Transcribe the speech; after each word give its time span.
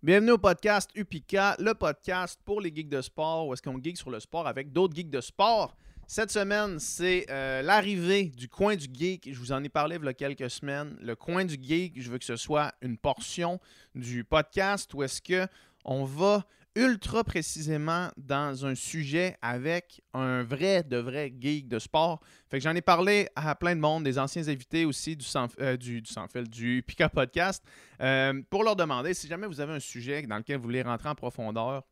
Bienvenue 0.00 0.30
au 0.30 0.38
podcast 0.38 0.92
Upika, 0.94 1.56
le 1.58 1.74
podcast 1.74 2.38
pour 2.44 2.60
les 2.60 2.72
geeks 2.72 2.88
de 2.88 3.00
sport, 3.02 3.48
où 3.48 3.52
est-ce 3.52 3.60
qu'on 3.60 3.82
geek 3.82 3.96
sur 3.96 4.10
le 4.10 4.20
sport 4.20 4.46
avec 4.46 4.72
d'autres 4.72 4.94
geeks 4.94 5.10
de 5.10 5.20
sport. 5.20 5.76
Cette 6.06 6.30
semaine, 6.30 6.78
c'est 6.78 7.26
euh, 7.30 7.62
l'arrivée 7.62 8.26
du 8.26 8.48
coin 8.48 8.76
du 8.76 8.86
geek. 8.92 9.28
Je 9.28 9.36
vous 9.36 9.50
en 9.50 9.64
ai 9.64 9.68
parlé 9.68 9.96
il 10.00 10.04
y 10.04 10.08
a 10.08 10.14
quelques 10.14 10.50
semaines. 10.50 10.96
Le 11.00 11.16
coin 11.16 11.44
du 11.44 11.58
geek, 11.60 12.00
je 12.00 12.10
veux 12.12 12.18
que 12.18 12.24
ce 12.24 12.36
soit 12.36 12.72
une 12.80 12.96
portion 12.96 13.58
du 13.96 14.22
podcast 14.22 14.94
où 14.94 15.02
est-ce 15.02 15.20
que 15.20 15.48
on 15.84 16.04
va 16.04 16.44
ultra 16.74 17.24
précisément 17.24 18.08
dans 18.16 18.64
un 18.64 18.74
sujet 18.74 19.36
avec 19.42 20.00
un 20.14 20.42
vrai, 20.42 20.82
de 20.82 20.96
vrai 20.96 21.32
geek 21.38 21.68
de 21.68 21.78
sport. 21.78 22.20
Fait 22.48 22.58
que 22.58 22.64
j'en 22.64 22.74
ai 22.74 22.82
parlé 22.82 23.28
à 23.34 23.54
plein 23.54 23.74
de 23.74 23.80
monde, 23.80 24.04
des 24.04 24.18
anciens 24.18 24.46
invités 24.48 24.84
aussi 24.84 25.16
du 25.16 25.24
sans, 25.24 25.48
euh, 25.60 25.76
du, 25.76 26.02
du, 26.50 26.82
Pika 26.86 27.08
Podcast, 27.08 27.64
euh, 28.00 28.40
pour 28.50 28.64
leur 28.64 28.76
demander 28.76 29.14
si 29.14 29.26
jamais 29.26 29.46
vous 29.46 29.60
avez 29.60 29.74
un 29.74 29.80
sujet 29.80 30.22
dans 30.22 30.36
lequel 30.36 30.56
vous 30.56 30.64
voulez 30.64 30.82
rentrer 30.82 31.08
en 31.08 31.14
profondeur, 31.14 31.84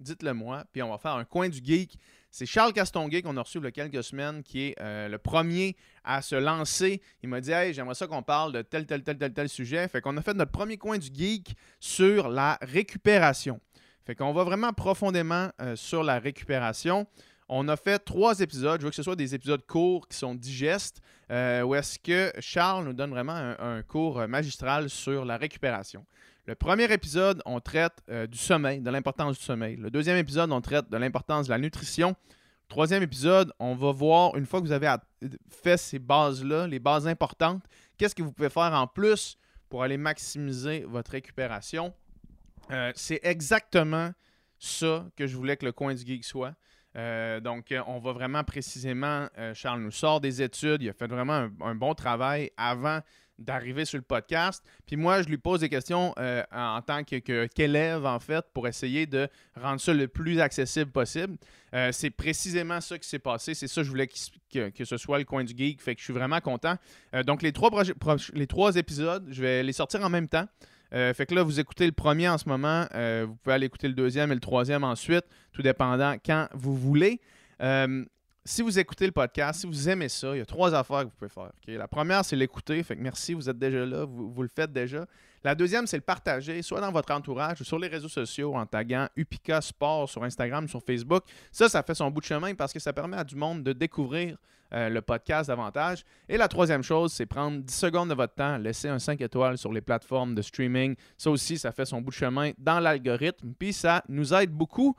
dites-le 0.00 0.32
moi, 0.32 0.64
puis 0.72 0.82
on 0.82 0.90
va 0.90 0.98
faire 0.98 1.14
un 1.14 1.24
coin 1.24 1.48
du 1.48 1.60
geek. 1.62 1.98
C'est 2.30 2.46
Charles 2.46 2.72
Castonguay 2.72 3.22
qu'on 3.22 3.36
a 3.36 3.42
reçu 3.42 3.58
il 3.58 3.64
y 3.64 3.66
a 3.66 3.70
quelques 3.70 4.04
semaines, 4.04 4.42
qui 4.42 4.66
est 4.66 4.74
euh, 4.80 5.08
le 5.08 5.18
premier 5.18 5.76
à 6.04 6.20
se 6.20 6.34
lancer. 6.34 7.00
Il 7.22 7.28
m'a 7.28 7.40
dit 7.40 7.52
Hey, 7.52 7.72
j'aimerais 7.72 7.94
ça 7.94 8.06
qu'on 8.06 8.22
parle 8.22 8.52
de 8.52 8.62
tel, 8.62 8.86
tel, 8.86 9.02
tel, 9.02 9.16
tel, 9.16 9.32
tel 9.32 9.48
sujet. 9.48 9.88
Fait 9.88 10.00
qu'on 10.00 10.16
a 10.16 10.22
fait 10.22 10.34
notre 10.34 10.52
premier 10.52 10.76
coin 10.76 10.98
du 10.98 11.08
geek 11.12 11.56
sur 11.80 12.28
la 12.28 12.58
récupération. 12.60 13.60
Fait 14.08 14.14
qu'on 14.14 14.32
va 14.32 14.42
vraiment 14.42 14.72
profondément 14.72 15.50
euh, 15.60 15.76
sur 15.76 16.02
la 16.02 16.18
récupération. 16.18 17.06
On 17.46 17.68
a 17.68 17.76
fait 17.76 17.98
trois 17.98 18.40
épisodes. 18.40 18.80
Je 18.80 18.86
veux 18.86 18.88
que 18.88 18.96
ce 18.96 19.02
soit 19.02 19.16
des 19.16 19.34
épisodes 19.34 19.60
courts 19.66 20.08
qui 20.08 20.16
sont 20.16 20.34
digestes, 20.34 21.02
euh, 21.30 21.60
où 21.60 21.74
est-ce 21.74 21.98
que 21.98 22.32
Charles 22.40 22.86
nous 22.86 22.94
donne 22.94 23.10
vraiment 23.10 23.34
un, 23.34 23.82
cours 23.82 24.26
magistral 24.26 24.88
sur 24.88 25.26
la 25.26 25.36
récupération. 25.36 26.06
Le 26.46 26.54
premier 26.54 26.90
épisode, 26.90 27.42
on 27.44 27.60
traite 27.60 28.02
euh, 28.08 28.26
du 28.26 28.38
sommeil, 28.38 28.80
de 28.80 28.88
l'importance 28.88 29.38
du 29.38 29.44
sommeil. 29.44 29.76
Le 29.76 29.90
deuxième 29.90 30.16
épisode, 30.16 30.50
on 30.52 30.62
traite 30.62 30.88
de 30.88 30.96
l'importance 30.96 31.48
de 31.48 31.50
la 31.50 31.58
nutrition. 31.58 32.08
Le 32.08 32.68
troisième 32.70 33.02
épisode, 33.02 33.52
on 33.58 33.74
va 33.74 33.92
voir, 33.92 34.36
une 34.36 34.46
fois 34.46 34.62
que 34.62 34.66
vous 34.66 34.72
avez 34.72 34.90
fait 35.50 35.76
ces 35.76 35.98
bases-là, 35.98 36.66
les 36.66 36.78
bases 36.78 37.06
importantes, 37.06 37.62
qu'est-ce 37.98 38.14
que 38.14 38.22
vous 38.22 38.32
pouvez 38.32 38.48
faire 38.48 38.72
en 38.72 38.86
plus 38.86 39.36
pour 39.68 39.82
aller 39.82 39.98
maximiser 39.98 40.86
votre 40.88 41.10
récupération? 41.10 41.92
Euh, 42.70 42.92
c'est 42.94 43.20
exactement 43.22 44.12
ça 44.58 45.06
que 45.16 45.26
je 45.26 45.36
voulais 45.36 45.56
que 45.56 45.64
le 45.64 45.72
coin 45.72 45.94
du 45.94 46.04
geek 46.04 46.24
soit. 46.24 46.54
Euh, 46.96 47.40
donc, 47.40 47.72
on 47.86 47.98
va 47.98 48.12
vraiment 48.12 48.44
précisément, 48.44 49.28
euh, 49.38 49.54
Charles 49.54 49.80
nous 49.80 49.90
sort 49.90 50.20
des 50.20 50.42
études, 50.42 50.82
il 50.82 50.88
a 50.88 50.92
fait 50.92 51.06
vraiment 51.06 51.48
un, 51.60 51.74
bon 51.74 51.94
travail 51.94 52.50
avant 52.56 53.00
d'arriver 53.38 53.84
sur 53.84 53.98
le 53.98 54.02
podcast. 54.02 54.64
Puis 54.86 54.96
moi, 54.96 55.22
je 55.22 55.28
lui 55.28 55.38
pose 55.38 55.60
des 55.60 55.68
questions 55.68 56.12
euh, 56.18 56.42
en 56.52 56.82
tant 56.82 57.04
qu'élève, 57.04 58.02
que, 58.02 58.06
en 58.06 58.18
fait, 58.18 58.44
pour 58.52 58.66
essayer 58.66 59.06
de 59.06 59.28
rendre 59.56 59.80
ça 59.80 59.92
le 59.94 60.08
plus 60.08 60.40
accessible 60.40 60.90
possible. 60.90 61.36
Euh, 61.74 61.92
c'est 61.92 62.10
précisément 62.10 62.80
ça 62.80 62.98
qui 62.98 63.08
s'est 63.08 63.18
passé. 63.18 63.54
C'est 63.54 63.68
ça 63.68 63.80
que 63.80 63.84
je 63.84 63.90
voulais 63.90 64.08
que, 64.52 64.84
ce 64.84 64.96
soit 64.96 65.18
le 65.18 65.24
coin 65.24 65.44
du 65.44 65.56
geek. 65.56 65.80
Fait 65.80 65.94
que 65.94 66.00
je 66.00 66.04
suis 66.04 66.12
vraiment 66.12 66.40
content. 66.40 66.76
Euh, 67.14 67.22
donc, 67.22 67.42
les 67.42 67.52
trois, 67.52 67.70
les 68.32 68.46
trois 68.46 68.76
épisodes, 68.76 69.26
je 69.30 69.40
vais 69.40 69.62
les 69.62 69.72
sortir 69.72 70.02
en 70.02 70.10
même 70.10 70.28
temps. 70.28 70.46
Euh, 70.94 71.12
fait 71.12 71.26
que 71.26 71.34
là, 71.34 71.42
vous 71.42 71.60
écoutez 71.60 71.86
le 71.86 71.92
premier 71.92 72.28
en 72.28 72.38
ce 72.38 72.48
moment. 72.48 72.86
Euh, 72.94 73.26
vous 73.28 73.36
pouvez 73.36 73.54
aller 73.54 73.66
écouter 73.66 73.88
le 73.88 73.94
deuxième 73.94 74.32
et 74.32 74.34
le 74.34 74.40
troisième 74.40 74.84
ensuite, 74.84 75.24
tout 75.52 75.62
dépendant 75.62 76.16
quand 76.24 76.48
vous 76.54 76.76
voulez. 76.76 77.20
Euh, 77.60 78.04
si 78.44 78.62
vous 78.62 78.78
écoutez 78.78 79.04
le 79.04 79.12
podcast, 79.12 79.60
si 79.60 79.66
vous 79.66 79.88
aimez 79.88 80.08
ça, 80.08 80.34
il 80.34 80.38
y 80.38 80.40
a 80.40 80.46
trois 80.46 80.74
affaires 80.74 81.00
que 81.00 81.04
vous 81.04 81.16
pouvez 81.18 81.28
faire. 81.28 81.50
La 81.66 81.88
première, 81.88 82.24
c'est 82.24 82.36
l'écouter. 82.36 82.82
Fait 82.82 82.96
que 82.96 83.02
merci, 83.02 83.34
vous 83.34 83.50
êtes 83.50 83.58
déjà 83.58 83.84
là, 83.84 84.06
vous 84.06 84.42
le 84.42 84.48
faites 84.48 84.72
déjà. 84.72 85.06
La 85.44 85.54
deuxième, 85.54 85.86
c'est 85.86 85.96
le 85.96 86.02
partager, 86.02 86.62
soit 86.62 86.80
dans 86.80 86.90
votre 86.90 87.12
entourage 87.12 87.60
ou 87.60 87.64
sur 87.64 87.78
les 87.78 87.88
réseaux 87.88 88.08
sociaux 88.08 88.54
en 88.54 88.66
taguant 88.66 89.08
Upika 89.16 89.60
Sport 89.60 90.08
sur 90.08 90.24
Instagram, 90.24 90.68
sur 90.68 90.82
Facebook. 90.82 91.24
Ça, 91.52 91.68
ça 91.68 91.82
fait 91.82 91.94
son 91.94 92.10
bout 92.10 92.20
de 92.20 92.26
chemin 92.26 92.54
parce 92.54 92.72
que 92.72 92.80
ça 92.80 92.92
permet 92.92 93.16
à 93.16 93.24
du 93.24 93.36
monde 93.36 93.62
de 93.62 93.72
découvrir 93.72 94.36
euh, 94.74 94.90
le 94.90 95.00
podcast 95.00 95.48
davantage. 95.48 96.04
Et 96.28 96.36
la 96.36 96.46
troisième 96.46 96.82
chose, 96.82 97.12
c'est 97.12 97.24
prendre 97.24 97.62
10 97.62 97.74
secondes 97.74 98.10
de 98.10 98.14
votre 98.14 98.34
temps, 98.34 98.58
laisser 98.58 98.88
un 98.88 98.98
5 98.98 99.18
étoiles 99.20 99.56
sur 99.56 99.72
les 99.72 99.80
plateformes 99.80 100.34
de 100.34 100.42
streaming. 100.42 100.94
Ça 101.16 101.30
aussi, 101.30 101.56
ça 101.56 101.72
fait 101.72 101.86
son 101.86 102.02
bout 102.02 102.10
de 102.10 102.16
chemin 102.16 102.50
dans 102.58 102.78
l'algorithme. 102.78 103.54
Puis 103.58 103.72
ça 103.72 104.02
nous 104.08 104.34
aide 104.34 104.50
beaucoup. 104.50 104.94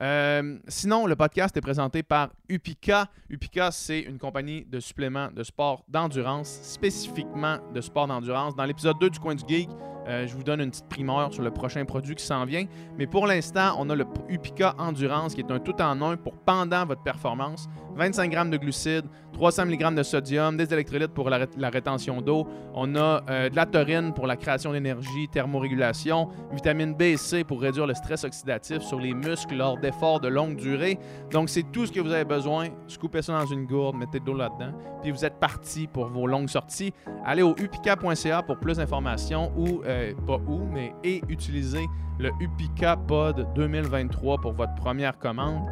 Euh, 0.00 0.58
sinon, 0.66 1.06
le 1.06 1.14
podcast 1.14 1.56
est 1.56 1.60
présenté 1.60 2.02
par 2.02 2.30
Upika. 2.48 3.06
Upika, 3.30 3.70
c'est 3.70 4.00
une 4.00 4.18
compagnie 4.18 4.64
de 4.64 4.80
suppléments 4.80 5.30
de 5.30 5.42
sport 5.42 5.84
d'endurance, 5.88 6.48
spécifiquement 6.62 7.58
de 7.72 7.80
sport 7.80 8.06
d'endurance. 8.06 8.56
Dans 8.56 8.64
l'épisode 8.64 8.98
2 8.98 9.10
du 9.10 9.18
Coin 9.20 9.34
du 9.34 9.44
Geek, 9.46 9.68
euh, 10.08 10.26
je 10.26 10.34
vous 10.34 10.42
donne 10.42 10.60
une 10.60 10.70
petite 10.70 10.88
primeur 10.88 11.32
sur 11.32 11.42
le 11.42 11.50
prochain 11.50 11.84
produit 11.84 12.14
qui 12.14 12.24
s'en 12.24 12.44
vient. 12.44 12.66
Mais 12.98 13.06
pour 13.06 13.26
l'instant, 13.26 13.76
on 13.78 13.88
a 13.90 13.94
le 13.94 14.04
Upika 14.28 14.74
Endurance 14.78 15.34
qui 15.34 15.40
est 15.40 15.50
un 15.50 15.58
tout 15.58 15.80
en 15.80 16.00
un 16.02 16.16
pour 16.16 16.34
pendant 16.34 16.84
votre 16.86 17.02
performance. 17.02 17.68
25 17.96 18.30
grammes 18.30 18.50
de 18.50 18.56
glucides, 18.56 19.06
300 19.34 19.66
mg 19.66 19.94
de 19.94 20.02
sodium, 20.02 20.56
des 20.56 20.72
électrolytes 20.72 21.12
pour 21.12 21.30
la, 21.30 21.46
rétention 21.70 22.20
d'eau. 22.20 22.46
On 22.74 22.96
a 22.96 23.22
euh, 23.28 23.48
de 23.48 23.56
la 23.56 23.66
taurine 23.66 24.12
pour 24.12 24.26
la 24.26 24.36
création 24.36 24.72
d'énergie, 24.72 25.28
thermorégulation, 25.32 26.28
vitamine 26.52 26.94
B 26.94 27.02
et 27.02 27.16
C 27.16 27.44
pour 27.44 27.60
réduire 27.60 27.86
le 27.86 27.94
stress 27.94 28.24
oxydatif 28.24 28.80
sur 28.80 28.98
les 28.98 29.14
muscles 29.14 29.56
lors 29.56 29.78
d'efforts 29.78 30.20
de 30.20 30.28
longue 30.28 30.56
durée. 30.56 30.98
Donc, 31.30 31.48
c'est 31.48 31.64
tout 31.72 31.86
ce 31.86 31.92
que 31.92 32.00
vous 32.00 32.12
avez 32.12 32.24
besoin. 32.24 32.68
Scoopez 32.88 33.22
ça 33.22 33.38
dans 33.38 33.46
une 33.46 33.66
gourde, 33.66 33.96
mettez 33.96 34.18
de 34.18 34.26
l'eau 34.26 34.36
là-dedans, 34.36 34.72
puis 35.02 35.10
vous 35.10 35.24
êtes 35.24 35.38
parti 35.38 35.86
pour 35.86 36.06
vos 36.06 36.26
longues 36.26 36.48
sorties. 36.48 36.92
Allez 37.24 37.42
au 37.42 37.54
upika.ca 37.56 38.42
pour 38.42 38.58
plus 38.58 38.78
d'informations 38.78 39.52
ou, 39.56 39.82
euh, 39.84 39.93
pas 40.26 40.36
où, 40.46 40.66
mais 40.72 40.94
et 41.04 41.22
utilisez 41.28 41.86
le 42.18 42.30
Upika 42.40 42.96
Pod 42.96 43.46
2023 43.54 44.38
pour 44.38 44.52
votre 44.52 44.74
première 44.76 45.18
commande. 45.18 45.62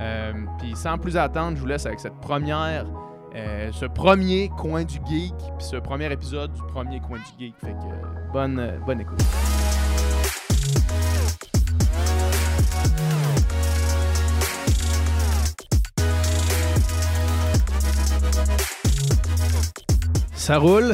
Euh, 0.00 0.32
puis 0.58 0.74
sans 0.74 0.98
plus 0.98 1.16
attendre, 1.16 1.56
je 1.56 1.60
vous 1.60 1.66
laisse 1.66 1.86
avec 1.86 2.00
cette 2.00 2.20
première, 2.20 2.86
euh, 3.34 3.70
ce 3.72 3.86
premier 3.86 4.50
coin 4.58 4.84
du 4.84 4.96
geek, 5.08 5.34
puis 5.58 5.66
ce 5.66 5.76
premier 5.76 6.12
épisode 6.12 6.52
du 6.52 6.62
premier 6.62 7.00
coin 7.00 7.18
du 7.18 7.44
geek. 7.44 7.54
Fait 7.60 7.72
que 7.72 7.76
euh, 7.76 8.32
bonne, 8.32 8.80
bonne 8.84 9.00
écoute. 9.00 9.22
Ça 20.34 20.58
roule? 20.58 20.92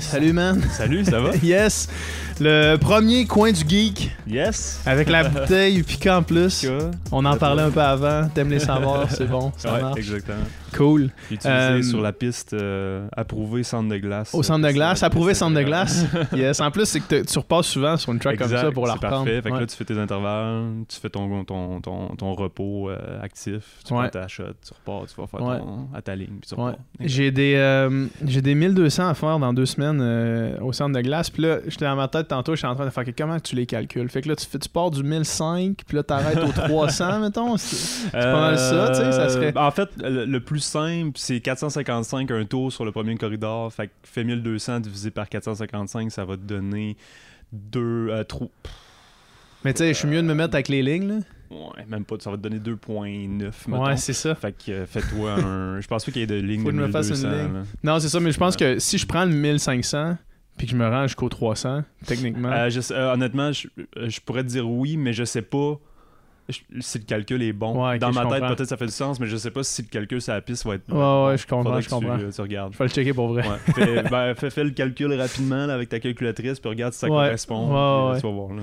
Salut 0.00 0.32
man. 0.32 0.60
Salut, 0.72 1.04
ça 1.04 1.20
va? 1.20 1.36
yes. 1.42 1.88
Le 2.40 2.76
premier 2.76 3.26
coin 3.26 3.50
du 3.50 3.68
geek. 3.68 4.10
Yes. 4.26 4.80
Avec 4.86 5.08
la 5.08 5.24
bouteille 5.28 5.82
piquant 5.82 6.18
en 6.18 6.22
plus. 6.22 6.66
On 7.10 7.24
en 7.24 7.36
parlait 7.36 7.64
un 7.64 7.70
peu 7.70 7.80
avant. 7.80 8.28
T'aimes 8.28 8.50
les 8.50 8.60
savoirs, 8.60 9.10
c'est 9.10 9.28
bon, 9.28 9.52
ça 9.56 9.74
ouais, 9.74 9.80
marche. 9.82 9.98
exactement. 9.98 10.36
Cool. 10.76 11.10
Utilisé 11.30 11.48
Euh, 11.48 11.82
sur 11.82 12.00
la 12.00 12.12
piste 12.12 12.52
euh, 12.52 13.06
approuvée 13.16 13.62
centre 13.62 13.88
de 13.88 13.96
glace. 13.98 14.34
Au 14.34 14.42
centre 14.42 14.66
de 14.66 14.72
glace, 14.72 15.02
approuvé 15.02 15.34
centre 15.34 15.56
de 15.56 15.62
glace. 15.62 16.04
yes. 16.36 16.60
En 16.60 16.70
plus, 16.70 16.84
c'est 16.86 17.00
que 17.00 17.22
tu 17.22 17.38
repasses 17.38 17.66
souvent 17.66 17.96
sur 17.96 18.12
une 18.12 18.18
track 18.18 18.38
comme 18.38 18.48
ça 18.48 18.70
pour 18.70 18.86
la 18.86 18.94
reprendre. 18.94 19.24
parfait. 19.24 19.42
Fait 19.42 19.48
que 19.50 19.54
Ouais. 19.54 19.60
là, 19.60 19.66
tu 19.66 19.76
fais 19.76 19.84
tes 19.84 19.98
intervalles, 19.98 20.64
tu 20.88 20.98
fais 21.00 21.08
ton, 21.10 21.44
ton, 21.44 21.80
ton, 21.80 22.08
ton 22.16 22.34
repos 22.34 22.90
euh, 22.90 23.20
actif, 23.22 23.62
tu 23.86 23.92
Ouais. 23.94 24.00
prends 24.00 24.08
ta 24.20 24.28
shot, 24.28 24.44
tu 24.66 24.72
repars, 24.74 25.06
tu 25.06 25.20
vas 25.20 25.26
faire 25.26 25.42
Ouais. 25.42 25.58
ton, 25.58 25.88
à 25.94 26.02
ta 26.02 26.14
ligne, 26.14 26.36
puis 26.40 26.48
tu 26.48 26.54
repars. 26.54 26.76
J'ai 27.00 27.30
des, 27.30 27.54
euh, 27.56 28.06
j'ai 28.26 28.42
des 28.42 28.54
1200 28.54 29.08
à 29.08 29.14
faire 29.14 29.38
dans 29.38 29.52
deux 29.52 29.66
semaines 29.66 30.00
euh, 30.02 30.58
au 30.60 30.72
centre 30.72 30.94
de 30.96 31.00
glace. 31.00 31.30
Puis 31.30 31.42
là, 31.42 31.58
j'étais 31.66 31.84
dans 31.86 31.96
ma 31.96 32.08
tête 32.08 32.28
tantôt, 32.28 32.52
je 32.52 32.58
suis 32.58 32.66
en 32.66 32.74
train 32.74 32.84
de 32.84 32.90
faire 32.90 33.04
comment 33.16 33.40
tu 33.40 33.56
les 33.56 33.66
calcules? 33.66 34.08
Fait 34.10 34.20
que 34.22 34.28
là, 34.28 34.36
tu, 34.36 34.46
fais, 34.46 34.58
tu 34.58 34.68
pars 34.68 34.90
du 34.90 35.02
1005, 35.02 35.78
puis 35.86 35.96
là, 35.96 36.02
t'arrêtes 36.02 36.38
au 36.38 36.52
300, 36.52 37.20
mettons. 37.20 37.56
C'est 37.56 38.10
pas 38.12 38.40
mal 38.40 38.58
ça, 38.58 38.88
tu 38.90 38.94
sais, 38.96 39.12
ça 39.12 39.28
serait- 39.28 39.56
En 39.56 39.70
fait, 39.70 39.88
le, 39.98 40.24
le 40.24 40.40
plus 40.40 40.57
simple, 40.58 41.12
c'est 41.16 41.40
455 41.40 42.30
un 42.30 42.44
tour 42.44 42.72
sur 42.72 42.84
le 42.84 42.92
premier 42.92 43.16
corridor. 43.16 43.72
Fait 43.72 43.88
que 43.88 43.92
fais 44.04 44.24
1200 44.24 44.80
divisé 44.80 45.10
par 45.10 45.28
455, 45.28 46.10
ça 46.10 46.24
va 46.24 46.36
te 46.36 46.42
donner 46.42 46.96
2 47.52 48.12
à 48.12 48.24
3. 48.24 48.48
Mais 49.64 49.72
tu 49.74 49.78
sais, 49.78 49.88
je 49.88 49.98
suis 49.98 50.08
mieux 50.08 50.22
de 50.22 50.26
me 50.26 50.34
mettre 50.34 50.54
avec 50.54 50.68
les 50.68 50.82
lignes, 50.82 51.08
là. 51.08 51.18
Ouais, 51.50 51.84
même 51.88 52.04
pas, 52.04 52.16
ça 52.20 52.30
va 52.30 52.36
te 52.36 52.42
donner 52.42 52.58
2.9. 52.58 53.50
mettons. 53.68 53.84
Ouais, 53.86 53.96
c'est 53.96 54.12
ça. 54.12 54.34
Fait 54.34 54.52
que 54.52 54.70
euh, 54.70 54.86
fais-toi 54.86 55.32
un. 55.32 55.80
Je 55.80 55.86
pense 55.88 56.04
pas 56.04 56.12
qu'il 56.12 56.20
y 56.20 56.24
ait 56.24 56.26
de 56.26 56.34
ligne 56.34 56.60
Faut 56.62 56.70
de 56.70 56.76
que 56.76 56.82
je 56.82 56.86
me 56.86 56.92
fasse 56.92 57.08
une 57.08 57.14
1200, 57.28 57.42
ligne. 57.44 57.54
là. 57.54 57.62
Non, 57.82 57.98
c'est 58.00 58.08
ça, 58.10 58.20
mais 58.20 58.32
je 58.32 58.38
pense 58.38 58.54
que 58.56 58.78
si 58.78 58.98
je 58.98 59.06
prends 59.06 59.24
le 59.24 59.32
1500 59.32 60.18
puis 60.58 60.66
que 60.66 60.72
je 60.72 60.76
me 60.76 60.86
rends 60.88 61.04
jusqu'au 61.06 61.28
300, 61.28 61.84
techniquement. 62.06 62.50
Euh, 62.50 62.68
je 62.68 62.80
sais- 62.80 62.92
euh, 62.92 63.12
honnêtement, 63.14 63.52
je, 63.52 63.68
euh, 63.96 64.08
je 64.10 64.20
pourrais 64.20 64.42
te 64.42 64.48
dire 64.48 64.68
oui, 64.68 64.96
mais 64.96 65.12
je 65.12 65.24
sais 65.24 65.40
pas 65.42 65.78
si 66.80 66.98
le 66.98 67.04
calcul 67.04 67.42
est 67.42 67.52
bon. 67.52 67.86
Ouais, 67.86 67.98
Dans 67.98 68.10
ma 68.12 68.22
tête, 68.26 68.40
comprends. 68.40 68.54
peut-être 68.54 68.68
ça 68.68 68.76
fait 68.76 68.86
du 68.86 68.92
sens, 68.92 69.20
mais 69.20 69.26
je 69.26 69.36
sais 69.36 69.50
pas 69.50 69.62
si 69.62 69.82
le 69.82 69.88
calcul 69.88 70.20
sur 70.22 70.32
la 70.32 70.40
piste 70.40 70.64
va 70.66 70.74
être. 70.76 70.88
Ouais, 70.88 70.94
bon. 70.94 71.26
ouais, 71.28 71.36
je 71.38 71.46
comprends, 71.46 71.74
je 71.80 71.80
que 71.80 71.84
tu- 71.84 71.90
comprends. 71.94 72.16
Tu, 72.34 72.40
regardes. 72.40 72.72
Je 72.72 72.78
vais 72.78 72.84
le 72.84 72.90
checker 72.90 73.12
pour 73.12 73.28
vrai. 73.28 73.42
Ouais. 73.46 73.72
Fais, 73.74 74.02
ben, 74.10 74.34
fais, 74.34 74.50
fais 74.50 74.64
le 74.64 74.70
calcul 74.70 75.12
rapidement 75.12 75.66
là, 75.66 75.74
avec 75.74 75.88
ta 75.90 76.00
calculatrice, 76.00 76.58
puis 76.60 76.68
regarde 76.70 76.92
si 76.94 77.00
ça 77.00 77.06
Ouais. 77.08 77.12
correspond. 77.12 77.66
Ouais, 77.66 77.68
puis, 77.68 77.76
euh, 77.76 78.12
ouais. 78.12 78.20
tu 78.20 78.26
vas 78.26 78.32
voir, 78.32 78.48
là. 78.54 78.62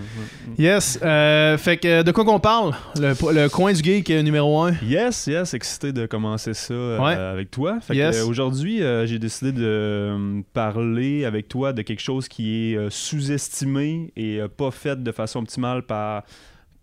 Yes. 0.57 0.99
euh, 1.03 1.57
fait 1.57 1.77
que 1.77 2.01
de 2.03 2.11
quoi 2.11 2.25
qu'on 2.25 2.39
parle? 2.39 2.73
Le, 2.95 3.09
le 3.33 3.47
coin 3.49 3.71
du 3.73 3.83
geek 3.83 4.09
euh, 4.09 4.21
numéro 4.23 4.61
1. 4.61 4.73
Yes, 4.83 5.27
yes, 5.27 5.53
excité 5.53 5.93
de 5.93 6.05
commencer 6.05 6.53
ça 6.53 6.73
euh, 6.73 7.33
avec 7.33 7.51
toi. 7.51 7.79
Fait 7.81 7.93
que, 7.93 7.99
Yes. 7.99 8.17
euh, 8.17 8.25
aujourd'hui, 8.27 8.81
euh, 8.81 9.05
j'ai 9.05 9.19
décidé 9.19 9.51
de 9.51 9.63
euh, 9.63 10.41
parler 10.53 11.25
avec 11.25 11.47
toi 11.47 11.71
de 11.73 11.81
quelque 11.83 12.01
chose 12.01 12.27
qui 12.27 12.71
est 12.73 12.77
euh, 12.77 12.89
sous-estimé 12.89 14.11
et 14.15 14.39
euh, 14.41 14.47
pas 14.47 14.71
fait 14.71 15.01
de 15.01 15.11
façon 15.11 15.39
optimale 15.39 15.83
par 15.83 16.23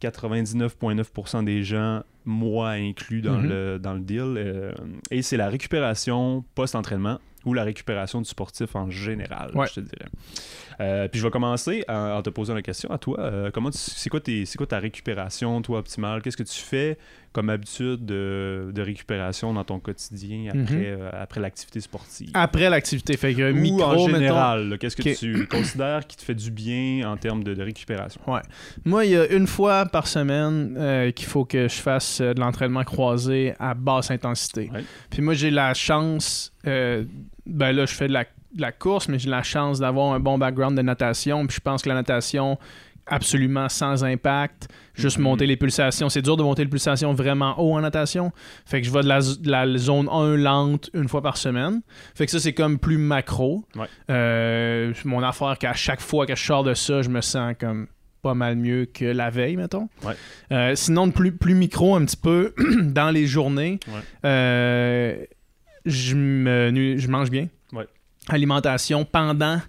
99,9% 0.03 1.45
des 1.45 1.63
gens, 1.63 2.03
moi 2.25 2.71
inclus 2.71 3.23
dans, 3.23 3.39
Mhm. 3.39 3.49
le, 3.49 3.79
dans 3.79 3.95
le 3.95 4.01
deal. 4.01 4.35
euh, 4.37 4.73
et 5.11 5.23
c'est 5.23 5.37
la 5.37 5.49
récupération 5.49 6.45
post-entraînement 6.55 7.19
ou 7.45 7.55
la 7.55 7.65
récupération 7.65 8.21
du 8.21 8.29
sportif 8.29 8.77
en 8.77 8.89
général, 8.89 9.51
Ouais. 9.57 9.67
je 9.67 9.75
te 9.75 9.81
dirais. 9.81 10.09
Euh, 10.81 11.09
puis 11.09 11.19
je 11.19 11.25
vais 11.27 11.31
commencer 11.31 11.85
en, 11.89 11.95
en 12.19 12.23
te 12.23 12.31
posant 12.31 12.55
la 12.55 12.63
question 12.63 12.89
à 12.91 12.99
toi. 12.99 13.19
Euh, 13.19 13.51
comment 13.53 13.71
c'est 13.73 14.09
quoi, 14.11 14.21
quoi 14.21 14.67
ta 14.67 14.79
récupération, 14.79 15.61
toi, 15.61 15.81
optimale? 15.81 16.23
Qu'est-ce 16.23 16.37
que 16.37 16.45
tu 16.45 16.61
fais 16.61 16.99
comme 17.33 17.49
habitude 17.51 18.05
de, 18.05 18.71
de 18.75 18.83
récupération 18.83 19.53
dans 19.55 19.65
ton 19.65 19.79
quotidien 19.81 20.51
après, 20.51 20.61
Mhm. 20.75 20.83
euh, 20.85 21.11
après 21.13 21.41
l'activité 21.41 21.81
sportive? 21.81 22.31
Après 22.35 22.69
l'activité. 22.71 23.17
Fait 23.17 23.35
que 23.35 23.53
Ou 23.53 23.55
micro, 23.57 23.83
en 23.85 24.09
général, 24.09 24.77
qu'est-ce 24.79 24.97
que 24.97 25.17
tu 25.19 25.47
considères 25.51 26.07
qui 26.07 26.17
te 26.17 26.23
fait 26.23 26.35
du 26.35 26.51
bien 26.51 27.11
en 27.11 27.17
termes 27.17 27.43
de, 27.43 27.55
de 27.55 27.63
récupération? 27.63 28.21
Moi, 28.85 29.05
il 29.07 29.13
y 29.13 29.17
a 29.17 29.27
une 29.33 29.47
fois 29.47 29.87
par 29.87 30.07
semaine 30.07 30.77
euh, 30.79 31.11
qu'il 31.11 31.27
faut 31.27 31.45
que 31.45 31.69
je 31.69 31.75
fasse 31.81 32.21
euh, 32.21 32.35
de 32.35 32.41
l'entraînement 32.41 32.85
croisé 32.85 33.55
à 33.59 33.75
basse 33.75 34.11
intensité. 34.11 34.71
Ouais. 34.73 34.85
Puis 35.11 35.23
moi, 35.23 35.35
j'ai 35.35 35.51
la 35.51 35.75
chance, 35.75 36.53
euh, 36.67 37.05
ben 37.47 37.73
là, 37.73 37.87
je 37.87 37.95
fais 37.95 38.09
de 38.09 38.13
la, 38.13 38.25
de 38.25 38.61
la 38.61 38.73
course, 38.73 39.09
mais 39.09 39.19
j'ai 39.19 39.31
la 39.31 39.43
chance 39.43 39.79
d'avoir 39.81 40.13
un 40.13 40.21
bon 40.21 40.37
background 40.39 40.77
de 40.77 40.83
natation. 40.83 41.47
Puis 41.47 41.57
je 41.57 41.61
pense 41.61 41.83
que 41.83 41.89
la 41.89 41.95
natation, 41.95 42.59
absolument 43.07 43.69
sans 43.69 44.05
impact, 44.05 44.69
juste 44.95 45.19
Mhm. 45.19 45.25
monter 45.25 45.47
les 45.47 45.57
pulsations. 45.57 46.09
C'est 46.09 46.23
dur 46.23 46.37
de 46.37 46.43
monter 46.43 46.63
les 46.65 46.71
pulsations 46.71 47.13
vraiment 47.15 47.55
haut 47.61 47.75
en 47.75 47.81
natation. 47.81 48.33
Fait 48.65 48.81
que 48.81 48.87
je 48.87 48.93
vais 48.93 49.03
de 49.03 49.09
la, 49.09 49.21
de 49.21 49.51
la 49.51 49.77
zone 49.79 50.09
1 50.11 50.37
lente 50.37 50.91
une 50.95 51.09
fois 51.09 51.21
par 51.23 51.37
semaine. 51.37 51.83
Fait 52.15 52.27
que 52.27 52.33
ça, 52.33 52.39
c'est 52.41 52.53
comme 52.55 52.79
plus 52.79 52.99
macro. 52.99 53.65
Ouais. 53.77 53.87
Euh, 54.11 54.93
mon 55.05 55.23
affaire 55.23 55.59
qu'à 55.59 55.73
chaque 55.75 56.01
fois 56.01 56.27
que 56.27 56.35
je 56.37 56.45
sors 56.45 56.63
de 56.65 56.75
ça, 56.75 57.03
je 57.03 57.09
me 57.09 57.21
sens 57.21 57.55
comme 57.59 57.89
pas 58.23 58.35
mal 58.35 58.55
mieux 58.55 58.85
que 58.87 59.05
la 59.05 59.31
veille, 59.31 59.57
mettons. 59.57 59.89
Ouais. 60.05 60.15
Euh, 60.53 60.75
sinon, 60.77 61.09
de 61.09 61.13
plus, 61.13 61.33
plus 61.33 61.55
micro 61.55 61.97
un 61.97 62.05
petit 62.05 62.17
peu, 62.17 62.55
dans 62.83 63.11
les 63.11 63.27
journées, 63.27 63.81
Ouais. 63.89 64.01
euh, 64.25 65.17
je, 65.87 66.15
me, 66.15 66.97
je 66.97 67.09
mange 67.09 67.31
bien. 67.31 67.49
Alimentation 68.29 69.05
pendant 69.05 69.61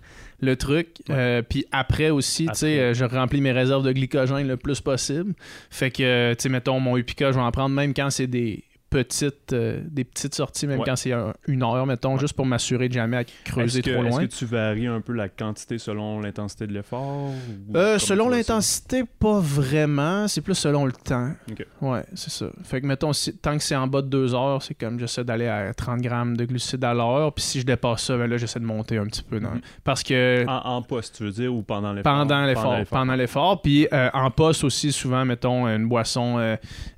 le 0.43 0.55
truc. 0.55 0.87
Ouais. 1.09 1.15
Euh, 1.15 1.41
puis 1.41 1.65
après 1.71 2.09
aussi, 2.09 2.47
tu 2.47 2.55
sais, 2.55 2.79
euh, 2.79 2.93
je 2.93 3.05
remplis 3.05 3.41
mes 3.41 3.51
réserves 3.51 3.83
de 3.83 3.91
glycogène 3.91 4.47
le 4.47 4.57
plus 4.57 4.81
possible. 4.81 5.33
Fait 5.69 5.91
que, 5.91 6.33
tu 6.33 6.43
sais, 6.43 6.49
mettons, 6.49 6.79
mon 6.79 6.97
Upica, 6.97 7.31
je 7.31 7.37
vais 7.37 7.43
en 7.43 7.51
prendre 7.51 7.75
même 7.75 7.93
quand 7.93 8.09
c'est 8.09 8.27
des 8.27 8.63
petites, 8.93 9.53
euh, 9.53 9.81
des 9.85 10.03
petites 10.03 10.35
sorties, 10.35 10.67
même 10.67 10.79
Ouais. 10.79 10.85
quand 10.85 10.95
c'est 10.95 11.11
un- 11.11 11.33
une 11.47 11.63
heure, 11.63 11.85
mettons, 11.85 12.13
Ouais. 12.13 12.19
juste 12.19 12.33
pour 12.35 12.45
m'assurer 12.45 12.87
de 12.89 12.93
jamais 12.93 13.25
creuser 13.43 13.79
Est-ce 13.79 13.87
que, 13.89 13.93
trop 13.95 14.03
est-ce 14.05 14.09
loin. 14.17 14.25
que 14.27 14.31
tu 14.31 14.45
varies 14.45 14.87
un 14.87 15.01
peu 15.01 15.13
la 15.13 15.29
quantité 15.29 15.77
selon 15.77 16.19
l'intensité 16.21 16.67
de 16.67 16.73
l'effort? 16.73 17.31
Euh, 17.75 17.97
selon 17.99 18.29
l'intensité, 18.29 19.03
pas 19.19 19.39
vraiment. 19.39 20.27
C'est 20.27 20.41
plus 20.41 20.55
selon 20.55 20.85
le 20.85 20.91
temps. 20.91 21.31
Ok. 21.51 21.65
Ouais, 21.81 22.03
c'est 22.13 22.29
ça. 22.29 22.45
Fait 22.63 22.81
que, 22.81 22.85
mettons, 22.85 23.13
si- 23.13 23.35
tant 23.37 23.57
que 23.57 23.63
c'est 23.63 23.75
en 23.75 23.87
bas 23.87 24.01
de 24.01 24.07
2 24.07 24.35
heures, 24.35 24.61
c'est 24.61 24.75
comme 24.75 24.99
j'essaie 24.99 25.23
d'aller 25.23 25.47
à 25.47 25.73
30 25.73 26.01
grammes 26.01 26.37
de 26.37 26.45
glucides 26.45 26.83
à 26.83 26.93
l'heure. 26.93 27.33
Puis 27.33 27.43
si 27.43 27.59
je 27.61 27.65
dépasse 27.65 28.03
ça, 28.03 28.17
ben 28.17 28.29
là, 28.29 28.37
j'essaie 28.37 28.59
de 28.59 28.65
monter 28.65 28.97
un 28.97 29.05
petit 29.05 29.23
peu. 29.23 29.39
dans- 29.39 29.49
Mhm. 29.51 29.61
Parce 29.83 30.03
que 30.03 30.45
En, 30.47 30.75
en 30.77 30.81
poste, 30.83 31.15
tu 31.17 31.23
veux 31.23 31.31
dire, 31.31 31.53
ou 31.53 31.63
pendant 31.63 31.91
l'effort? 31.93 32.13
pendant 32.13 32.45
l'effort. 32.45 32.79
Pendant 32.89 33.15
l'effort. 33.15 33.61
Puis 33.61 33.87
euh, 33.91 34.09
en 34.13 34.29
poste 34.29 34.63
aussi, 34.63 34.91
souvent, 34.91 35.25
mettons, 35.25 35.67
une 35.67 35.87
boisson, 35.87 36.37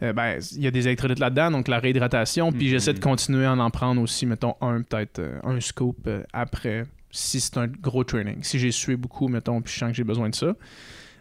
ben, 0.01 0.39
il 0.55 0.61
y 0.63 0.67
a 0.67 0.71
des 0.71 0.87
électrolytes 0.87 1.19
là-dedans, 1.19 1.51
donc 1.51 1.67
la 1.67 1.79
réhydratation. 1.85 2.51
Puis 2.51 2.67
j'essaie 2.69 2.93
de 2.93 2.99
continuer 2.99 3.45
à 3.45 3.53
en 3.53 3.69
prendre 3.69 4.01
aussi, 4.01 4.25
mettons, 4.25 4.55
un, 4.61 4.81
peut-être 4.81 5.19
euh, 5.19 5.39
un 5.43 5.59
scoop 5.61 5.97
euh, 6.07 6.23
après, 6.33 6.83
si 7.11 7.39
c'est 7.39 7.57
un 7.57 7.67
gros 7.67 8.03
training. 8.03 8.37
Si 8.41 8.59
j'ai 8.59 8.71
sué 8.71 8.95
beaucoup, 8.95 9.27
mettons, 9.29 9.61
puis 9.61 9.73
je 9.73 9.79
sens 9.79 9.89
que 9.91 9.95
j'ai 9.95 10.03
besoin 10.03 10.29
de 10.29 10.35
ça. 10.35 10.53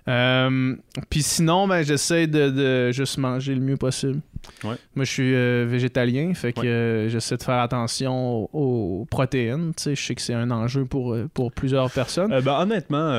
Euh, 0.07 0.77
puis 1.09 1.23
sinon, 1.23 1.67
ben, 1.67 1.83
j'essaie 1.83 2.27
de, 2.27 2.51
de 2.51 2.93
juste 2.93 3.17
manger 3.17 3.55
le 3.55 3.61
mieux 3.63 3.79
possible. 3.79 4.21
Ouais. 4.63 4.77
Moi, 4.95 5.07
je 5.07 5.11
suis 5.11 5.35
euh, 5.35 5.65
végétalien, 5.67 6.35
fait 6.35 6.53
que 6.53 6.61
Ouais. 6.61 6.67
euh, 6.67 7.09
j'essaie 7.09 7.39
de 7.39 7.43
faire 7.43 7.61
attention 7.61 8.13
aux, 8.45 8.51
aux 8.53 9.05
protéines. 9.07 9.73
Tu 9.75 9.83
sais, 9.85 9.95
je 9.95 10.05
sais 10.05 10.15
que 10.15 10.21
c'est 10.21 10.35
un 10.35 10.51
enjeu 10.51 10.85
pour, 10.85 11.17
pour 11.33 11.53
plusieurs 11.53 11.91
personnes. 11.91 12.39
Ben, 12.43 12.61
honnêtement, 12.61 13.19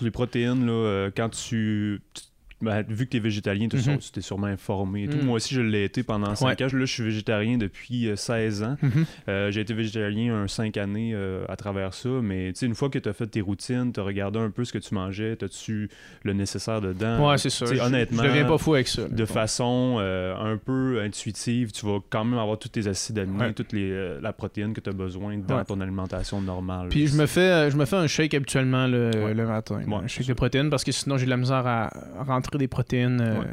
les 0.00 0.10
protéines, 0.12 0.66
là, 0.66 1.08
quand 1.16 1.30
tu. 1.30 2.00
tu- 2.14 2.22
ben, 2.60 2.82
vu 2.88 3.04
que 3.06 3.10
tu 3.10 3.16
es 3.18 3.20
végétalien, 3.20 3.68
tu 3.68 3.78
t'es 4.12 4.20
sûrement 4.20 4.46
informé. 4.48 5.04
et 5.04 5.08
tout. 5.08 5.18
Mhm. 5.18 5.24
Moi 5.26 5.36
aussi, 5.36 5.54
je 5.54 5.60
l'ai 5.60 5.84
été 5.84 6.02
pendant 6.02 6.34
5 6.34 6.60
ans. 6.60 6.64
Là, 6.64 6.68
je 6.68 6.84
suis 6.86 7.02
végétarien 7.04 7.56
depuis 7.58 8.08
euh, 8.08 8.16
16 8.16 8.62
ans. 8.62 8.76
Mhm. 8.82 9.04
Euh, 9.28 9.50
J'ai 9.50 9.60
été 9.60 9.74
végétarien 9.74 10.34
un 10.34 10.48
5 10.48 10.76
années 10.76 11.12
euh, 11.14 11.44
à 11.48 11.56
travers 11.56 11.94
ça. 11.94 12.08
Mais 12.22 12.50
une 12.50 12.74
fois 12.74 12.88
que 12.90 12.98
tu 12.98 13.08
as 13.08 13.12
fait 13.12 13.26
tes 13.26 13.40
routines, 13.40 13.92
tu 13.92 14.00
as 14.00 14.02
regardé 14.02 14.38
un 14.38 14.50
peu 14.50 14.64
ce 14.64 14.72
que 14.72 14.78
tu 14.78 14.94
mangeais, 14.94 15.36
as-tu 15.42 15.88
le 16.24 16.32
nécessaire 16.32 16.80
dedans? 16.80 17.28
Ouais, 17.30 17.38
c'est 17.38 17.50
ça. 17.50 17.66
Je- 17.66 17.80
honnêtement, 17.80 18.22
Je 18.22 18.28
deviens 18.28 18.44
pas 18.44 18.58
fou 18.58 18.74
avec 18.74 18.88
ça. 18.88 19.02
de 19.08 19.24
façon 19.24 19.96
euh, 20.00 20.34
un 20.36 20.56
peu 20.56 21.00
intuitive, 21.00 21.70
tu 21.72 21.86
vas 21.86 21.98
quand 22.10 22.24
même 22.24 22.38
avoir 22.38 22.58
tous 22.58 22.68
tes 22.70 22.86
acides 22.88 23.18
aminés, 23.18 23.52
toute 23.54 23.72
les, 23.72 23.90
euh, 23.90 24.18
la 24.20 24.32
protéine 24.32 24.72
que 24.72 24.80
tu 24.80 24.90
as 24.90 24.92
besoin 24.92 25.36
dans 25.38 25.64
ton 25.64 25.80
alimentation 25.80 26.40
normale. 26.40 26.88
Puis 26.88 27.06
je 27.06 27.16
me 27.16 27.26
fais 27.26 27.40
euh, 27.40 27.70
je 27.70 27.76
me 27.76 27.84
fais 27.84 27.96
un 27.96 28.06
shake 28.06 28.34
habituellement 28.34 28.86
le, 28.86 29.10
le 29.32 29.46
matin. 29.46 29.80
un 29.90 30.06
shake 30.06 30.26
de 30.26 30.32
protéines 30.34 30.70
parce 30.70 30.84
que 30.84 30.92
sinon 30.92 31.18
j'ai 31.18 31.24
de 31.26 31.30
la 31.30 31.36
misère 31.36 31.66
à 31.66 31.90
rentrer 32.26 32.47
des 32.56 32.68
protéines 32.68 33.20
euh, 33.20 33.38
Ouais. 33.40 33.46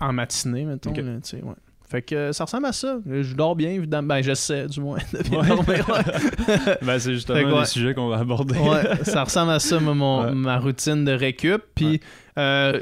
en 0.00 0.12
matinée, 0.12 0.64
mettons. 0.64 0.92
Là, 0.92 1.02
ouais. 1.02 1.54
Fait 1.90 2.02
que 2.02 2.14
euh, 2.14 2.32
ça 2.32 2.44
ressemble 2.44 2.66
à 2.66 2.72
ça. 2.72 2.98
Je 3.10 3.34
dors 3.34 3.56
bien, 3.56 3.70
évidemment. 3.70 4.08
Ben, 4.08 4.22
j'essaie, 4.22 4.66
du 4.66 4.80
moins, 4.80 4.98
de 5.12 5.22
bien 5.28 5.40
Ouais. 5.40 5.48
dormir. 5.48 5.88
Ouais. 5.88 6.76
Ben, 6.82 6.98
c'est 6.98 7.14
justement 7.14 7.60
les 7.60 7.66
sujets 7.66 7.94
qu'on 7.94 8.08
va 8.08 8.18
aborder. 8.18 8.58
Ouais, 8.58 9.04
ça 9.04 9.24
ressemble 9.24 9.52
à 9.52 9.58
ça, 9.58 9.80
moi, 9.80 9.94
mon- 9.94 10.34
ma 10.34 10.58
routine 10.58 11.04
de 11.04 11.12
récup. 11.12 11.62
Puis, 11.74 12.00
euh, 12.38 12.78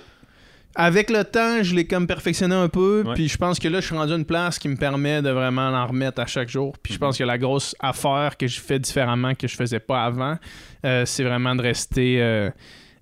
avec 0.74 1.08
le 1.08 1.22
temps, 1.24 1.62
je 1.62 1.74
l'ai 1.74 1.86
comme 1.86 2.06
perfectionné 2.08 2.54
un 2.54 2.68
peu. 2.68 3.04
Puis, 3.14 3.28
je 3.28 3.38
pense 3.38 3.58
que 3.60 3.68
là, 3.68 3.80
je 3.80 3.86
suis 3.86 3.94
rendu 3.96 4.12
à 4.12 4.16
une 4.16 4.24
place 4.26 4.58
qui 4.58 4.68
me 4.68 4.76
permet 4.76 5.22
de 5.22 5.30
vraiment 5.30 5.68
en 5.68 5.86
remettre 5.86 6.20
à 6.20 6.26
chaque 6.26 6.48
jour. 6.48 6.76
Puis, 6.82 6.92
je 6.94 6.98
pense 6.98 7.16
que 7.16 7.24
la 7.24 7.38
grosse 7.38 7.76
affaire 7.80 8.36
que 8.36 8.46
je 8.48 8.60
fais 8.60 8.78
différemment 8.80 9.34
que 9.36 9.46
je 9.46 9.54
faisais 9.54 9.80
pas 9.80 10.04
avant, 10.04 10.36
euh, 10.84 11.04
c'est 11.06 11.22
vraiment 11.24 11.54
de 11.54 11.62
rester 11.62 12.20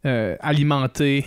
euh, 0.05 0.37
alimenté 0.40 1.26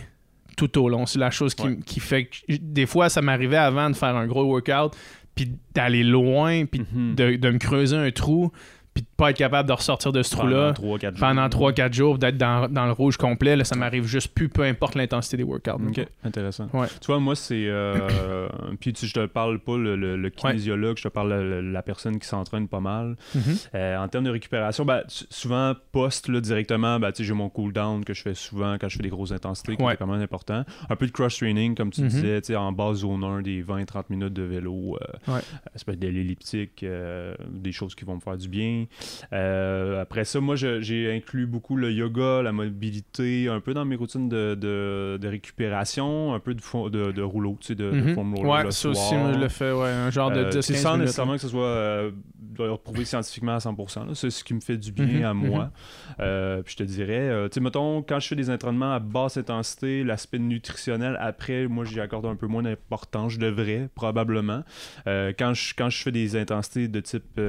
tout 0.58 0.78
au 0.84 0.90
long. 0.90 1.06
C'est 1.06 1.20
la 1.20 1.32
chose 1.32 1.56
qui, 1.56 1.66
Ouais. 1.68 1.78
qui 1.86 2.02
fait 2.02 2.26
que 2.26 2.38
des 2.60 2.86
fois, 2.86 3.08
ça 3.08 3.22
m'arrivait 3.22 3.56
avant 3.56 3.90
de 3.90 3.96
faire 3.96 4.16
un 4.18 4.28
gros 4.28 4.44
workout, 4.44 4.94
puis 5.36 5.52
d'aller 5.74 6.04
loin, 6.04 6.66
puis 6.66 6.82
Mhm. 6.94 7.16
de, 7.16 7.36
de 7.38 7.50
me 7.52 7.58
creuser 7.60 7.96
un 7.96 8.12
trou, 8.12 8.52
puis 8.98 9.04
de 9.04 9.08
pas 9.16 9.30
être 9.30 9.38
capable 9.38 9.68
de 9.70 9.74
ressortir 9.74 10.12
de 10.12 10.24
ce 10.24 10.32
trou-là 10.32 10.74
Pendant 10.74 10.98
3-4 10.98 11.02
jours. 11.12 11.20
pendant 11.20 11.48
3-4 11.48 11.94
jours, 11.94 12.18
d'être 12.18 12.38
dans, 12.38 12.68
dans 12.68 12.86
le 12.88 12.92
rouge 12.94 13.16
complet, 13.18 13.56
là, 13.56 13.64
ça 13.64 13.76
m'arrive 13.76 14.06
juste 14.06 14.34
plus, 14.34 14.50
peu 14.50 14.64
importe 14.64 14.96
l'intensité 14.96 15.38
des 15.38 15.44
workouts. 15.44 15.70
Ok, 15.88 16.04
intéressant. 16.24 16.68
Ouais. 16.74 16.88
Tu 17.00 17.06
vois, 17.06 17.20
moi, 17.20 17.36
c'est. 17.36 17.66
euh, 17.68 18.48
puis 18.80 18.94
tu, 18.94 19.06
je 19.06 19.14
te 19.14 19.26
parle 19.28 19.60
pas 19.60 19.78
le, 19.78 19.96
le- 19.96 20.18
le 20.18 20.30
kinésiologue, 20.32 20.98
je 20.98 21.04
te 21.04 21.08
parle 21.10 21.30
la, 21.34 21.62
la 21.62 21.82
personne 21.84 22.18
qui 22.18 22.28
s'entraîne 22.28 22.68
pas 22.68 22.80
mal. 22.80 23.16
Mhm. 23.36 23.42
Euh, 23.76 23.98
en 23.98 24.08
termes 24.08 24.24
de 24.26 24.32
récupération, 24.32 24.84
ben, 24.84 25.04
souvent, 25.08 25.74
post 25.92 26.28
là, 26.28 26.42
directement, 26.42 27.00
ben, 27.00 27.12
j'ai 27.18 27.34
mon 27.34 27.50
cool-down 27.50 28.04
que 28.04 28.16
je 28.16 28.24
fais 28.24 28.34
souvent 28.34 28.78
quand 28.82 28.90
je 28.90 28.98
fais 28.98 29.04
des 29.04 29.10
grosses 29.10 29.32
intensités, 29.32 29.76
qui 29.78 29.84
Ouais. 29.84 29.94
est 29.94 29.98
quand 29.98 30.08
même 30.08 30.22
important. 30.22 30.64
Un 30.90 30.96
peu 30.96 31.06
de 31.06 31.12
cross-training, 31.12 31.76
comme 31.76 31.92
tu 31.92 32.02
Mhm. 32.02 32.08
disais, 32.08 32.56
en 32.56 32.72
base 32.72 32.98
zone 33.02 33.24
1, 33.24 33.42
des 33.44 33.62
20-30 33.62 34.06
minutes 34.10 34.34
de 34.34 34.42
vélo. 34.44 34.98
euh. 35.28 35.40
Ça 35.76 35.86
peut 35.86 35.92
être 35.92 36.00
de 36.00 36.08
l'elliptique, 36.08 36.82
euh, 36.84 37.36
des 37.48 37.72
choses 37.72 37.94
qui 37.94 38.06
vont 38.06 38.16
me 38.16 38.20
faire 38.22 38.38
du 38.38 38.48
bien. 38.48 38.86
Euh, 39.34 40.02
après 40.02 40.26
ça, 40.26 40.40
moi, 40.40 40.56
j'ai 40.56 41.12
inclus 41.14 41.46
beaucoup 41.48 41.76
le 41.76 41.92
yoga, 41.92 42.42
la 42.42 42.52
mobilité, 42.52 43.48
un 43.50 43.60
peu 43.60 43.74
dans 43.74 43.86
mes 43.86 43.96
routines 43.96 44.30
de, 44.30 44.56
de- 44.56 45.18
de 45.22 45.28
récupération, 45.28 46.34
un 46.34 46.40
peu 46.40 46.54
de, 46.54 46.90
de, 46.90 47.12
de 47.12 47.22
rouleau, 47.22 47.58
tu 47.60 47.68
sais, 47.68 47.76
de, 47.76 47.92
de 47.92 48.02
Mhm. 48.02 48.14
foam 48.16 48.36
roller 48.36 48.52
Ouais, 48.52 48.64
le 48.64 48.72
ça 48.72 48.90
aussi, 48.90 49.16
moi, 49.16 49.34
je 49.34 49.40
le 49.40 49.48
fais, 49.50 49.72
ouais, 49.72 49.90
un 49.90 50.10
genre 50.10 50.32
de 50.32 50.40
Euh, 50.40 50.50
10 50.50 50.62
c'est 50.62 50.74
15 50.74 50.82
sans 50.84 50.98
nécessairement 50.98 51.34
que 51.34 51.42
ce 51.42 51.48
soit 51.50 51.64
euh, 51.66 52.12
reprouver 52.60 53.06
scientifiquement 53.06 53.56
à 53.56 53.60
100%. 53.60 54.06
là. 54.06 54.16
C'est 54.16 54.30
ce 54.30 54.44
qui 54.44 54.54
me 54.54 54.60
fait 54.62 54.78
du 54.78 54.92
bien 54.92 55.06
Mhm, 55.20 55.24
à 55.26 55.34
moi. 55.34 55.72
Euh, 56.20 56.62
puis 56.64 56.74
je 56.74 56.78
te 56.78 56.84
dirais, 56.84 57.30
tu 57.50 57.56
sais, 57.56 57.60
mettons, 57.60 58.02
quand 58.02 58.20
je 58.20 58.28
fais 58.28 58.36
des 58.36 58.50
entraînements 58.50 58.94
à 58.94 59.00
basse 59.00 59.38
intensité, 59.38 60.04
l'aspect 60.04 60.40
nutritionnel, 60.40 61.18
après, 61.20 61.68
moi, 61.68 61.86
j'y 61.86 62.00
accorde 62.00 62.26
un 62.26 62.36
peu 62.36 62.48
moins 62.48 62.64
d'importance. 62.64 63.34
Je 63.34 63.40
devrais, 63.40 63.90
probablement. 63.96 64.64
Quand, 65.06 65.54
je, 65.54 65.74
quand 65.78 65.90
je 65.90 66.02
fais 66.02 66.12
des 66.12 66.36
intensités 66.36 66.88
de 66.88 67.00
type 67.00 67.40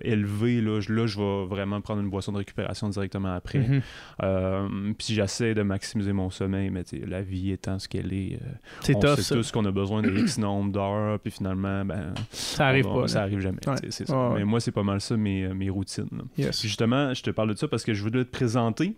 élevé, 0.00 0.60
là, 0.66 0.80
je, 0.80 0.92
là, 0.92 1.06
je 1.06 1.18
vais 1.18 1.46
vraiment 1.46 1.80
prendre 1.80 2.00
une 2.02 2.10
boisson 2.10 2.32
de 2.32 2.38
récupération 2.38 2.88
directement 2.88 3.34
après. 3.34 3.58
Mhm. 3.60 3.82
Euh, 4.22 4.68
puis 4.98 5.14
j'essaie 5.14 5.54
de 5.54 5.62
maximiser 5.62 6.12
mon 6.12 6.30
sommeil, 6.30 6.70
mais 6.70 6.82
la 7.06 7.22
vie 7.22 7.52
étant 7.52 7.78
ce 7.78 7.88
qu'elle 7.88 8.12
est, 8.12 8.34
euh, 8.34 8.46
C'est 8.80 8.96
on 8.96 9.00
tough, 9.00 9.16
sait 9.16 9.22
ça. 9.22 9.34
tous 9.36 9.50
qu'on 9.52 9.64
a 9.64 9.70
besoin 9.70 10.02
de 10.02 10.10
X 10.18 10.38
nombre 10.38 10.72
d'heures, 10.72 11.18
puis 11.20 11.30
finalement, 11.30 11.84
ben, 11.84 12.12
Ça 12.30 12.66
arrive 12.68 12.86
on 12.86 13.02
pas. 13.02 13.08
Ça 13.08 13.22
arrive 13.22 13.40
jamais. 13.40 13.60
Ouais. 13.66 13.90
ça. 13.90 14.28
Ouais. 14.30 14.38
Mais 14.38 14.44
moi, 14.44 14.60
c'est 14.60 14.72
pas 14.72 14.82
mal 14.82 15.00
ça, 15.00 15.16
mes, 15.16 15.48
mes 15.48 15.70
routines. 15.70 16.08
là. 16.12 16.24
Yes. 16.36 16.60
Puis 16.60 16.68
justement, 16.68 17.14
je 17.14 17.22
te 17.22 17.30
parle 17.30 17.50
de 17.50 17.56
ça 17.56 17.68
parce 17.68 17.84
que 17.84 17.94
je 17.94 18.02
voulais 18.02 18.24
te 18.24 18.30
présenter 18.30 18.94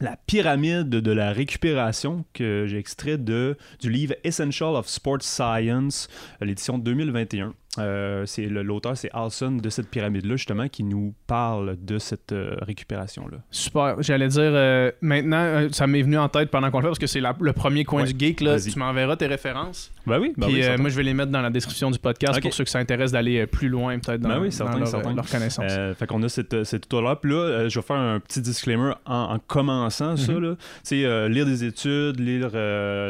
la 0.00 0.16
pyramide 0.26 0.90
de 0.90 1.12
la 1.12 1.32
récupération 1.32 2.24
que 2.34 2.66
j'ai 2.66 2.78
extrait 2.78 3.16
de, 3.16 3.56
du 3.80 3.90
livre 3.90 4.14
Essential 4.24 4.74
of 4.74 4.88
Sports 4.88 5.22
Science, 5.22 6.08
l'édition 6.40 6.78
2021. 6.78 7.54
Euh, 7.78 8.24
c'est 8.26 8.46
l'auteur, 8.46 8.96
c'est 8.96 9.10
Alson 9.12 9.52
de 9.52 9.68
cette 9.70 9.88
pyramide-là, 9.88 10.36
justement, 10.36 10.68
qui 10.68 10.82
nous 10.84 11.14
parle 11.26 11.76
de 11.80 11.98
cette 11.98 12.32
euh, 12.32 12.56
récupération-là. 12.62 13.38
Super. 13.50 13.96
J'allais 14.02 14.28
dire, 14.28 14.40
euh, 14.42 14.90
maintenant, 15.00 15.66
ça 15.72 15.86
m'est 15.86 16.02
venu 16.02 16.18
en 16.18 16.28
tête 16.28 16.50
pendant 16.50 16.70
qu'on 16.70 16.78
le 16.78 16.84
fait 16.84 16.88
parce 16.88 16.98
que 16.98 17.06
c'est 17.06 17.20
le 17.20 17.52
premier 17.52 17.84
coin 17.84 18.02
Ouais. 18.02 18.12
du 18.12 18.18
geek. 18.26 18.40
Là. 18.40 18.58
Tu 18.60 18.78
m'enverras 18.78 19.16
tes 19.16 19.26
références. 19.26 19.92
Ben 20.06 20.18
oui, 20.20 20.32
ben 20.36 20.46
Puis 20.46 20.60
oui, 20.62 20.76
moi, 20.78 20.90
je 20.90 20.96
vais 20.96 21.02
les 21.02 21.14
mettre 21.14 21.32
dans 21.32 21.40
la 21.42 21.50
description 21.50 21.90
du 21.90 21.98
podcast 21.98 22.40
pour 22.40 22.52
ceux 22.54 22.64
qui 22.64 22.70
s'intéressent 22.70 23.12
d'aller 23.12 23.46
plus 23.46 23.68
loin, 23.68 23.98
peut-être, 23.98 24.20
dans, 24.20 24.28
Ben 24.28 24.38
oui, 24.40 24.48
dans 24.48 24.50
certain, 24.52 24.78
leur, 24.78 24.88
certain. 24.88 25.10
euh, 25.10 25.14
leur 25.16 25.28
connaissance. 25.28 25.72
Fait 25.98 26.06
qu'on 26.06 26.22
a 26.22 26.28
cette, 26.28 26.64
cette 26.64 26.84
auteur-là. 26.86 27.16
Puis 27.16 27.30
là, 27.32 27.68
je 27.68 27.78
vais 27.78 27.84
faire 27.86 27.96
un 27.96 28.20
petit 28.20 28.40
disclaimer 28.40 28.92
en, 29.04 29.34
en 29.34 29.38
commençant 29.38 30.16
ça. 30.16 30.32
Mhm. 30.32 30.38
là. 30.40 30.54
Euh, 30.92 31.28
lire 31.28 31.44
des 31.46 31.64
études, 31.64 32.18
lire 32.20 32.50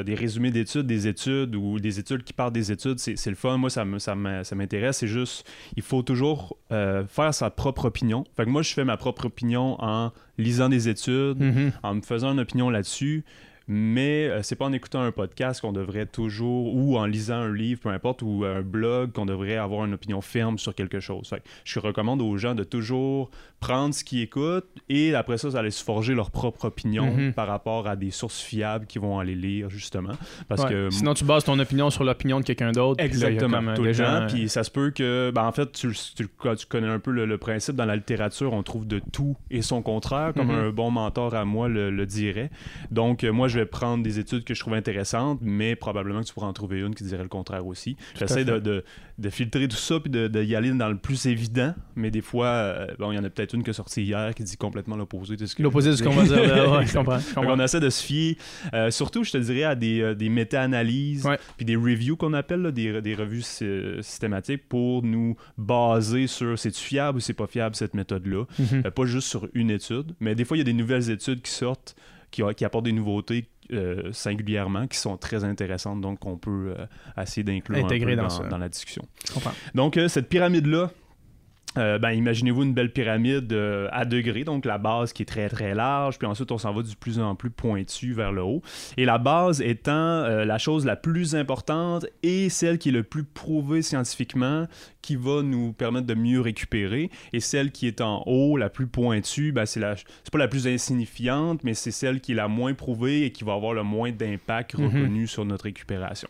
des 0.05 0.15
résumés 0.15 0.51
d'études, 0.51 0.87
des 0.87 1.07
études 1.07 1.55
ou 1.55 1.79
des 1.79 1.99
études 1.99 2.25
qui 2.25 2.33
parlent 2.33 2.53
des 2.53 2.73
études, 2.73 2.99
c'est 2.99 3.17
c'est 3.17 3.31
le 3.31 3.37
fun. 3.37 3.57
Moi, 3.59 3.71
ça 3.71 3.85
me- 3.85 3.99
ça 3.99 4.15
me- 4.15 4.43
ça 4.43 4.55
m'intéresse. 4.57 4.99
C'est 4.99 5.07
juste, 5.07 5.47
il 5.77 5.83
faut 5.83 6.03
toujours 6.03 6.57
euh, 6.73 7.05
faire 7.07 7.33
sa 7.33 7.51
propre 7.51 7.85
opinion. 7.87 8.25
Fait 8.37 8.45
que 8.45 8.51
moi, 8.51 8.63
je 8.63 8.73
fais 8.73 8.85
ma 8.85 8.97
propre 8.97 9.27
opinion 9.27 9.77
en 9.83 10.13
lisant 10.39 10.69
des 10.69 10.89
études, 10.89 11.39
Mhm. 11.41 11.73
en 11.83 11.95
me 11.95 12.01
faisant 12.03 12.33
une 12.33 12.41
opinion 12.41 12.71
là-dessus. 12.71 13.25
Mais 13.69 14.29
euh, 14.29 14.43
c'est 14.43 14.55
pas 14.57 14.67
en 14.67 14.73
écoutant 14.73 15.01
un 15.01 15.11
podcast 15.11 15.61
qu'on 15.61 15.73
devrait 15.73 16.07
toujours, 16.07 16.75
ou 16.75 16.97
en 16.99 17.05
lisant 17.07 17.37
un 17.37 17.53
livre, 17.53 17.81
peu 17.81 17.89
importe, 17.89 18.23
ou 18.23 18.45
un 18.45 18.63
blog, 18.63 19.13
qu'on 19.13 19.27
devrait 19.27 19.57
avoir 19.57 19.85
une 19.85 19.95
opinion 19.95 20.21
ferme 20.21 20.57
sur 20.59 20.75
quelque 20.75 21.01
chose. 21.01 21.29
Fait 21.29 21.43
je 21.65 21.81
recommande 21.81 22.23
aux 22.23 22.37
gens 22.37 22.55
de 22.55 22.63
toujours 22.65 23.31
prendre 23.59 23.93
ce 23.95 24.05
qu'ils 24.05 24.21
écoutent 24.21 24.67
et 24.89 25.15
après 25.15 25.39
ça, 25.39 25.51
ça 25.51 25.59
allait 25.61 25.71
se 25.71 25.83
forger 25.83 26.15
leur 26.15 26.31
propre 26.31 26.67
opinion 26.67 27.07
Mhm. 27.07 27.33
par 27.33 27.49
rapport 27.49 27.89
à 27.89 27.97
des 27.97 28.11
sources 28.11 28.41
fiables 28.41 28.87
qui 28.87 28.99
vont 28.99 29.19
aller 29.19 29.35
lire, 29.35 29.69
justement. 29.71 30.13
Parce 30.49 30.63
Ouais. 30.65 30.71
que 30.71 30.91
Sinon, 30.91 31.15
tu 31.15 31.25
bases 31.25 31.45
ton 31.45 31.59
opinion 31.59 31.91
sur 31.91 32.05
l'opinion 32.05 32.39
de 32.41 32.45
quelqu'un 32.45 32.71
d'autre. 32.71 33.01
là, 33.01 33.07
Exactement, 33.07 33.57
comme, 33.57 33.69
euh, 33.71 33.75
tout 33.75 33.83
le 33.83 33.93
gens, 33.93 34.05
temps. 34.05 34.11
euh, 34.23 34.27
Puis 34.29 34.49
ça 34.49 34.63
se 34.63 34.71
peut 34.71 34.91
que, 34.91 35.33
ben, 35.35 35.45
en 35.45 35.53
fait, 35.53 35.73
tu, 35.73 35.89
tu- 36.15 36.29
tu 36.29 36.67
connais 36.69 36.87
un 36.87 36.99
peu 37.01 37.11
le, 37.11 37.25
le 37.27 37.39
principe 37.39 37.75
dans 37.77 37.85
la 37.87 37.97
littérature, 37.97 38.53
on 38.53 38.63
trouve 38.63 38.87
de 38.87 39.01
tout 39.13 39.37
et 39.51 39.63
son 39.63 39.83
contraire, 39.83 40.33
comme 40.35 40.49
Mhm. 40.49 40.55
un 40.67 40.71
bon 40.71 40.91
mentor 40.91 41.35
à 41.35 41.45
moi 41.45 41.69
le, 41.69 41.91
le 41.91 42.07
dirait. 42.07 42.51
Donc, 42.91 43.25
euh, 43.25 43.33
moi, 43.33 43.49
je 43.49 43.56
vais 43.59 43.67
prendre 43.67 44.03
des 44.03 44.19
études 44.19 44.45
que 44.45 44.55
je 44.55 44.61
trouve 44.61 44.75
intéressantes, 44.75 45.39
mais 45.43 45.77
probablement 45.77 46.21
que 46.21 46.27
tu 46.27 46.35
pourras 46.35 46.47
en 46.47 46.53
trouver 46.53 46.81
une 46.81 46.95
qui 46.95 47.05
dirait 47.05 47.23
le 47.23 47.29
contraire 47.29 47.67
aussi. 47.67 47.97
J'essaie 48.19 48.45
de, 48.45 48.59
de- 48.59 48.85
de 49.19 49.31
filtrer 49.31 49.67
tout 49.67 49.77
ça 49.77 49.99
puis 49.99 50.11
de, 50.11 50.29
de 50.29 50.43
y 50.43 50.55
aller 50.55 50.71
dans 50.73 50.89
le 50.91 50.99
plus 50.99 51.25
évident, 51.27 51.75
mais 51.95 52.11
des 52.11 52.21
fois, 52.21 52.47
euh, 52.49 52.87
bon, 52.99 53.13
il 53.13 53.17
y 53.17 53.19
en 53.19 53.25
a 53.25 53.31
peut-être 53.31 53.55
une 53.55 53.63
qui 53.63 53.71
est 53.71 53.73
sortie 53.73 54.03
hier 54.03 54.35
qui 54.35 54.43
dit 54.45 54.57
complètement 54.59 54.97
l'opposé 54.97 55.37
de 55.37 55.47
ce 55.47 55.55
que 55.55 55.63
L'opposé 55.63 55.91
de 55.91 55.97
ce 55.97 56.03
qu'on 56.03 56.11
va 56.11 56.25
dire. 56.25 56.37
là. 56.47 56.71
Ouais, 56.79 56.87
je 56.87 56.93
comprends. 56.97 57.19
je 57.19 57.25
fait 57.25 57.35
comprends. 57.35 57.57
qu'on 57.57 57.63
essaie 57.65 57.81
de 57.81 57.89
se 57.91 58.03
fier, 58.05 58.37
euh, 58.75 58.91
surtout, 58.91 59.25
je 59.25 59.33
te 59.33 59.39
dirais, 59.39 59.65
à 59.65 59.75
des, 59.75 60.01
euh, 60.03 60.15
des 60.15 60.29
méta-analyses, 60.29 61.25
Ouais. 61.25 61.39
puis 61.57 61.65
des 61.65 61.77
reviews 61.77 62.17
qu'on 62.17 62.35
appelle, 62.35 62.61
là, 62.61 62.71
des, 62.73 63.01
des 63.01 63.15
revues 63.15 63.43
sy- 63.43 63.65
systématiques 64.03 64.69
pour 64.69 65.03
nous 65.03 65.37
baser 65.57 66.27
sur 66.27 66.59
c'est-tu 66.59 66.81
fiable 66.83 67.19
ou 67.19 67.21
c'est 67.21 67.33
pas 67.35 67.47
fiable 67.47 67.75
cette 67.75 67.95
méthode-là. 67.95 68.45
Mhm. 68.59 68.83
Euh, 68.87 68.91
pas 68.91 69.05
juste 69.07 69.29
sur 69.29 69.49
une 69.55 69.71
étude, 69.71 70.15
mais 70.21 70.35
des 70.35 70.45
fois, 70.45 70.57
il 70.57 70.61
y 70.61 70.63
a 70.63 70.65
des 70.65 70.73
nouvelles 70.73 71.11
études 71.11 71.41
qui 71.43 71.51
sortent, 71.51 71.97
qui, 72.31 72.43
qui 72.57 72.65
apportent 72.65 72.85
des 72.85 72.93
nouveautés 72.93 73.49
euh, 73.73 74.13
singulièrement, 74.13 74.87
qui 74.87 74.97
sont 74.97 75.17
très 75.17 75.43
intéressantes, 75.43 76.01
donc 76.01 76.25
on 76.25 76.37
peut 76.37 76.75
euh, 76.79 76.87
essayer 77.21 77.43
d'inclure 77.43 77.83
dans 77.83 78.23
dans, 78.23 78.31
ça. 78.31 78.45
dans 78.45 78.59
la 78.59 78.69
discussion. 78.69 79.03
Je 79.27 79.33
comprends. 79.33 79.53
Donc, 79.75 79.97
euh, 79.97 80.07
cette 80.07 80.29
pyramide-là, 80.29 80.91
euh, 81.77 81.99
ben, 81.99 82.11
imaginez-vous 82.11 82.63
une 82.63 82.75
belle 82.75 82.93
pyramide 82.93 83.53
euh, 83.53 83.89
à 83.93 84.05
degrés, 84.05 84.45
donc 84.45 84.65
la 84.65 84.79
base 84.79 85.13
qui 85.13 85.23
est 85.23 85.27
très 85.27 85.49
très 85.49 85.75
large, 85.75 86.19
puis 86.19 86.27
ensuite 86.27 86.53
on 86.53 86.59
s'en 86.59 86.73
va 86.73 86.83
du 86.83 86.97
plus 86.97 87.19
en 87.19 87.35
plus 87.35 87.51
pointu 87.51 88.13
vers 88.13 88.33
le 88.33 88.43
haut. 88.43 88.63
Et 88.97 89.05
la 89.05 89.19
base 89.19 89.61
étant 89.61 89.93
euh, 89.93 90.45
la 90.45 90.59
chose 90.59 90.85
la 90.85 90.97
plus 90.97 91.35
importante 91.35 92.07
et 92.23 92.49
celle 92.49 92.79
qui 92.79 92.91
est 92.91 92.93
le 92.93 93.03
plus 93.03 93.25
prouvée 93.25 93.83
scientifiquement, 93.83 94.67
qui 95.03 95.17
va 95.17 95.43
nous 95.43 95.73
permettre 95.73 96.07
de 96.07 96.15
mieux 96.15 96.41
récupérer. 96.41 97.11
Et 97.33 97.41
celle 97.41 97.71
qui 97.71 97.87
est 97.87 98.01
en 98.01 98.25
haut, 98.27 98.57
la 98.57 98.69
plus 98.69 98.89
pointue, 98.89 99.53
ben, 99.53 99.65
c'est, 99.65 99.79
la, 99.81 99.95
c'est 99.97 100.33
pas 100.33 100.39
la 100.39 100.49
plus 100.49 100.67
insignifiante, 100.67 101.63
mais 101.63 101.75
c'est 101.75 101.93
celle 101.93 102.21
qui 102.21 102.33
est 102.33 102.37
la 102.37 102.49
moins 102.49 102.75
prouvée 102.75 103.25
et 103.25 103.31
qui 103.31 103.45
va 103.45 103.53
avoir 103.53 103.73
le 103.73 103.85
moins 103.85 104.11
d'impact 104.11 104.77
Mhm. 104.79 104.87
reconnu 104.87 105.27
sur 105.27 105.45
notre 105.45 105.65
récupération. 105.65 106.29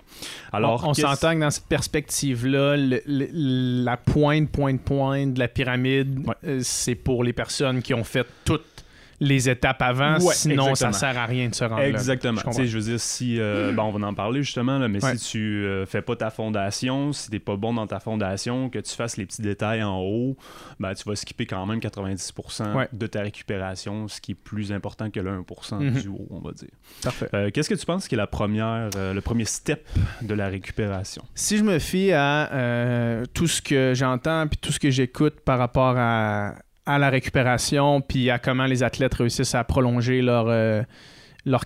Alors, 0.53 0.85
on 0.85 0.91
on 0.91 0.95
s'entend 0.95 1.35
que 1.35 1.41
dans 1.41 1.51
cette 1.51 1.67
perspective-là, 1.67 2.77
la 3.07 3.97
pointe, 3.97 4.51
pointe, 4.51 4.81
pointe 4.81 5.36
de 5.37 5.41
la 5.41 5.49
pyramide, 5.49 6.19
Ouais. 6.27 6.35
euh, 6.45 6.61
c'est 6.63 6.95
pour 6.97 7.23
les 7.23 7.33
personnes 7.33 7.81
qui 7.83 7.95
ont 7.95 8.05
fait 8.05 8.27
toutes 8.45 8.76
les 9.21 9.49
étapes 9.49 9.81
avant. 9.83 10.19
Ouais, 10.21 10.35
sinon, 10.35 10.69
exactement. 10.69 10.93
ça 10.93 10.99
sert 11.13 11.19
à 11.19 11.27
rien 11.27 11.49
de 11.49 11.55
se 11.55 11.65
rendre 11.65 11.81
là. 11.81 11.89
Exactement. 11.89 12.39
Je 12.41 12.45
comprends. 12.45 12.59
Tu 12.61 12.65
sais, 12.67 12.71
je 12.71 12.79
veux 12.79 12.85
dire, 12.85 13.01
si. 13.01 13.41
euh, 13.41 13.73
ben, 13.73 13.83
on 13.85 13.91
va 13.93 14.07
en 14.07 14.15
parler 14.15 14.43
justement, 14.43 14.79
là, 14.79 14.89
mais 14.89 15.03
Ouais. 15.05 15.17
si 15.17 15.31
tu 15.31 15.65
euh, 15.65 15.87
fais 15.87 16.03
pas 16.03 16.17
ta 16.17 16.31
fondation, 16.31 17.13
si 17.13 17.31
t'es 17.31 17.39
pas 17.39 17.57
bon 17.57 17.73
dans 17.75 17.87
ta 17.87 18.01
fondation, 18.01 18.69
que 18.69 18.79
tu 18.79 18.95
fasses 18.95 19.17
les 19.17 19.27
petits 19.27 19.43
détails 19.43 19.83
en 19.83 19.99
haut, 20.01 20.37
ben, 20.81 20.93
tu 20.95 21.09
vas 21.09 21.17
skipper 21.17 21.47
quand 21.47 21.65
même 21.67 21.81
90% 21.81 22.75
Ouais. 22.77 22.89
de 22.93 23.07
ta 23.07 23.21
récupération, 23.23 24.09
ce 24.09 24.21
qui 24.21 24.33
est 24.33 24.35
plus 24.35 24.73
important 24.73 25.11
que 25.11 25.21
le 25.21 25.31
1% 25.31 25.79
Mhm. 25.81 25.91
du 26.01 26.09
haut, 26.09 26.27
on 26.31 26.41
va 26.41 26.53
dire. 26.53 26.69
Parfait. 27.03 27.29
Euh, 27.35 27.51
Qu'est-ce 27.53 27.69
que 27.71 27.75
tu 27.75 27.87
penses 27.87 28.09
qui 28.09 28.15
est 28.15 28.19
la 28.19 28.27
première, 28.27 28.91
euh, 28.97 29.15
le 29.15 29.21
premier 29.21 29.45
step 29.45 29.87
de 30.23 30.35
la 30.35 30.49
récupération? 30.49 31.23
Si 31.35 31.57
je 31.59 31.63
me 31.65 31.79
fie 31.79 32.13
à 32.13 32.53
euh, 32.53 33.25
tout 33.33 33.47
ce 33.47 33.63
que 33.63 33.93
j'entends 33.95 34.47
puis 34.49 34.59
tout 34.59 34.73
ce 34.73 34.79
que 34.81 34.91
j'écoute 34.91 35.41
par 35.41 35.59
rapport 35.59 35.95
à, 35.97 36.55
à 36.87 36.99
la 36.99 37.11
récupération 37.11 38.01
puis 38.01 38.31
à 38.31 38.39
comment 38.39 38.67
les 38.67 38.83
athlètes 38.83 39.15
réussissent 39.15 39.55
à 39.55 39.65
prolonger 39.65 40.23
leur, 40.23 40.47
euh, 40.49 40.83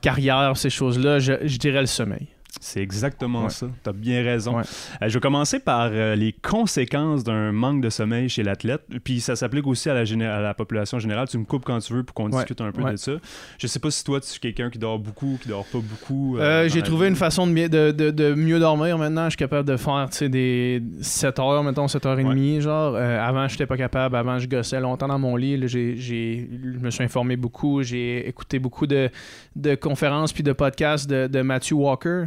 carrière, 0.02 0.56
ces 0.56 0.70
choses-là, 0.70 1.18
je 1.18 1.56
dirais 1.58 1.80
le 1.80 1.86
sommeil. 1.86 2.28
C'est 2.60 2.80
exactement 2.82 3.44
Ouais. 3.44 3.50
ça. 3.50 3.66
Tu 3.84 3.88
as 3.90 3.92
bien 3.92 4.22
raison. 4.22 4.56
Ouais. 4.56 4.62
Euh, 5.02 5.08
je 5.08 5.14
vais 5.14 5.20
commencer 5.20 5.60
par 5.60 5.88
euh, 5.92 6.14
les 6.16 6.32
conséquences 6.32 7.22
d'un 7.24 7.52
manque 7.52 7.80
de 7.80 7.88
sommeil 7.90 8.28
chez 8.28 8.42
l'athlète. 8.42 8.82
Puis 9.04 9.20
ça 9.20 9.36
s'applique 9.36 9.66
aussi 9.66 9.88
à 9.88 9.94
la, 9.94 10.04
géné- 10.04 10.26
à 10.26 10.40
la 10.40 10.52
population 10.52 10.98
générale. 10.98 11.28
Tu 11.28 11.38
me 11.38 11.44
coupes 11.44 11.64
quand 11.64 11.78
tu 11.78 11.92
veux 11.94 12.02
pour 12.02 12.12
qu'on 12.14 12.24
Ouais. 12.30 12.38
discute 12.38 12.60
un 12.60 12.72
peu 12.72 12.82
de 12.90 12.96
ça. 12.96 13.12
Je 13.58 13.66
sais 13.66 13.78
pas 13.78 13.90
si 13.90 14.02
toi, 14.04 14.20
tu 14.20 14.34
es 14.34 14.38
quelqu'un 14.40 14.68
qui 14.68 14.78
dort 14.78 14.98
beaucoup, 14.98 15.38
qui 15.40 15.48
dort 15.48 15.64
pas 15.64 15.78
beaucoup. 15.78 16.38
euh, 16.38 16.68
J'ai 16.68 16.82
trouvé 16.82 17.06
vie. 17.06 17.10
une 17.12 17.16
façon 17.16 17.46
de, 17.46 17.52
mi- 17.52 17.68
de, 17.68 17.92
de- 17.92 18.10
de 18.10 18.34
mieux 18.34 18.58
dormir 18.58 18.98
maintenant. 18.98 19.24
Je 19.24 19.30
suis 19.30 19.36
capable 19.38 19.66
de 19.68 19.76
faire 19.76 20.08
des 20.28 20.82
7 21.00 21.38
heures, 21.38 21.62
mettons 21.62 21.88
7 21.88 22.04
heures 22.06 22.18
et 22.18 22.24
demie. 22.24 22.60
Genre. 22.60 22.96
Avant, 22.96 23.46
je 23.48 23.54
n'étais 23.54 23.66
pas 23.66 23.76
capable. 23.76 24.16
Avant, 24.16 24.38
je 24.38 24.48
gossais 24.48 24.80
longtemps 24.80 25.08
dans 25.08 25.18
mon 25.18 25.36
lit. 25.36 25.56
Là, 25.56 25.66
j'ai- 25.66 25.96
j'ai- 25.96 26.48
je 26.62 26.78
me 26.78 26.90
suis 26.90 27.04
informé 27.04 27.36
beaucoup. 27.36 27.82
J'ai 27.82 28.28
écouté 28.28 28.58
beaucoup 28.58 28.86
de, 28.86 29.08
de 29.56 29.74
conférences 29.76 30.32
puis 30.32 30.42
de 30.42 30.52
podcasts 30.52 31.08
de 31.08 31.42
Matthew 31.42 31.72
Walker. 31.74 32.24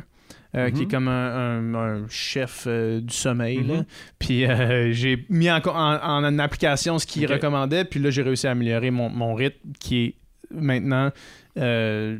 Euh, 0.55 0.69
qui 0.71 0.81
est 0.81 0.85
Mhm. 0.85 0.91
comme 0.91 1.07
un, 1.07 1.73
un- 1.73 1.75
un 1.75 2.05
chef 2.09 2.65
euh, 2.67 3.01
du 3.01 3.13
sommeil. 3.13 3.63
là. 3.63 3.75
Mhm. 3.77 3.85
Puis 4.19 4.45
euh, 4.45 4.91
j'ai 4.91 5.25
mis 5.29 5.49
en, 5.51 5.57
en, 5.65 6.23
en 6.25 6.39
application 6.39 6.99
ce 6.99 7.05
qu'il 7.07 7.25
recommandait, 7.31 7.85
puis 7.85 7.99
là 7.99 8.09
j'ai 8.11 8.21
réussi 8.21 8.47
à 8.47 8.51
améliorer 8.51 8.91
mon, 8.91 9.09
mon 9.09 9.33
rythme 9.33 9.71
qui 9.79 10.03
est 10.05 10.15
maintenant, 10.51 11.11
euh, 11.57 12.17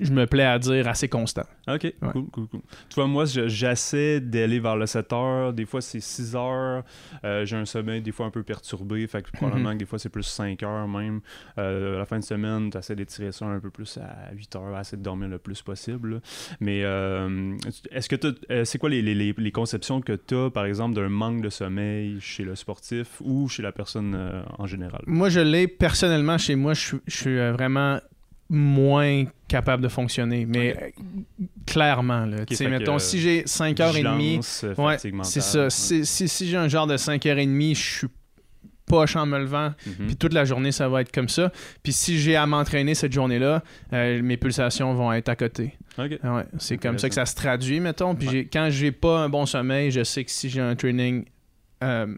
je 0.00 0.12
me 0.12 0.26
plais 0.26 0.44
à 0.44 0.58
dire, 0.58 0.88
assez 0.88 1.08
constant. 1.08 1.44
Ok, 1.68 1.92
cool, 2.12 2.26
cool, 2.30 2.48
cool. 2.48 2.60
Tu 2.88 2.94
vois, 2.94 3.06
moi, 3.06 3.24
je- 3.26 3.48
j'essaie 3.48 4.20
d'aller 4.20 4.58
vers 4.60 4.76
le 4.76 4.86
7 4.86 5.12
heures. 5.12 5.52
Des 5.52 5.66
fois, 5.66 5.80
c'est 5.80 6.00
6 6.00 6.34
heures. 6.34 6.82
Euh, 7.24 7.44
J'ai 7.44 7.56
un 7.56 7.64
sommeil, 7.64 8.00
des 8.02 8.12
fois, 8.12 8.26
un 8.26 8.30
peu 8.30 8.42
perturbé. 8.42 9.06
Fait 9.06 9.22
que 9.22 9.30
probablement 9.30 9.72
que 9.72 9.78
des 9.78 9.86
fois, 9.86 9.98
c'est 9.98 10.08
plus 10.08 10.22
5 10.24 10.62
heures 10.62 10.88
même. 10.88 11.20
Euh, 11.58 11.98
la 11.98 12.04
fin 12.06 12.18
de 12.18 12.24
semaine, 12.24 12.70
tu 12.70 12.78
essaies 12.78 12.96
d'étirer 12.96 13.32
ça 13.32 13.46
un 13.46 13.60
peu 13.60 13.70
plus 13.70 13.98
à 13.98 14.32
8 14.34 14.54
heures, 14.56 14.74
à 14.74 14.80
essayer 14.80 14.98
de 14.98 15.02
dormir 15.02 15.28
le 15.28 15.38
plus 15.38 15.62
possible. 15.62 16.14
là. 16.14 16.20
Mais 16.60 16.82
euh, 16.84 17.56
est-ce 17.90 18.08
que 18.08 18.16
c'est 18.64 18.78
quoi 18.78 18.88
les, 18.90 19.02
les- 19.02 19.14
les- 19.14 19.52
conceptions 19.52 20.00
que 20.00 20.12
tu 20.12 20.34
as, 20.36 20.50
par 20.50 20.64
exemple, 20.64 20.94
d'un 20.94 21.08
manque 21.08 21.42
de 21.42 21.50
sommeil 21.50 22.18
chez 22.20 22.44
le 22.44 22.54
sportif 22.54 23.20
ou 23.20 23.48
chez 23.48 23.62
la 23.62 23.72
personne 23.72 24.14
euh, 24.16 24.42
en 24.58 24.66
général? 24.66 25.02
Moi, 25.06 25.28
je 25.28 25.40
l'ai 25.40 25.66
personnellement 25.68 26.38
chez 26.38 26.54
moi, 26.54 26.72
je, 26.74 26.80
suis- 26.80 27.00
je 27.06 27.16
suis 27.16 27.36
vraiment 27.50 27.98
moins 28.50 29.24
capable 29.48 29.82
de 29.82 29.88
fonctionner, 29.88 30.44
mais 30.44 30.76
euh, 30.76 30.88
clairement, 31.66 32.26
là, 32.26 32.38
mettons, 32.68 32.96
que, 32.96 33.02
si 33.02 33.20
j'ai 33.20 33.42
5h30, 33.44 33.92
Vigilance, 33.92 34.64
euh, 34.64 34.74
Ouais, 34.76 34.96
c'est 35.22 35.40
ça. 35.40 35.64
Ouais. 35.64 35.70
Si, 35.70 36.04
si, 36.04 36.28
si 36.28 36.48
j'ai 36.48 36.56
un 36.56 36.68
genre 36.68 36.88
de 36.88 36.96
5h30, 36.96 37.74
je 37.76 37.80
suis 37.80 38.08
poche 38.90 39.14
en 39.14 39.24
me 39.24 39.38
levant. 39.38 39.72
Mhm. 39.86 40.06
Puis 40.08 40.16
toute 40.16 40.32
la 40.32 40.44
journée, 40.44 40.72
ça 40.72 40.88
va 40.88 41.00
être 41.02 41.12
comme 41.12 41.28
ça. 41.28 41.52
Puis 41.82 41.92
si 41.92 42.18
j'ai 42.18 42.34
à 42.34 42.46
m'entraîner 42.46 42.94
cette 42.94 43.12
journée-là, 43.12 43.62
euh, 43.92 44.20
mes 44.20 44.36
pulsations 44.36 44.92
vont 44.94 45.12
être 45.12 45.28
à 45.28 45.36
côté. 45.36 45.74
Ouais, 45.96 46.18
c'est 46.58 46.76
comme 46.78 46.98
ça 46.98 47.08
que 47.08 47.14
ça 47.14 47.26
se 47.26 47.34
traduit, 47.34 47.78
mettons. 47.78 48.14
Puis 48.14 48.48
quand 48.48 48.68
j'ai 48.70 48.90
pas 48.90 49.20
un 49.20 49.28
bon 49.28 49.46
sommeil, 49.46 49.90
je 49.90 50.02
sais 50.02 50.24
que 50.24 50.30
si 50.30 50.50
j'ai 50.50 50.60
un 50.60 50.74
training 50.74 51.24
euh, 51.84 52.14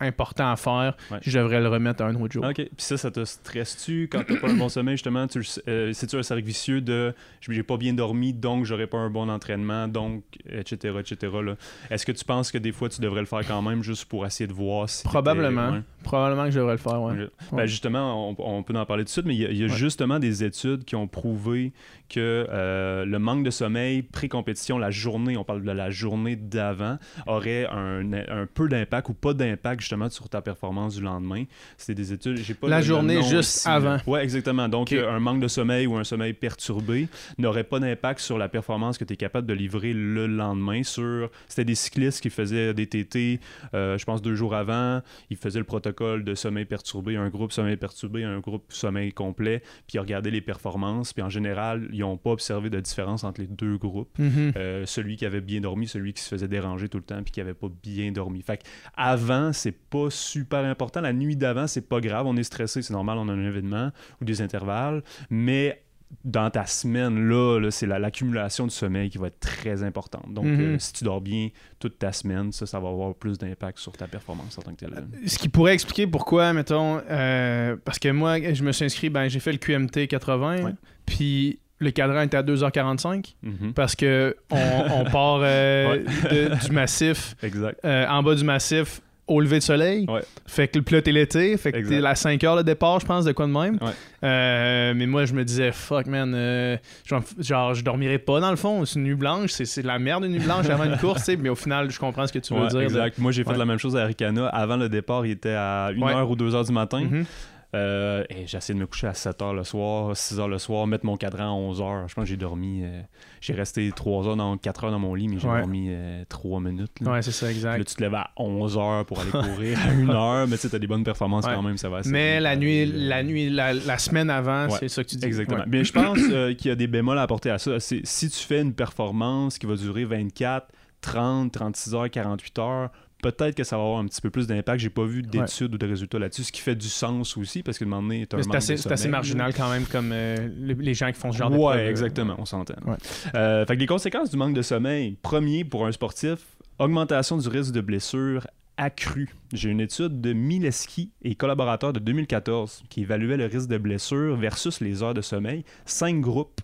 important 0.00 0.50
à 0.50 0.56
faire, 0.56 0.96
Ouais. 1.10 1.18
je 1.22 1.38
devrais 1.38 1.60
le 1.60 1.68
remettre 1.68 2.02
à 2.02 2.06
un 2.06 2.14
autre 2.16 2.32
jour. 2.32 2.44
Ok, 2.44 2.54
puis 2.56 2.68
ça, 2.78 2.96
ça 2.96 3.10
te 3.10 3.24
stresse-tu 3.24 4.08
quand 4.10 4.22
t'as 4.26 4.36
pas 4.38 4.48
un 4.50 4.54
bon 4.54 4.68
sommeil, 4.68 4.94
justement? 4.94 5.26
Tu, 5.26 5.40
euh, 5.68 5.92
C'est-tu 5.92 6.16
un 6.16 6.22
cercle 6.22 6.42
vicieux 6.44 6.80
de 6.80 7.14
j'ai 7.40 7.62
pas 7.62 7.76
bien 7.76 7.92
dormi, 7.92 8.32
donc 8.32 8.64
j'aurai 8.64 8.86
pas 8.86 8.98
un 8.98 9.10
bon 9.10 9.28
entraînement, 9.28 9.88
donc, 9.88 10.22
etc., 10.48 10.94
etc. 11.00 11.32
là? 11.44 11.56
Est-ce 11.90 12.06
que 12.06 12.12
tu 12.12 12.24
penses 12.24 12.50
que 12.52 12.58
des 12.58 12.72
fois 12.72 12.88
tu 12.88 13.00
devrais 13.00 13.20
le 13.20 13.26
faire 13.26 13.46
quand 13.46 13.62
même 13.62 13.82
juste 13.82 14.04
pour 14.06 14.24
essayer 14.26 14.46
de 14.46 14.52
voir 14.52 14.88
si. 14.88 15.02
Probablement. 15.04 15.72
ouais. 15.72 15.82
Probablement 16.02 16.44
que 16.44 16.50
je 16.52 16.58
devrais 16.58 16.74
le 16.74 16.78
faire, 16.78 17.00
ouais. 17.02 17.28
Ben, 17.52 17.66
justement, 17.66 18.30
on, 18.30 18.36
on 18.38 18.62
peut 18.62 18.74
en 18.76 18.86
parler 18.86 19.02
tout 19.04 19.08
de 19.08 19.10
suite, 19.10 19.26
mais 19.26 19.34
il 19.34 19.40
y 19.42 19.64
a, 19.64 19.66
y 19.66 19.68
justement 19.68 20.18
des 20.18 20.44
études 20.44 20.84
qui 20.84 20.96
ont 20.96 21.06
prouvé 21.08 21.72
que 22.08 22.46
euh, 22.50 23.04
le 23.04 23.18
manque 23.18 23.44
de 23.44 23.50
sommeil 23.50 24.02
pré-compétition, 24.02 24.78
la 24.78 24.90
journée, 24.90 25.36
on 25.36 25.44
parle 25.44 25.62
de 25.62 25.70
la 25.70 25.90
journée 25.90 26.36
d'avant, 26.36 26.98
aurait 27.26 27.66
un, 27.66 28.12
un 28.12 28.46
peu 28.52 28.68
d'impact 28.68 29.08
ou 29.10 29.14
pas 29.14 29.34
d'impact 29.34 29.80
justement 29.90 30.08
sur 30.08 30.28
ta 30.28 30.40
performance 30.40 30.94
du 30.94 31.02
lendemain. 31.02 31.44
C'est 31.76 31.94
des 31.94 32.12
études, 32.12 32.36
j'ai 32.36 32.54
pas 32.54 32.68
La 32.68 32.80
journée 32.80 33.22
juste 33.24 33.56
ici, 33.56 33.68
avant. 33.68 33.98
Ouais, 34.06 34.22
exactement. 34.22 34.68
Donc, 34.68 34.92
euh, 34.92 35.10
un 35.10 35.18
manque 35.18 35.40
de 35.40 35.48
sommeil 35.48 35.88
ou 35.88 35.96
un 35.96 36.04
sommeil 36.04 36.32
perturbé 36.32 37.08
n'aurait 37.38 37.64
pas 37.64 37.80
d'impact 37.80 38.20
sur 38.20 38.38
la 38.38 38.48
performance 38.48 38.98
que 38.98 39.04
tu 39.04 39.14
es 39.14 39.16
capable 39.16 39.48
de 39.48 39.52
livrer 39.52 39.92
le 39.92 40.28
lendemain. 40.28 40.84
Sur, 40.84 41.28
c'était 41.48 41.64
des 41.64 41.74
cyclistes 41.74 42.22
qui 42.22 42.30
faisaient 42.30 42.72
des 42.72 42.86
TT, 42.86 43.40
euh, 43.74 43.98
je 43.98 44.04
pense 44.04 44.22
deux 44.22 44.36
jours 44.36 44.54
avant, 44.54 45.02
ils 45.28 45.36
faisaient 45.36 45.58
le 45.58 45.64
protocole 45.64 46.22
de 46.22 46.36
sommeil 46.36 46.66
perturbé, 46.66 47.16
un 47.16 47.28
groupe 47.28 47.50
sommeil 47.50 47.76
perturbé, 47.76 48.22
un 48.22 48.38
groupe 48.38 48.66
sommeil 48.68 49.12
complet, 49.12 49.60
puis 49.88 49.96
ils 49.96 50.00
regardaient 50.00 50.30
les 50.30 50.40
performances, 50.40 51.12
puis 51.12 51.22
en 51.22 51.28
général, 51.30 51.88
ils 51.92 52.00
n'ont 52.00 52.16
pas 52.16 52.30
observé 52.30 52.70
de 52.70 52.78
différence 52.78 53.24
entre 53.24 53.40
les 53.40 53.48
deux 53.48 53.76
groupes. 53.76 54.16
Mhm. 54.18 54.52
Euh, 54.56 54.86
celui 54.86 55.16
qui 55.16 55.26
avait 55.26 55.40
bien 55.40 55.60
dormi, 55.60 55.88
celui 55.88 56.12
qui 56.12 56.22
se 56.22 56.28
faisait 56.28 56.48
déranger 56.48 56.88
tout 56.88 56.98
le 56.98 57.04
temps, 57.04 57.20
puis 57.24 57.32
qui 57.32 57.40
avait 57.40 57.54
pas 57.54 57.68
bien 57.82 58.12
dormi. 58.12 58.42
Fait 58.42 58.58
que 58.58 58.62
avant, 58.96 59.52
c'est 59.52 59.74
pas 59.88 60.08
super 60.10 60.64
important. 60.64 61.00
La 61.00 61.12
nuit 61.12 61.36
d'avant, 61.36 61.66
c'est 61.66 61.88
pas 61.88 62.00
grave. 62.00 62.26
On 62.26 62.36
est 62.36 62.42
stressé, 62.42 62.82
c'est 62.82 62.92
normal, 62.92 63.18
on 63.18 63.28
a 63.28 63.32
un 63.32 63.44
événement 63.46 63.90
ou 64.20 64.24
des 64.24 64.42
intervalles, 64.42 65.02
mais 65.30 65.82
dans 66.24 66.50
ta 66.50 66.66
semaine, 66.66 67.28
là, 67.28 67.60
là, 67.60 67.70
c'est 67.70 67.86
la- 67.86 68.00
l'accumulation 68.00 68.66
de 68.66 68.72
sommeil 68.72 69.10
qui 69.10 69.18
va 69.18 69.28
être 69.28 69.38
très 69.38 69.84
importante. 69.84 70.34
Donc, 70.34 70.44
Mhm. 70.44 70.60
euh, 70.60 70.78
si 70.80 70.92
tu 70.92 71.04
dors 71.04 71.20
bien 71.20 71.50
toute 71.78 72.00
ta 72.00 72.10
semaine, 72.12 72.50
ça, 72.50 72.66
ça 72.66 72.80
va 72.80 72.88
avoir 72.88 73.14
plus 73.14 73.38
d'impact 73.38 73.78
sur 73.78 73.92
ta 73.92 74.08
performance 74.08 74.58
en 74.58 74.62
tant 74.62 74.72
que 74.72 74.78
telle. 74.86 75.04
Ce 75.26 75.38
qui 75.38 75.48
pourrait 75.48 75.72
expliquer 75.72 76.08
pourquoi, 76.08 76.52
mettons, 76.52 77.00
euh, 77.08 77.76
parce 77.84 78.00
que 78.00 78.08
moi, 78.08 78.38
je 78.52 78.62
me 78.64 78.72
suis 78.72 78.84
inscrit, 78.84 79.08
ben, 79.08 79.28
j'ai 79.28 79.38
fait 79.38 79.52
le 79.52 79.58
QMT 79.58 80.08
80, 80.08 80.64
Ouais. 80.64 80.72
puis 81.06 81.60
le 81.78 81.92
cadran 81.92 82.22
était 82.22 82.36
à 82.38 82.42
2h45, 82.42 83.36
Mhm. 83.44 83.72
parce 83.72 83.94
que 83.94 84.36
on, 84.50 84.56
on 84.92 85.04
part 85.04 85.38
euh, 85.42 85.92
Ouais. 86.04 86.48
de- 86.48 86.66
du 86.66 86.72
massif, 86.72 87.36
Exact. 87.40 87.78
euh, 87.84 88.06
en 88.08 88.22
bas 88.24 88.34
du 88.34 88.42
massif, 88.44 89.00
au 89.30 89.40
lever 89.40 89.58
de 89.58 89.62
soleil. 89.62 90.06
Ouais. 90.08 90.20
Fait 90.46 90.68
que 90.68 90.78
le 90.78 90.84
plot 90.84 90.98
est 90.98 91.12
l'été, 91.12 91.56
fait 91.56 91.72
que 91.72 91.86
t'es 91.88 92.04
à 92.04 92.14
5 92.14 92.42
heures 92.44 92.56
le 92.56 92.64
départ, 92.64 93.00
je 93.00 93.06
pense, 93.06 93.24
de 93.24 93.32
quoi 93.32 93.46
de 93.46 93.52
même. 93.52 93.78
Ouais. 93.80 93.90
Euh, 94.24 94.92
mais 94.94 95.06
moi, 95.06 95.24
je 95.24 95.32
me 95.34 95.44
disais, 95.44 95.72
fuck 95.72 96.06
man, 96.06 96.32
euh, 96.34 96.76
genre, 97.06 97.22
genre, 97.38 97.74
je 97.74 97.82
dormirais 97.84 98.18
pas 98.18 98.40
dans 98.40 98.50
le 98.50 98.56
fond. 98.56 98.84
C'est 98.84 98.98
une 98.98 99.04
nuit 99.04 99.14
blanche, 99.14 99.50
c'est 99.52 99.82
de 99.82 99.86
la 99.86 99.98
merde 99.98 100.24
une 100.24 100.32
nuit 100.32 100.40
blanche 100.44 100.68
avant 100.68 100.84
une 100.84 100.96
course, 100.98 101.30
mais 101.38 101.48
au 101.48 101.54
final, 101.54 101.90
je 101.90 101.98
comprends 101.98 102.26
ce 102.26 102.32
que 102.32 102.38
tu 102.40 102.52
veux 102.54 102.60
Ouais, 102.62 102.68
dire. 102.68 102.80
exact. 102.82 103.18
Moi, 103.18 103.32
j'ai 103.32 103.44
fait 103.44 103.56
la 103.56 103.64
même 103.64 103.78
chose 103.78 103.96
à 103.96 104.02
Aricana. 104.02 104.48
Avant 104.48 104.76
le 104.76 104.88
départ, 104.88 105.24
il 105.24 105.32
était 105.32 105.50
à 105.56 105.90
1h 105.94 106.02
Ouais. 106.02 106.22
ou 106.28 106.36
2h 106.36 106.66
du 106.66 106.72
matin. 106.72 107.00
Mhm. 107.00 107.24
Euh, 107.72 108.24
et 108.30 108.48
j'ai 108.48 108.58
essayé 108.58 108.74
de 108.74 108.80
me 108.80 108.86
coucher 108.88 109.06
à 109.06 109.12
7h 109.12 109.54
le 109.54 109.62
soir, 109.62 110.12
6h 110.16 110.48
le 110.48 110.58
soir, 110.58 110.88
mettre 110.88 111.06
mon 111.06 111.16
cadran 111.16 111.44
à 111.44 111.72
11h. 111.72 112.08
Je 112.08 112.14
pense 112.14 112.24
que 112.24 112.28
j'ai 112.28 112.36
dormi. 112.36 112.80
euh, 112.82 113.00
j'ai 113.40 113.52
resté 113.54 113.92
3 113.94 114.26
heures 114.26 114.36
dans 114.36 114.56
4 114.56 114.84
heures 114.84 114.90
dans 114.90 114.98
mon 114.98 115.14
lit, 115.14 115.28
mais 115.28 115.38
j'ai 115.38 115.46
Ouais. 115.46 115.60
dormi 115.60 115.90
3 116.28 116.60
minutes. 116.60 116.90
là. 117.00 117.12
Ouais, 117.12 117.22
c'est 117.22 117.30
ça, 117.30 117.46
Puis 117.46 117.54
exact. 117.56 117.78
Là, 117.78 117.84
tu 117.84 117.94
te 117.94 118.00
lèves 118.02 118.14
à 118.14 118.30
11h 118.36 119.04
pour 119.04 119.20
aller 119.20 119.30
courir 119.30 119.78
à 119.86 119.92
1h, 119.92 120.46
mais 120.48 120.56
tu 120.56 120.62
sais, 120.62 120.68
t'as 120.70 120.78
des 120.80 120.88
bonnes 120.88 121.04
performances 121.04 121.46
Ouais. 121.46 121.54
quand 121.54 121.62
même, 121.62 121.78
ça 121.78 121.88
va 121.88 122.00
Mais 122.06 122.34
vite. 122.34 122.42
la 122.42 122.56
nuit, 122.56 122.82
Euh, 122.82 122.92
la 123.08 123.22
nuit, 123.22 123.48
la, 123.50 123.72
la 123.72 123.98
semaine 123.98 124.30
avant, 124.30 124.66
Ouais, 124.68 124.76
c'est 124.80 124.88
ça 124.88 125.04
que 125.04 125.08
tu 125.08 125.16
dis. 125.16 125.24
Exactement. 125.26 125.64
Mais 125.68 125.84
je 125.84 125.92
pense 125.92 126.18
euh, 126.32 126.52
qu'il 126.54 126.68
y 126.68 126.72
a 126.72 126.74
des 126.76 126.88
bémols 126.88 127.18
à 127.18 127.22
apporter 127.22 127.50
à 127.50 127.58
ça. 127.58 127.78
C'est 127.78 128.00
si 128.04 128.28
tu 128.30 128.38
fais 128.44 128.60
une 128.62 128.74
performance 128.74 129.58
qui 129.58 129.66
va 129.66 129.76
durer 129.76 130.04
24, 130.04 130.66
30, 131.02 131.52
36 131.52 131.94
heures, 131.94 132.10
48 132.10 132.58
heures, 132.58 132.90
peut-être 133.22 133.54
que 133.54 133.64
ça 133.64 133.76
va 133.76 133.82
avoir 133.82 133.98
un 133.98 134.06
petit 134.06 134.20
peu 134.20 134.30
plus 134.30 134.46
d'impact. 134.46 134.80
J'ai 134.80 134.90
pas 134.90 135.04
vu 135.04 135.22
d'études 135.22 135.74
ou 135.74 135.78
de 135.78 135.86
résultats 135.86 136.18
là-dessus, 136.18 136.44
ce 136.44 136.52
qui 136.52 136.60
fait 136.60 136.74
du 136.74 136.88
sens 136.88 137.36
aussi 137.36 137.62
parce 137.62 137.78
que 137.78 137.84
de 137.84 137.88
un 137.88 137.90
moment 137.90 138.08
donné, 138.08 138.26
c'est 138.30 138.46
manque 138.46 138.54
assez, 138.54 138.74
de 138.74 138.78
c'est 138.78 138.92
assez 138.92 139.08
marginal 139.08 139.54
quand 139.54 139.70
même, 139.70 139.84
comme 139.84 140.10
euh, 140.12 140.48
les, 140.58 140.94
gens 140.94 141.10
qui 141.12 141.18
font 141.18 141.32
ce 141.32 141.38
genre 141.38 141.50
ouais, 141.50 141.56
d'épreuve, 141.56 141.78
euh, 141.78 141.90
exactement, 141.90 142.34
on 142.38 142.44
s'entend. 142.44 142.74
Ouais. 142.86 142.96
Euh, 143.34 143.64
fait 143.66 143.74
que 143.74 143.80
les 143.80 143.86
conséquences 143.86 144.30
du 144.30 144.36
manque 144.36 144.54
de 144.54 144.62
sommeil, 144.62 145.16
premier 145.22 145.64
pour 145.64 145.86
un 145.86 145.92
sportif, 145.92 146.38
augmentation 146.78 147.36
du 147.36 147.48
risque 147.48 147.72
de 147.72 147.80
blessure 147.80 148.46
accrue. 148.76 149.28
J'ai 149.52 149.68
une 149.68 149.80
étude 149.80 150.20
de 150.20 150.32
Mileski 150.32 151.12
et 151.22 151.34
collaborateurs 151.34 151.92
de 151.92 151.98
2014 152.00 152.84
qui 152.88 153.02
évaluait 153.02 153.36
le 153.36 153.44
risque 153.44 153.68
de 153.68 153.76
blessure 153.76 154.36
versus 154.36 154.80
les 154.80 155.02
heures 155.02 155.12
de 155.12 155.20
sommeil. 155.20 155.64
Cinq 155.84 156.20
groupes. 156.20 156.60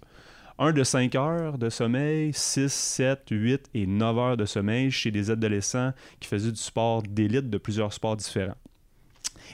Un 0.59 0.73
de 0.73 0.83
5 0.83 1.15
heures 1.17 1.59
de 1.59 1.69
sommeil, 1.69 2.33
6, 2.33 2.73
7, 2.73 3.25
8 3.31 3.71
et 3.75 3.87
9 3.87 4.19
heures 4.19 4.37
de 4.39 4.47
sommeil 4.47 4.91
chez 4.91 5.11
des 5.11 5.31
adolescents 5.31 5.93
qui 6.19 6.29
faisaient 6.29 6.51
du 6.51 6.61
sport 6.61 7.03
d'élite 7.03 7.51
de 7.51 7.59
plusieurs 7.59 7.93
sports 7.93 8.17
différents. 8.17 8.57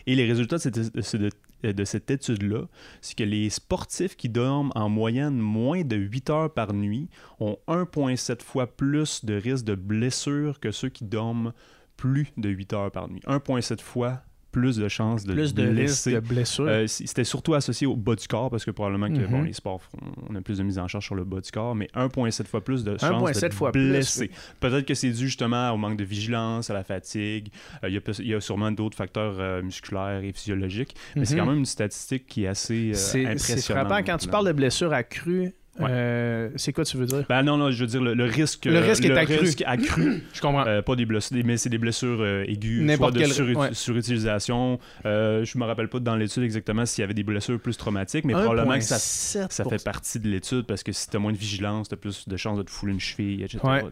Et 0.07 0.15
les 0.15 0.25
résultats 0.25 0.59
de 0.59 1.85
cette 1.85 2.11
étude-là, 2.11 2.67
c'est 3.01 3.19
que 3.19 3.25
les 3.25 3.51
sportifs 3.51 4.17
qui 4.17 4.29
dorment 4.29 4.71
en 4.77 4.89
moyenne 4.89 5.39
moins 5.39 5.83
de 5.83 5.97
8 5.97 6.31
heures 6.31 6.55
par 6.55 6.73
nuit 6.73 7.09
ont 7.41 7.59
1,7 7.67 8.41
fois 8.41 8.69
plus 8.69 9.25
de 9.25 9.35
risque 9.35 9.65
de 9.65 9.75
blessure 9.75 10.61
que 10.61 10.71
ceux 10.71 10.89
qui 10.89 11.05
dorment 11.05 11.53
plus 11.97 12.29
de 12.37 12.49
8 12.49 12.73
heures 12.75 12.93
par 12.93 13.09
nuit. 13.09 13.23
1,7 13.27 13.81
fois 13.81 14.23
plus 14.53 14.77
de 14.77 14.87
chances 14.89 15.25
de 15.25 15.33
plus 15.33 15.55
de 15.55 15.67
blesser. 15.69 16.13
de 16.13 16.21
blessure. 16.21 16.67
Euh, 16.69 16.87
C'était 16.87 17.25
surtout 17.25 17.55
associé 17.55 17.87
au 17.87 17.97
bas 17.97 18.15
du 18.15 18.29
corps 18.29 18.51
parce 18.51 18.65
que 18.65 18.71
probablement 18.71 19.09
que 19.09 19.21
Mhm. 19.21 19.31
bon, 19.31 19.43
les 19.43 19.53
sports, 19.55 19.81
on 20.29 20.35
a 20.37 20.41
plus 20.43 20.59
de 20.59 20.63
mise 20.63 20.79
en 20.79 20.87
charge 20.87 21.07
sur 21.07 21.15
le 21.15 21.25
bas 21.25 21.41
du 21.41 21.51
corps, 21.51 21.75
mais 21.75 21.89
1,7 21.95 22.47
fois 22.47 22.63
plus 22.63 22.85
de 22.85 22.93
chances 22.99 23.03
1,7 23.11 23.49
de 23.49 23.55
fois 23.55 23.73
blesser. 23.73 24.31
Peut-être 24.61 24.87
que 24.87 24.95
c'est 24.95 25.11
dû 25.11 25.27
justement 25.27 25.71
au 25.73 25.77
manque 25.77 25.97
de 25.97 26.05
vigilance, 26.05 26.71
à 26.71 26.75
la 26.75 26.85
fatigue. 26.85 27.49
Euh, 27.83 27.89
Il 27.89 27.95
y, 28.27 28.35
a 28.35 28.39
y 28.39 28.43
sûrement 28.43 28.71
d'autres 28.71 28.97
facteurs 28.97 29.37
euh, 29.39 29.63
musculaires 29.63 30.23
et 30.23 30.33
physiologiques, 30.33 30.95
mais 31.17 31.25
c'est 31.25 31.37
quand 31.37 31.47
même 31.47 31.59
une 31.59 31.67
statistique 31.67 32.27
qui 32.27 32.45
est 32.45 32.49
assez 32.49 32.91
impressionnante. 32.93 33.39
c'est 33.39 33.73
frappant 33.73 34.03
quand 34.05 34.19
tu 34.19 34.29
parles 34.29 34.47
de 34.47 34.53
blessure 34.53 34.93
accrue. 34.93 35.53
Ouais. 35.81 35.87
euh, 35.91 36.51
c'est 36.57 36.73
quoi 36.75 36.85
tu 36.85 36.99
veux 36.99 37.07
dire? 37.07 37.25
Ben 37.31 37.43
non, 37.43 37.57
non, 37.57 37.71
je 37.71 37.81
veux 37.81 37.87
dire 37.87 38.03
le, 38.03 38.13
le 38.13 38.25
risque. 38.25 38.67
Le 38.67 38.79
risque 38.79 39.07
est 39.07 39.17
accru. 39.17 39.37
risque 39.39 39.63
accru. 39.67 40.23
Je 40.35 40.41
comprends. 40.43 40.67
Euh, 40.67 40.83
pas 40.83 40.97
des 40.97 41.07
blessures, 41.07 41.39
mais 41.47 41.57
c'est 41.57 41.71
des 41.71 41.79
blessures 41.79 42.19
euh, 42.21 42.45
aiguës, 42.47 42.79
soit 42.81 42.87
N'importe 42.87 43.15
de 43.15 43.19
quel- 43.21 43.33
sur- 43.33 43.47
ouais. 43.57 43.73
surutilisation. 43.73 44.79
Euh, 45.07 45.45
je 45.47 45.57
me 45.59 45.65
rappelle 45.65 45.89
pas 45.89 45.99
dans 45.99 46.17
l'étude 46.17 46.43
exactement 46.43 46.85
s'il 46.85 47.01
y 47.01 47.05
avait 47.05 47.15
des 47.15 47.23
blessures 47.23 47.59
plus 47.59 47.77
traumatiques, 47.77 48.25
mais 48.27 48.35
probablement 48.35 48.75
que 48.75 48.81
ça, 48.85 48.97
1,7 48.97 49.47
ça 49.51 49.65
fait 49.65 49.83
partie 49.83 50.21
de 50.21 50.29
l'étude 50.29 50.67
parce 50.67 50.83
que 50.83 50.93
si 50.93 51.09
tu 51.09 51.17
as 51.17 51.19
moins 51.19 51.33
de 51.33 51.39
vigilance, 51.39 51.89
tu 51.89 51.95
as 51.95 51.99
plus 51.99 52.29
de 52.29 52.37
chances 52.37 52.59
de 52.59 52.63
te 52.65 52.71
fouler 52.71 52.93
une 52.93 53.01
cheville, 53.01 53.43
etc. 53.43 53.59
Ouais, 53.65 53.83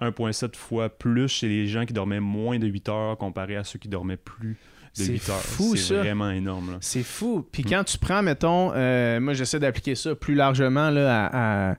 1,7 0.00 0.56
fois 0.56 0.88
plus 0.88 1.28
chez 1.28 1.48
les 1.48 1.66
gens 1.66 1.84
qui 1.84 1.92
dormaient 1.92 2.20
moins 2.20 2.58
de 2.58 2.66
8 2.66 2.88
heures 2.88 3.18
comparé 3.18 3.56
à 3.56 3.64
ceux 3.64 3.78
qui 3.78 3.88
dormaient 3.88 4.16
plus 4.16 4.56
de 4.96 5.02
C'est 5.02 5.12
8 5.12 5.28
heures. 5.30 5.36
fou, 5.40 5.76
c'est 5.76 5.94
vraiment 5.96 6.30
énorme. 6.30 6.78
C'est 6.80 7.02
fou. 7.02 7.46
Puis 7.50 7.62
Mm. 7.64 7.68
quand 7.70 7.84
tu 7.84 7.98
prends, 7.98 8.22
mettons, 8.22 8.72
euh, 8.74 9.18
moi 9.20 9.32
j'essaie 9.34 9.58
d'appliquer 9.58 9.94
ça 9.94 10.14
plus 10.14 10.34
largement 10.34 10.90
là, 10.90 11.26
à, 11.26 11.70
à, 11.72 11.76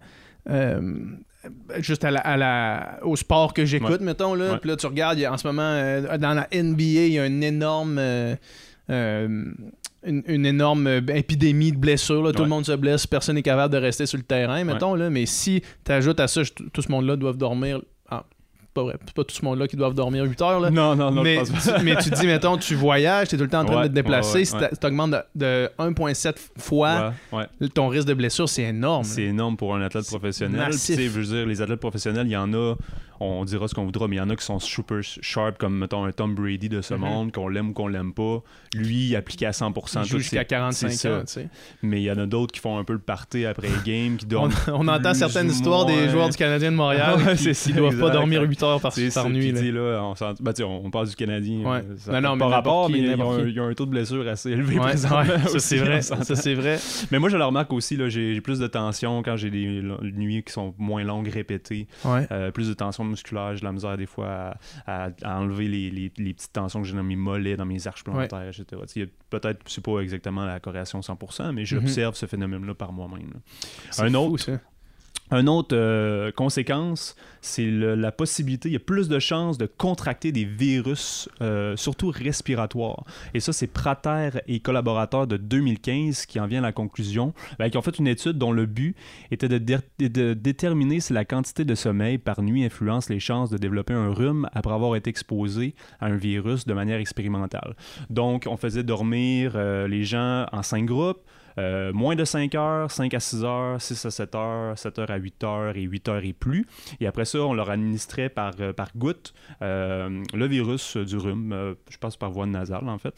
euh, 0.50 0.96
juste 1.80 2.04
à 2.04 2.12
la, 2.12 2.20
à 2.22 2.38
la- 2.38 3.00
au 3.04 3.16
sport 3.16 3.54
que 3.54 3.66
j'écoute, 3.66 4.00
Ouais. 4.00 4.06
mettons. 4.06 4.34
Là. 4.36 4.58
Puis 4.58 4.70
là, 4.70 4.76
tu 4.76 4.86
regardes, 4.88 5.20
a- 5.22 5.32
en 5.32 5.38
ce 5.38 5.48
moment, 5.48 5.62
euh, 5.62 6.18
dans 6.18 6.34
la 6.34 6.48
NBA, 6.52 6.84
il 7.08 7.14
y 7.14 7.20
a 7.20 7.26
une 7.26 7.44
énorme. 7.44 8.00
une, 10.08 10.22
une 10.28 10.46
énorme 10.46 10.88
épidémie 11.10 11.72
de 11.72 11.78
blessures. 11.78 12.22
là. 12.22 12.32
Tout 12.32 12.40
Ouais. 12.40 12.44
le 12.44 12.50
monde 12.50 12.66
se 12.66 12.74
blesse, 12.74 13.08
personne 13.08 13.36
n'est 13.36 13.42
capable 13.42 13.74
de 13.74 13.80
rester 13.80 14.06
sur 14.06 14.18
le 14.20 14.24
terrain, 14.24 14.64
mettons. 14.64 14.94
Là. 14.94 15.10
Mais 15.10 15.26
si 15.26 15.64
tu 15.84 15.92
ajoutes 15.92 16.20
à 16.20 16.28
ça, 16.28 16.42
tout 16.72 16.82
ce 16.84 16.92
monde-là 16.92 17.16
doit 17.16 17.34
dormir. 17.34 17.82
Pas 18.76 18.84
vrai, 18.84 18.96
c'est 19.06 19.16
pas 19.16 19.24
tout 19.24 19.34
ce 19.34 19.46
monde-là 19.46 19.70
qui 19.70 19.78
doit 19.78 19.90
dormir 19.92 20.26
8 20.26 20.42
heures. 20.42 20.60
Là. 20.60 20.70
Non, 20.70 20.98
non, 20.98 21.10
non, 21.10 21.24
mais, 21.24 21.46
je 21.46 21.52
pense 21.52 21.66
pas. 21.66 21.80
tu, 21.80 21.86
mais 21.86 21.96
tu 21.96 22.10
dis, 22.10 22.28
mettons, 22.28 22.58
tu 22.58 22.76
voyages, 22.76 23.30
tu 23.30 23.36
es 23.36 23.38
tout 23.38 23.46
le 23.46 23.50
temps 23.50 23.62
en 23.62 23.66
train 23.66 23.78
Ouais, 23.78 23.84
de 23.84 23.88
te 23.88 23.94
déplacer, 23.94 24.40
ouais, 24.40 24.46
si 24.46 24.54
ouais. 24.54 24.70
tu 24.80 24.86
augmentes 24.86 25.12
de, 25.12 25.22
de 25.34 25.70
1,7 25.80 26.36
fois 26.58 27.14
ton 27.74 27.88
risque 27.88 28.08
de 28.08 28.14
blessure, 28.14 28.50
c'est 28.50 28.64
énorme. 28.64 29.06
C'est 29.06 29.24
énorme 29.24 29.56
pour 29.56 29.74
un 29.76 29.82
athlète 29.82 30.06
professionnel. 30.08 30.60
Massif. 30.68 30.98
tu 30.98 31.04
sais, 31.04 31.10
je 31.10 31.20
veux 31.22 31.24
dire, 31.38 31.46
les 31.46 31.62
athlètes 31.62 31.80
professionnels, 31.80 32.28
il 32.28 32.32
y 32.32 32.38
en 32.38 32.54
a. 32.54 32.76
on 33.20 33.46
dira 33.46 33.68
ce 33.68 33.74
qu'on 33.76 33.86
voudra, 33.86 34.08
mais 34.08 34.16
il 34.18 34.20
y 34.20 34.22
en 34.22 34.30
a 34.30 34.36
qui 34.36 34.44
sont 34.46 34.60
super 34.60 35.00
sharp, 35.02 35.58
comme 35.58 35.78
mettons 35.78 36.04
un 36.06 36.12
Tom 36.12 36.36
Brady 36.36 36.70
de 36.70 36.82
ce 36.82 36.94
Mhm. 36.94 37.00
monde, 37.00 37.32
qu'on 37.32 37.48
l'aime 37.48 37.70
ou 37.70 37.74
qu'on 37.74 37.88
l'aime 37.88 38.14
pas. 38.14 38.42
Lui, 38.74 39.08
il 39.08 39.16
appliquait 39.16 39.46
à 39.46 39.54
100% 39.54 40.02
Il 40.02 40.06
joue 40.06 40.12
toutes 40.16 40.22
jusqu'à 40.22 40.40
ses- 40.42 40.46
45 40.46 40.90
c'est 40.92 41.10
ans, 41.10 41.20
ça. 41.20 41.26
tu 41.26 41.34
sais. 41.46 41.50
Mais 41.82 42.02
il 42.02 42.06
y 42.06 42.12
en 42.12 42.18
a 42.18 42.26
d'autres 42.26 42.52
qui 42.54 42.60
font 42.60 42.78
un 42.78 42.84
peu 42.84 42.94
le 42.94 43.00
party 43.00 43.46
après 43.46 43.68
les 43.70 43.92
games, 43.92 44.18
qui 44.18 44.26
On, 44.28 44.30
dorment. 44.30 44.54
on 44.74 44.88
entend 44.88 45.14
certaines 45.14 45.50
histoires 45.50 45.86
des 45.86 46.10
joueurs 46.10 46.30
du 46.30 46.38
Canadien 46.38 46.72
de 46.72 46.76
Montréal 46.78 47.16
ouais, 47.26 47.36
qui, 47.36 47.52
qui 47.52 47.74
doivent 47.74 48.00
pas 48.00 48.10
dormir 48.10 48.42
8 48.42 48.64
heures 48.64 48.82
par, 48.82 48.94
par 49.14 49.30
nuit. 49.30 49.52
là. 49.52 49.62
là, 49.72 50.04
on, 50.04 50.14
ben, 50.44 50.54
on 50.64 50.90
parle 50.92 51.08
du 51.08 51.16
Canadien. 51.16 51.60
Ouais. 51.60 51.78
euh, 51.80 51.96
Ça 51.98 52.20
Non, 52.20 52.32
non, 52.32 52.38
pas 52.38 52.48
rapport, 52.48 52.90
mais 52.90 52.98
il 53.00 53.06
y, 53.06 53.60
a 53.60 53.64
un- 53.64 53.74
taux 53.74 53.86
de 53.86 53.92
blessure 53.92 54.28
assez 54.28 54.50
élevé 54.52 54.80
Ouais, 54.80 54.98
ça 54.98 55.24
c'est 55.58 55.78
vrai. 55.78 56.02
Ça 56.02 56.18
c'est 56.36 56.54
vrai. 56.54 56.78
Mais 57.12 57.20
moi, 57.20 57.30
je 57.30 57.38
le 57.38 57.46
remarque 57.46 57.72
aussi, 57.74 57.98
j'ai 58.10 58.42
plus 58.42 58.60
de 58.60 58.68
tension 58.68 59.24
quand 59.24 59.38
j'ai 59.38 59.50
des 59.50 59.82
nuits 60.02 60.44
qui 60.44 60.52
sont 60.52 60.74
moins 60.78 61.04
longues, 61.04 61.28
répétées. 61.30 61.88
Euh, 62.06 62.52
plus 62.52 62.68
de 62.68 62.74
tension 62.74 63.05
musculaire, 63.06 63.54
j'ai 63.56 63.62
de 63.62 63.66
la 63.66 63.72
misère 63.72 63.98
des 63.98 64.06
fois 64.06 64.28
à, 64.88 65.06
à- 65.06 65.10
à 65.24 65.40
enlever 65.40 65.68
les, 65.68 65.90
les- 65.92 66.12
les 66.18 66.34
petites 66.34 66.54
tensions 66.54 66.82
que 66.82 66.88
j'ai 66.88 66.96
dans 66.96 67.04
mes 67.04 67.16
mollets, 67.16 67.56
dans 67.58 67.66
mes 67.66 67.88
arches 67.88 68.04
plantaires, 68.04 68.48
etc. 68.48 68.82
Y 68.96 69.02
a 69.04 69.06
Peut-être, 69.30 69.62
c'est 69.68 69.84
pas 69.84 70.00
exactement 70.00 70.46
la 70.46 70.60
corrélation 70.60 71.00
100%, 71.02 71.52
mais 71.52 71.66
j'observe 71.66 72.16
ce 72.16 72.26
phénomène-là 72.26 72.74
par 72.76 72.94
moi-même. 72.94 73.34
Un 74.04 74.10
fou, 74.26 74.34
autre, 74.34 74.44
ça. 74.44 74.60
Une 75.32 75.50
autre 75.50 75.76
euh, 75.76 76.32
conséquence, 76.32 77.16
c'est 77.42 77.70
la 77.70 78.12
possibilité, 78.12 78.70
il 78.70 78.74
y 78.74 78.78
a 78.78 78.80
plus 78.80 79.10
de 79.10 79.20
chances 79.20 79.58
de 79.58 79.66
contracter 79.66 80.32
des 80.32 80.46
virus, 80.46 81.30
euh, 81.42 81.76
surtout 81.76 82.10
respiratoires. 82.10 83.04
Et 83.34 83.40
ça, 83.40 83.54
c'est 83.54 83.68
Prater 83.68 84.30
et 84.48 84.60
collaborateurs 84.60 85.28
de 85.28 85.38
2015 85.38 86.26
qui 86.26 86.40
en 86.40 86.48
viennent 86.48 86.64
à 86.64 86.68
la 86.68 86.74
conclusion, 86.74 87.34
ben, 87.60 87.70
qui 87.70 87.78
ont 87.78 87.82
fait 87.82 87.98
une 87.98 88.08
étude 88.08 88.38
dont 88.38 88.52
le 88.52 88.66
but 88.66 88.96
était 89.32 89.50
de 89.50 90.34
déterminer 90.34 91.00
si 91.00 91.14
la 91.14 91.26
quantité 91.26 91.66
de 91.66 91.76
sommeil 91.76 92.18
par 92.18 92.42
nuit 92.42 92.64
influence 92.64 93.10
les 93.10 93.20
chances 93.20 93.50
de 93.50 93.58
développer 93.58 93.94
un 93.94 94.10
rhume 94.10 94.48
après 94.54 94.74
avoir 94.74 94.96
été 94.96 95.10
exposé 95.10 95.76
à 96.00 96.08
un 96.08 96.16
virus 96.16 96.66
de 96.66 96.74
manière 96.74 97.00
expérimentale. 97.00 97.76
Donc, 98.10 98.46
on 98.48 98.58
faisait 98.58 98.84
dormir 98.84 99.54
euh, 99.56 99.88
les 99.88 100.04
gens 100.04 100.46
en 100.52 100.64
cinq 100.64 100.86
groupes. 100.86 101.22
Euh, 101.58 101.94
moins 101.94 102.16
de 102.16 102.26
5 102.26 102.54
heures, 102.56 102.92
5 102.92 103.14
à 103.14 103.20
6 103.20 103.44
heures, 103.46 103.82
6 103.82 104.06
à 104.06 104.12
7 104.12 104.36
heures, 104.36 104.78
7 104.78 105.00
heures 105.00 105.12
à 105.12 105.16
8 105.16 105.44
heures 105.44 105.78
et 105.78 105.82
8 105.84 106.10
heures 106.10 106.24
et 106.26 106.34
plus. 106.34 106.66
Et 107.00 107.08
après 107.08 107.24
ça, 107.26 107.40
on 107.40 107.54
leur 107.54 107.70
administrait 107.70 108.28
par, 108.30 108.52
euh, 108.60 108.74
par 108.74 108.90
goutte 108.96 109.34
euh, 109.62 110.22
le 110.34 110.48
virus 110.48 110.98
du 110.98 111.18
rhume, 111.18 111.54
euh, 111.54 111.74
je 111.90 111.98
passe 111.98 112.18
par 112.18 112.32
voie 112.32 112.46
nasale 112.46 112.88
en 112.90 112.98
fait. 112.98 113.14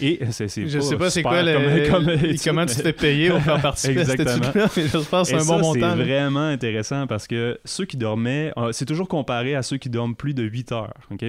Et 0.00 0.18
c'est, 0.30 0.48
c'est 0.48 0.66
Je 0.66 0.80
sais 0.80 0.96
pas 0.96 1.10
c'est 1.10 1.22
quoi 1.22 1.42
le, 1.42 1.88
comme- 1.90 2.04
comment 2.44 2.66
tu 2.66 2.72
mais- 2.72 2.76
te 2.76 2.82
fais 2.82 2.92
payer 2.92 3.30
pour 3.30 3.40
faire 3.42 3.60
participer 3.62 4.00
à 4.00 4.04
cette 4.04 4.20
Exactement. 4.20 4.66
mais 4.76 4.82
j'espère 4.88 5.20
que 5.22 5.26
c'est 5.28 5.34
un 5.34 5.38
ça, 5.40 5.52
bon 5.54 5.60
montant. 5.60 5.94
c'est 5.96 6.02
vraiment 6.02 6.46
intéressant 6.48 7.06
parce 7.06 7.26
que 7.26 7.58
ceux 7.64 7.84
qui 7.84 7.96
dormaient, 7.96 8.52
euh, 8.56 8.72
c'est 8.72 8.86
toujours 8.86 9.08
comparé 9.08 9.54
à 9.54 9.62
ceux 9.62 9.76
qui 9.76 9.88
dorment 9.88 10.16
plus 10.16 10.34
de 10.34 10.42
8 10.42 10.72
heures, 10.72 10.94
OK? 11.10 11.24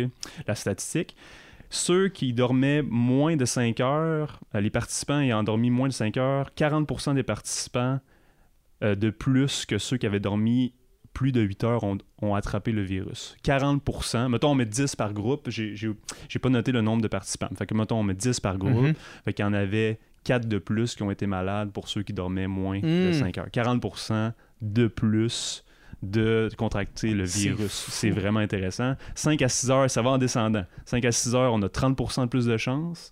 La 0.48 0.56
statistique. 0.56 1.16
Ceux 1.70 2.08
qui 2.10 2.34
dormaient 2.34 2.82
moins 2.82 3.36
de 3.36 3.46
5 3.46 3.80
heures, 3.80 4.40
euh, 4.56 4.62
les 4.62 4.70
participants 4.70 5.20
ayant 5.20 5.44
dormi 5.44 5.70
moins 5.70 5.88
de 5.88 5.94
5 5.94 6.18
heures, 6.18 6.52
40% 6.56 7.14
des 7.16 7.24
participants 7.24 8.00
euh, 8.84 8.96
de 8.96 9.10
plus 9.10 9.66
que 9.66 9.78
ceux 9.78 9.98
qui 9.98 10.06
avaient 10.06 10.20
dormi 10.20 10.74
plus 11.14 11.32
de 11.32 11.42
8 11.42 11.64
heures 11.66 11.84
ont, 11.84 11.98
ont 12.22 12.34
attrapé 12.36 12.72
le 12.72 12.82
virus. 12.82 13.36
40%, 13.44 14.30
mettons 14.30 14.52
on 14.52 14.56
met 14.56 14.66
10 14.66 14.96
par 14.96 15.14
groupe, 15.14 15.50
j'ai 15.50 15.76
pas 16.42 16.50
noté 16.50 16.72
le 16.72 16.82
nombre 16.82 17.02
de 17.02 17.08
participants. 17.08 17.50
Fait 17.58 17.66
que 17.66 17.74
mettons 17.76 18.00
on 18.00 18.04
met 18.04 18.14
10 18.16 18.40
par 18.40 18.58
groupe, 18.58 18.74
Mhm. 18.74 18.94
fait 19.26 19.34
qu'il 19.34 19.44
y 19.44 19.48
en 19.48 19.54
avait 19.54 20.00
4 20.24 20.48
de 20.48 20.58
plus 20.60 20.96
qui 20.96 21.04
ont 21.04 21.12
été 21.12 21.28
malades 21.28 21.72
pour 21.72 21.88
ceux 21.88 22.04
qui 22.04 22.14
dormaient 22.14 22.48
moins 22.48 22.80
de 22.80 23.10
Mm. 23.10 23.14
5 23.14 23.38
heures. 23.38 23.50
40% 23.52 24.34
de 24.62 24.88
plus 24.88 25.64
de 26.02 26.50
contracter 26.58 27.14
le 27.14 27.24
virus. 27.26 27.72
C'est 27.90 28.10
vraiment 28.10 28.40
intéressant. 28.40 28.96
5 29.16 29.42
à 29.42 29.50
6 29.50 29.70
heures, 29.72 29.90
ça 29.90 30.02
va 30.02 30.12
en 30.12 30.18
descendant. 30.18 30.64
5 30.86 31.04
à 31.06 31.12
6 31.12 31.36
heures, 31.36 31.54
on 31.54 31.62
a 31.62 31.68
30% 31.68 32.22
de 32.24 32.30
plus 32.30 32.46
de 32.46 32.58
chances. 32.58 33.12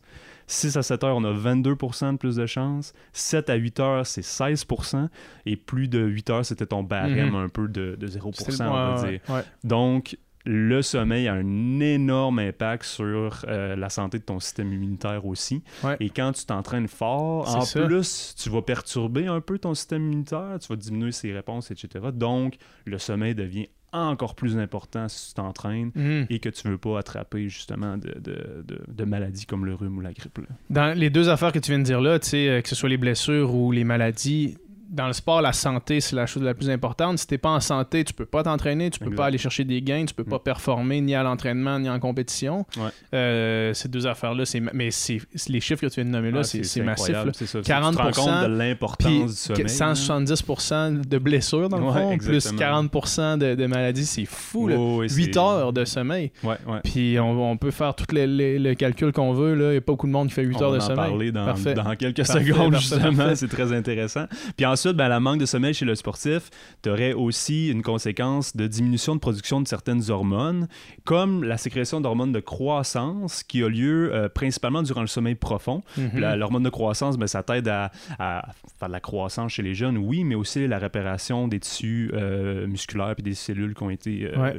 6 0.49 0.77
à 0.77 0.81
7 0.83 1.03
heures, 1.03 1.17
on 1.17 1.23
a 1.25 1.33
22% 1.33 2.13
de 2.13 2.17
plus 2.17 2.37
de 2.37 2.45
chances. 2.45 2.93
7 3.11 3.49
à 3.49 3.55
8 3.55 3.79
heures, 3.81 4.07
c'est 4.07 4.21
16%. 4.23 5.09
Et 5.45 5.57
plus 5.57 5.89
de 5.89 5.99
8 5.99 6.29
heures, 6.29 6.45
c'était 6.45 6.65
ton 6.67 6.83
barème 6.83 7.31
Mhm. 7.31 7.35
un 7.35 7.49
peu 7.49 7.67
de, 7.67 7.97
de 7.99 8.07
0%, 8.07 8.45
C'était 8.51 8.63
le- 8.63 8.69
on 8.69 8.73
va 8.95 9.09
dire. 9.09 9.19
ouais. 9.27 9.41
Donc, 9.65 10.17
le 10.49 10.81
sommeil 10.81 11.27
a 11.27 11.33
un 11.33 11.79
énorme 11.81 12.39
impact 12.39 12.83
sur 12.85 13.43
euh, 13.49 13.75
la 13.75 13.89
santé 13.89 14.17
de 14.17 14.23
ton 14.23 14.39
système 14.39 14.71
immunitaire 14.71 15.25
aussi. 15.25 15.61
Ouais. 15.83 15.97
Et 15.99 16.09
quand 16.09 16.31
tu 16.31 16.45
t'entraînes 16.45 16.87
fort, 16.87 17.53
en 17.53 17.61
ça. 17.61 17.85
plus, 17.85 18.33
tu 18.41 18.49
vas 18.49 18.61
perturber 18.61 19.27
un 19.27 19.41
peu 19.41 19.59
ton 19.59 19.73
système 19.73 20.03
immunitaire, 20.05 20.57
tu 20.61 20.69
vas 20.69 20.77
diminuer 20.77 21.11
ses 21.11 21.33
réponses, 21.33 21.69
etc. 21.69 22.05
Donc, 22.13 22.55
le 22.85 22.97
sommeil 22.97 23.35
devient 23.35 23.67
encore 23.91 24.35
plus 24.35 24.57
important 24.57 25.07
si 25.09 25.29
tu 25.29 25.33
t'entraînes 25.35 25.91
Mhm. 25.95 26.27
et 26.29 26.39
que 26.39 26.49
tu 26.49 26.67
veux 26.67 26.77
pas 26.77 26.99
attraper 26.99 27.49
justement 27.49 27.97
de, 27.97 28.09
de- 28.19 28.63
de- 28.65 28.81
de 28.87 29.03
maladies 29.05 29.45
comme 29.45 29.65
le 29.65 29.73
rhume 29.75 29.97
ou 29.97 30.01
la 30.01 30.13
grippe. 30.13 30.37
là. 30.39 30.45
Dans 30.69 30.97
les 30.97 31.09
deux 31.09 31.29
affaires 31.29 31.51
que 31.51 31.59
tu 31.59 31.71
viens 31.71 31.79
de 31.79 31.83
dire 31.85 32.01
là, 32.01 32.19
euh, 32.33 32.61
que 32.61 32.69
ce 32.69 32.75
soit 32.75 32.89
les 32.89 32.97
blessures 32.97 33.53
ou 33.53 33.71
les 33.71 33.83
maladies, 33.85 34.57
dans 34.89 35.07
le 35.07 35.13
sport, 35.13 35.41
la 35.41 35.53
santé, 35.53 35.99
c'est 36.01 36.15
la 36.15 36.25
chose 36.25 36.43
la 36.43 36.53
plus 36.53 36.69
importante. 36.69 37.17
Si 37.19 37.27
t'es 37.27 37.37
pas 37.37 37.49
en 37.49 37.59
santé, 37.59 38.03
tu 38.03 38.13
peux 38.13 38.25
pas 38.25 38.43
t'entraîner, 38.43 38.89
tu 38.89 38.99
peux 38.99 39.05
Exact. 39.05 39.17
pas 39.17 39.25
aller 39.25 39.37
chercher 39.37 39.63
des 39.63 39.81
gains, 39.81 40.05
tu 40.05 40.13
peux 40.13 40.23
pas 40.23 40.37
Mm. 40.37 40.43
performer 40.43 41.01
ni 41.01 41.15
à 41.15 41.23
l'entraînement 41.23 41.77
ni 41.79 41.89
en 41.89 41.99
compétition. 41.99 42.65
Ouais. 42.77 42.89
Euh, 43.13 43.73
ces 43.73 43.89
deux 43.89 44.07
affaires-là, 44.07 44.45
c'est 44.45 44.59
ma- 44.59 44.71
mais 44.73 44.91
c'est 44.91 45.19
les 45.49 45.59
chiffres 45.59 45.81
que 45.81 45.87
tu 45.87 45.95
viens 46.01 46.05
de 46.05 46.09
nommer 46.15 46.31
là, 46.31 46.39
Ah, 46.39 46.43
c'est 46.43 46.81
massif. 46.83 47.09
là. 47.13 47.25
ça. 47.33 47.61
40%, 47.61 48.05
tu 48.07 48.13
te 48.13 48.19
rends 48.19 48.25
compte 48.41 48.49
de 48.49 48.55
l'importance 48.57 49.11
du 49.11 49.35
sommeil. 49.35 49.63
que- 49.63 49.67
là. 49.67 49.73
170% 49.73 50.91
de 51.07 51.17
blessures 51.17 51.69
dans 51.69 51.77
le 51.79 51.85
Ouais, 51.85 51.93
fond, 51.93 52.17
plus 52.17 52.35
exactement. 52.35 52.59
40% 52.59 53.37
de, 53.37 53.55
de 53.55 53.65
maladies, 53.65 54.05
c'est 54.05 54.25
fou. 54.25 54.69
Oh, 54.71 54.97
oui, 54.99 55.09
8 55.09 55.33
c'est- 55.33 55.39
heures 55.39 55.73
de 55.73 55.85
sommeil. 55.85 56.31
Ouais. 56.43 56.55
Puis 56.83 57.19
on, 57.19 57.51
on 57.51 57.57
peut 57.57 57.71
faire 57.71 57.95
tout 57.95 58.05
les, 58.13 58.27
les- 58.27 58.59
le 58.59 58.73
calcul 58.75 59.11
qu'on 59.11 59.33
veut. 59.33 59.55
Il 59.57 59.69
n'y 59.71 59.77
a 59.77 59.81
pas 59.81 59.91
beaucoup 59.93 60.07
de 60.07 60.11
monde 60.11 60.27
qui 60.27 60.33
fait 60.33 60.43
8 60.43 60.55
On 60.57 60.63
heures 60.63 60.71
va 60.71 60.77
de 60.77 60.83
en 60.83 60.87
sommeil. 60.87 61.09
parler 61.09 61.31
dans, 61.31 61.45
dans 61.45 61.95
quelques 61.95 62.25
Parfait, 62.25 62.43
secondes, 62.45 62.71
parfait, 62.73 62.95
justement. 62.95 63.35
C'est 63.35 63.47
très 63.47 63.73
intéressant. 63.73 64.25
Puis 64.55 64.65
ensuite, 64.77 64.95
ben, 64.95 65.07
la 65.07 65.19
manque 65.19 65.39
de 65.39 65.45
sommeil 65.47 65.73
chez 65.73 65.85
le 65.85 65.95
sportif, 65.95 66.49
tu 66.83 66.89
aurais 66.89 67.13
aussi 67.13 67.69
une 67.69 67.81
conséquence 67.81 68.55
de 68.55 68.67
diminution 68.67 69.15
de 69.15 69.19
production 69.19 69.59
de 69.59 69.67
certaines 69.67 70.11
hormones, 70.11 70.67
comme 71.03 71.43
la 71.43 71.57
sécrétion 71.57 71.99
d'hormones 71.99 72.31
de 72.31 72.39
croissance 72.39 73.41
qui 73.43 73.63
a 73.63 73.69
lieu 73.69 74.13
euh, 74.13 74.29
principalement 74.29 74.83
durant 74.83 75.01
le 75.01 75.07
sommeil 75.07 75.35
profond. 75.35 75.81
Mhm. 75.97 76.19
L'hormone 76.35 76.63
de 76.63 76.69
croissance, 76.69 77.17
ben, 77.17 77.25
ça 77.27 77.41
t'aide 77.43 77.67
à, 77.67 77.91
à 78.19 78.49
faire 78.79 78.87
de 78.89 78.93
la 78.93 78.99
croissance 78.99 79.53
chez 79.53 79.63
les 79.63 79.73
jeunes, 79.73 79.97
oui, 79.97 80.23
mais 80.23 80.35
aussi 80.35 80.67
la 80.67 80.77
réparation 80.77 81.47
des 81.47 81.59
tissus 81.59 82.11
euh, 82.13 82.67
musculaires 82.67 83.15
puis 83.15 83.23
des 83.23 83.33
cellules 83.33 83.73
qui 83.73 83.83
ont 83.83 83.89
été 83.89 84.25
euh, 84.31 84.37
Ouais. 84.37 84.55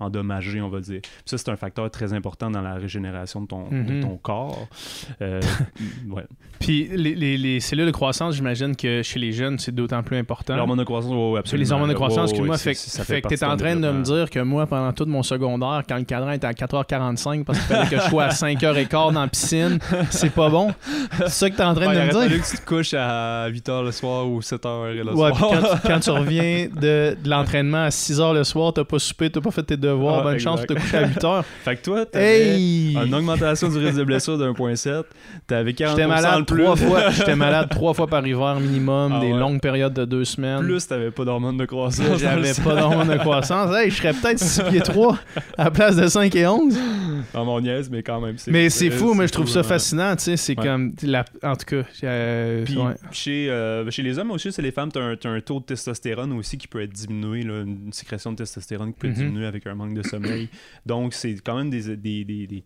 endommagées, 0.00 0.60
on 0.60 0.68
va 0.68 0.80
dire. 0.80 1.00
Puis 1.02 1.10
ça, 1.26 1.38
c'est 1.38 1.50
un 1.50 1.56
facteur 1.56 1.88
très 1.90 2.12
important 2.12 2.50
dans 2.50 2.62
la 2.62 2.74
régénération 2.74 3.42
de 3.42 3.46
ton, 3.46 3.68
de 3.70 3.76
Mhm. 3.76 4.00
ton 4.00 4.16
corps. 4.16 4.68
Ouais. 6.08 6.24
Puis 6.58 6.88
les, 6.92 7.14
les- 7.14 7.38
les 7.38 7.60
cellules 7.60 7.86
de 7.86 7.90
croissance, 7.90 8.34
j'imagine 8.34 8.74
que 8.76 9.02
chez 9.02 9.18
les 9.18 9.32
jeunes, 9.32 9.58
c'est 9.60 9.74
d'autant 9.74 10.02
plus 10.02 10.16
important. 10.18 10.56
L'hormone 10.56 10.78
de 10.78 10.84
croissance, 10.84 11.12
oui, 11.14 11.38
absolument. 11.38 11.64
les 11.64 11.72
hormones 11.72 11.88
de 11.90 11.94
croissance, 11.94 12.30
Ouais, 12.30 12.36
que 12.36 12.42
ouais, 12.42 12.46
moi, 12.48 12.58
c'est- 12.58 12.74
fait, 12.74 13.16
que 13.16 13.28
partie 13.28 13.36
t'es 13.38 13.44
en 13.46 13.56
train 13.56 13.76
de 13.76 13.88
me 13.90 14.02
dire 14.02 14.28
que 14.30 14.40
moi, 14.40 14.66
pendant 14.66 14.92
tout 14.92 15.06
mon 15.06 15.22
secondaire, 15.22 15.82
quand 15.88 15.96
le 15.96 16.04
cadran 16.04 16.32
était 16.32 16.46
à 16.46 16.52
4h45 16.52 17.44
parce 17.44 17.58
qu'il 17.58 17.68
fallait 17.68 17.88
que 17.88 17.96
je 17.96 18.08
sois 18.08 18.24
à 18.24 18.28
5h15 18.30 19.12
dans 19.12 19.20
la 19.20 19.28
piscine, 19.28 19.78
c'est 20.10 20.32
pas 20.32 20.48
bon. 20.48 20.72
C'est 21.18 21.28
ça 21.28 21.50
que 21.50 21.56
t'es 21.56 21.62
en 21.62 21.74
train 21.74 21.92
de 21.94 21.98
me 22.00 22.10
dire? 22.28 22.40
que 22.42 22.50
tu 22.50 22.56
te 22.58 22.66
couches 22.66 22.94
à 22.94 23.48
8h 23.48 23.84
le 23.84 23.92
soir 23.92 24.26
ou 24.28 24.40
7h 24.40 24.92
le 24.94 25.12
soir. 25.14 25.32
quand, 25.38 25.98
tu- 25.98 26.00
tu 26.00 26.10
reviens 26.20 26.66
de, 26.74 27.16
de 27.22 27.28
l'entraînement 27.30 27.84
à 27.84 27.88
6h 27.90 28.34
le 28.34 28.44
soir, 28.44 28.72
t'as 28.72 28.84
pas 28.84 28.98
soupé, 28.98 29.30
t'as 29.30 29.40
pas 29.40 29.50
fait 29.50 29.62
tes 29.62 29.76
devoirs, 29.76 30.20
Ah, 30.20 30.22
bonne 30.22 30.38
chance 30.38 30.60
pour 30.64 30.76
te 30.76 30.80
coucher 30.80 30.96
à 30.98 31.06
8h. 31.06 31.42
fait 31.64 31.76
que 31.76 31.82
toi, 31.82 32.06
t'avais 32.06 32.58
une 32.60 33.14
augmentation 33.14 33.68
du 33.68 33.78
risque 33.78 33.96
de 33.98 34.04
blessure 34.04 34.38
de 34.38 34.48
1.7, 34.50 35.04
t'avais 35.46 35.72
40% 35.72 35.90
J'étais 35.90 36.06
malade 36.06 36.46
trois 36.46 36.76
fois. 36.76 37.10
J'étais 37.10 37.36
malade 37.36 37.68
trois 37.70 37.94
fois 37.94 38.06
par 38.06 38.26
hiver 38.26 38.58
minimum, 38.60 39.12
Ah 39.16 39.20
des 39.20 39.32
ouais. 39.32 39.38
Périodes 39.58 39.94
de 39.94 40.04
deux 40.04 40.24
semaines. 40.24 40.62
Plus 40.62 40.86
t'avais 40.86 41.10
pas 41.10 41.24
d'hormones 41.24 41.56
de 41.56 41.64
croissance. 41.64 42.20
J'avais 42.20 42.52
pas 42.62 42.76
d'hormones 42.76 43.08
de 43.08 43.16
croissance. 43.18 43.74
Hey, 43.74 43.90
je 43.90 43.96
serais 43.96 44.12
peut-être 44.12 44.38
6 44.38 44.62
pieds 44.70 44.80
3 44.80 45.18
à 45.58 45.64
la 45.64 45.70
place 45.70 45.96
de 45.96 46.06
5 46.06 46.34
et 46.36 46.46
11. 46.46 46.78
Dans 47.32 47.44
mon 47.44 47.60
niaise, 47.60 47.90
mais 47.90 48.02
quand 48.02 48.20
même. 48.20 48.36
Mais 48.46 48.70
c'est 48.70 48.90
fou, 48.90 49.14
mais 49.14 49.26
je 49.26 49.32
trouve 49.32 49.46
ça 49.48 49.60
vraiment- 49.62 49.68
fascinant, 49.68 50.16
tu 50.16 50.22
sais, 50.24 50.36
c'est 50.36 50.58
Ouais. 50.58 50.64
comme 50.64 50.92
la... 51.02 51.24
en 51.42 51.56
tout 51.56 51.64
cas, 51.66 51.82
euh, 52.04 52.64
Puis 52.64 52.76
ouais. 52.76 52.94
chez, 53.10 53.50
euh, 53.50 53.90
chez 53.90 54.02
les 54.02 54.18
hommes 54.18 54.30
aussi, 54.30 54.52
c'est 54.52 54.62
les 54.62 54.72
femmes, 54.72 54.92
t'as 54.92 55.00
un, 55.00 55.16
un 55.24 55.40
taux 55.40 55.60
de 55.60 55.64
testostérone 55.64 56.32
aussi 56.34 56.56
qui 56.58 56.68
peut 56.68 56.82
être 56.82 56.92
diminué, 56.92 57.42
là, 57.42 57.62
une 57.62 57.92
sécrétion 57.92 58.32
de 58.32 58.36
testostérone 58.36 58.92
qui 58.92 58.98
peut 59.00 59.08
être 59.08 59.16
Mhm. 59.18 59.26
diminuée 59.26 59.46
avec 59.46 59.66
un 59.66 59.74
manque 59.74 59.94
de 59.94 60.02
sommeil. 60.02 60.48
Donc, 60.86 61.14
c'est 61.14 61.34
quand 61.44 61.56
même 61.56 61.70
des, 61.70 61.96
des, 61.96 62.24
des, 62.24 62.46
des- 62.46 62.64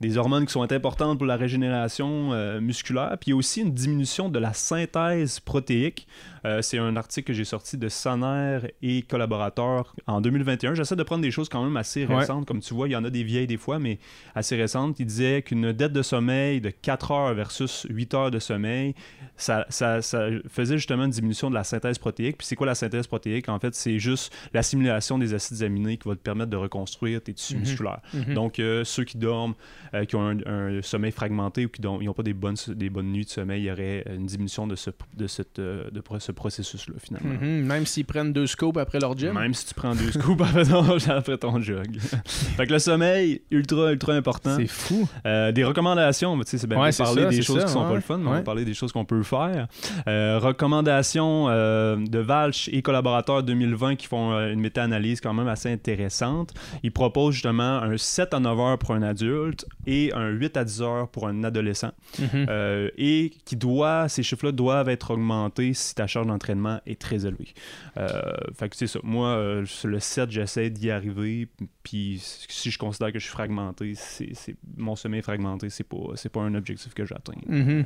des 0.00 0.16
hormones 0.16 0.46
qui 0.46 0.52
sont 0.52 0.70
importantes 0.72 1.18
pour 1.18 1.26
la 1.26 1.36
régénération 1.36 2.32
euh, 2.32 2.60
musculaire. 2.60 3.16
Puis 3.20 3.28
il 3.28 3.30
y 3.30 3.32
a 3.34 3.36
aussi 3.36 3.60
une 3.60 3.72
diminution 3.74 4.28
de 4.28 4.38
la 4.38 4.52
synthèse 4.54 5.40
protéique. 5.40 6.06
Euh, 6.46 6.62
c'est 6.62 6.78
un 6.78 6.96
article 6.96 7.26
que 7.28 7.32
j'ai 7.34 7.44
sorti 7.44 7.76
de 7.76 7.88
Sonner 7.90 8.60
et 8.80 9.02
collaborateurs 9.02 9.94
en 10.06 10.22
2021. 10.22 10.74
J'essaie 10.74 10.96
de 10.96 11.02
prendre 11.02 11.20
des 11.20 11.30
choses 11.30 11.50
quand 11.50 11.62
même 11.62 11.76
assez 11.76 12.06
récentes. 12.06 12.46
Comme 12.46 12.60
tu 12.60 12.72
vois, 12.72 12.88
il 12.88 12.92
y 12.92 12.96
en 12.96 13.04
a 13.04 13.10
des 13.10 13.22
vieilles 13.24 13.46
des 13.46 13.58
fois, 13.58 13.78
mais 13.78 13.98
assez 14.34 14.56
récentes. 14.56 14.98
Il 15.00 15.06
disait 15.06 15.42
qu'une 15.42 15.72
dette 15.72 15.92
de 15.92 16.02
sommeil 16.02 16.62
de 16.62 16.70
4 16.70 17.10
heures 17.10 17.34
versus 17.34 17.86
8 17.90 18.14
heures 18.14 18.30
de 18.30 18.38
sommeil, 18.38 18.94
ça, 19.36 19.66
ça, 19.68 20.00
ça, 20.00 20.28
faisait 20.48 20.78
justement 20.78 21.04
une 21.04 21.10
diminution 21.10 21.50
de 21.50 21.54
la 21.54 21.64
synthèse 21.64 21.98
protéique. 21.98 22.38
Puis 22.38 22.46
c'est 22.46 22.56
quoi 22.56 22.66
la 22.66 22.74
synthèse 22.74 23.06
protéique? 23.06 23.50
En 23.50 23.58
fait, 23.58 23.74
c'est 23.74 23.98
juste 23.98 24.32
l'assimilation 24.54 25.18
des 25.18 25.34
acides 25.34 25.62
aminés 25.62 25.98
qui 25.98 26.08
va 26.08 26.14
te 26.14 26.20
permettre 26.20 26.50
de 26.50 26.56
reconstruire 26.56 27.20
tes 27.22 27.34
tissus 27.34 27.54
Mhm. 27.56 27.60
musculaires. 27.60 28.00
Mhm. 28.14 28.34
Donc, 28.34 28.58
euh, 28.58 28.82
ceux 28.84 29.04
qui 29.04 29.18
dorment, 29.18 29.54
euh, 29.94 30.04
qui 30.04 30.16
ont 30.16 30.26
un, 30.26 30.38
un 30.46 30.82
sommeil 30.82 31.12
fragmenté 31.12 31.66
ou 31.66 31.68
qui 31.68 31.82
n'ont 31.82 32.14
pas 32.14 32.22
des 32.22 32.34
bonnes, 32.34 32.56
des 32.68 32.90
bonnes 32.90 33.12
nuits 33.12 33.24
de 33.24 33.30
sommeil, 33.30 33.62
il 33.62 33.66
y 33.66 33.70
aurait 33.70 34.04
une 34.14 34.26
diminution 34.26 34.66
de 34.66 34.76
ce, 34.76 34.90
de 35.16 35.26
cette, 35.26 35.58
euh, 35.58 35.90
de 35.90 36.02
ce 36.18 36.32
processus-là, 36.32 36.94
finalement. 36.98 37.40
Mhm. 37.40 37.64
Même 37.66 37.86
s'ils 37.86 38.04
prennent 38.04 38.32
deux 38.32 38.46
scopes 38.46 38.76
après 38.76 39.00
leur 39.00 39.16
gym. 39.16 39.34
Même 39.34 39.54
si 39.54 39.66
tu 39.66 39.74
prends 39.74 39.94
deux 39.94 40.12
scoops 40.12 40.40
après 40.42 40.64
ton, 40.64 40.84
après 41.08 41.38
ton 41.38 41.60
jog. 41.60 41.98
fait 42.26 42.66
que 42.66 42.72
le 42.72 42.78
sommeil, 42.78 43.42
ultra, 43.50 43.92
ultra 43.92 44.14
important. 44.14 44.56
C'est 44.56 44.66
fou. 44.66 45.08
Euh, 45.26 45.52
des 45.52 45.64
recommandations, 45.64 46.38
tu 46.38 46.44
sais, 46.46 46.58
c'est 46.58 46.66
bien 46.66 46.80
Ouais, 46.80 46.92
parler 46.92 47.22
ça, 47.22 47.28
des 47.28 47.42
choses 47.42 47.60
ça, 47.60 47.66
qui 47.66 47.72
sont 47.72 47.82
ouais, 47.82 47.88
pas 47.88 47.94
le 47.94 48.00
fun, 48.00 48.18
mais 48.18 48.26
on 48.26 48.30
va 48.30 48.36
ouais. 48.38 48.42
parler 48.42 48.64
des 48.64 48.74
choses 48.74 48.92
qu'on 48.92 49.04
peut 49.04 49.22
faire. 49.22 49.68
Euh, 50.08 50.38
recommandations 50.38 51.46
euh, 51.48 51.96
de 51.96 52.18
Valch 52.18 52.68
et 52.72 52.82
collaborateurs 52.82 53.42
2020 53.42 53.96
qui 53.96 54.06
font 54.06 54.32
une 54.32 54.60
méta-analyse 54.60 55.20
quand 55.20 55.34
même 55.34 55.48
assez 55.48 55.70
intéressante. 55.70 56.54
Ils 56.82 56.92
proposent 56.92 57.34
justement 57.34 57.82
un 57.82 57.96
7 57.96 58.34
à 58.34 58.40
9 58.40 58.60
heures 58.60 58.78
pour 58.78 58.92
un 58.92 59.02
adulte 59.02 59.66
et 59.86 60.12
un 60.12 60.28
8 60.28 60.56
à 60.56 60.64
10 60.64 60.82
heures 60.82 61.08
pour 61.08 61.26
un 61.26 61.44
adolescent. 61.44 61.92
Mhm. 62.18 62.46
Euh, 62.48 62.90
et 62.96 63.32
qui 63.44 63.56
doit, 63.56 64.08
ces 64.08 64.22
chiffres-là 64.22 64.52
doivent 64.52 64.88
être 64.88 65.12
augmentés 65.12 65.74
si 65.74 65.94
ta 65.94 66.06
charge 66.06 66.26
d'entraînement 66.26 66.80
est 66.86 67.00
très 67.00 67.26
élevée. 67.26 67.54
Euh, 67.96 68.20
fait 68.54 68.68
que 68.68 68.76
c'est 68.76 68.86
ça. 68.86 69.00
Moi, 69.02 69.28
euh, 69.28 69.64
sur 69.64 69.88
le 69.88 70.00
7, 70.00 70.30
j'essaie 70.30 70.70
d'y 70.70 70.90
arriver. 70.90 71.48
Puis 71.82 72.20
si 72.48 72.70
je 72.70 72.78
considère 72.78 73.12
que 73.12 73.18
je 73.18 73.24
suis 73.24 73.32
fragmenté, 73.32 73.94
c'est, 73.96 74.32
mon 74.76 74.96
sommeil 74.96 75.22
fragmenté, 75.22 75.70
c'est 75.70 75.84
pas, 75.84 75.96
c'est 76.14 76.28
pas 76.28 76.40
un 76.40 76.54
objectif 76.54 76.94
que 76.94 77.04
j'atteins. 77.04 77.34
Mhm. 77.46 77.84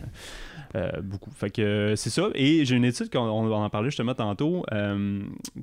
Euh, 0.76 1.00
beaucoup. 1.02 1.30
Fait 1.30 1.50
que 1.50 1.94
c'est 1.96 2.10
ça. 2.10 2.28
Et 2.34 2.64
j'ai 2.64 2.76
une 2.76 2.84
étude, 2.84 3.10
qu'on 3.10 3.20
on 3.20 3.52
en 3.52 3.70
parlait 3.70 3.90
justement 3.90 4.14
tantôt. 4.14 4.64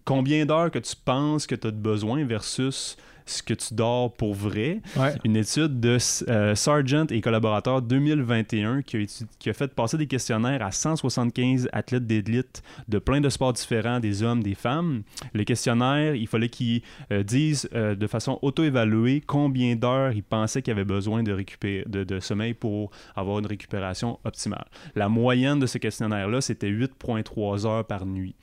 combien 0.06 0.46
d'heures 0.46 0.72
que 0.72 0.80
tu 0.80 0.96
penses 0.96 1.48
que 1.48 1.56
tu 1.56 1.68
as 1.68 1.72
de 1.72 1.78
besoin 1.78 2.24
versus 2.26 2.98
ce 3.26 3.44
que 3.44 3.54
tu 3.54 3.74
dors 3.74 4.14
pour 4.14 4.34
vrai? 4.34 4.82
Ouais. 4.98 5.14
Une 5.24 5.36
étude 5.36 5.80
de 5.80 5.98
euh, 6.30 6.56
Sargent 6.56 7.06
et 7.10 7.22
collaborateurs 7.22 7.82
2021 7.82 8.82
qui 8.82 8.98
a, 8.98 9.00
étu- 9.00 9.26
qui 9.40 9.50
a 9.50 9.54
fait 9.54 9.74
passer 9.74 9.98
des 9.98 10.08
questionnaires 10.08 10.64
à 10.64 10.72
175 10.72 11.70
athlètes 11.72 12.06
d'élite 12.08 12.62
de 12.88 13.00
plein 13.00 13.22
de 13.22 13.30
sports 13.30 13.54
différents, 13.54 14.00
des 14.00 14.24
hommes, 14.24 14.44
des 14.44 14.56
femmes. 14.56 15.04
Le 15.34 15.44
questionnaire, 15.44 16.16
il 16.16 16.28
fallait 16.28 16.50
qu'ils 16.50 16.82
euh, 17.12 17.24
disent 17.24 17.70
euh, 17.74 17.96
de 17.96 18.08
façon 18.08 18.40
auto-évaluée 18.42 19.22
combien 19.26 19.76
d'heures 19.76 20.12
ils 20.14 20.24
pensaient 20.24 20.62
qu'ils 20.62 20.74
avaient 20.74 20.84
besoin 20.84 21.24
de, 21.24 21.32
récupérer, 21.32 21.84
de, 21.88 22.04
de 22.04 22.20
sommeil 22.20 22.54
pour 22.54 22.92
avoir 23.16 23.40
une 23.40 23.46
récupération 23.48 24.20
optimale. 24.24 24.66
La 24.96 25.10
moyenne 25.10 25.60
de 25.60 25.66
ce 25.66 25.78
questionnaire-là, 25.78 26.42
c'était 26.42 26.70
8,3 26.70 27.66
heures 27.66 27.86
par 27.86 28.06
nuit 28.06 28.36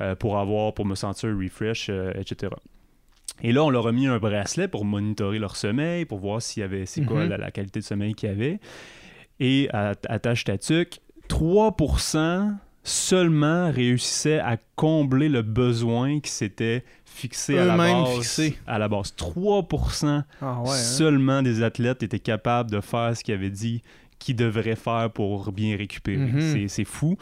euh, 0.00 0.14
pour 0.14 0.38
avoir, 0.38 0.74
pour 0.74 0.86
me 0.86 0.94
sentir 0.94 1.30
refresh, 1.36 1.90
etc. 2.14 2.52
Et 3.42 3.52
là, 3.52 3.64
on 3.64 3.70
leur 3.70 3.86
a 3.86 3.92
mis 3.92 4.06
un 4.06 4.18
bracelet 4.18 4.68
pour 4.68 4.84
monitorer 4.84 5.38
leur 5.38 5.56
sommeil, 5.56 6.04
pour 6.04 6.18
voir 6.18 6.40
s'il 6.40 6.60
y 6.60 6.64
avait, 6.64 6.86
c'est 6.86 7.02
quoi 7.04 7.24
Mhm. 7.24 7.30
la, 7.30 7.36
la 7.36 7.50
qualité 7.50 7.80
de 7.80 7.84
sommeil 7.84 8.14
qu'il 8.14 8.28
y 8.28 8.32
avait. 8.32 8.58
Et 9.40 9.68
à, 9.72 9.94
à 10.08 10.18
tâche 10.18 10.44
tatuc, 10.44 11.00
3% 11.28 12.52
seulement 12.82 13.70
réussissaient 13.72 14.38
à 14.40 14.56
combler 14.76 15.28
le 15.28 15.42
besoin 15.42 16.20
qui 16.20 16.30
s'était 16.30 16.84
fixé 17.04 17.58
à 17.58 17.64
la, 17.64 17.76
base, 17.76 18.14
fixé. 18.16 18.58
à 18.66 18.78
la 18.78 18.88
base. 18.88 19.14
3% 19.16 20.22
Ah 20.40 20.60
ouais. 20.60 20.68
hein. 20.68 20.72
seulement 20.74 21.42
des 21.42 21.62
athlètes 21.62 22.02
étaient 22.02 22.18
capables 22.18 22.70
de 22.70 22.80
faire 22.80 23.16
ce 23.16 23.24
qu'ils 23.24 23.34
avaient 23.34 23.50
dit 23.50 23.82
qu'ils 24.18 24.36
devraient 24.36 24.76
faire 24.76 25.10
pour 25.10 25.50
bien 25.52 25.76
récupérer. 25.76 26.18
Mhm. 26.18 26.40
C'est- 26.40 26.68
C'est 26.68 26.84
fou. 26.84 27.16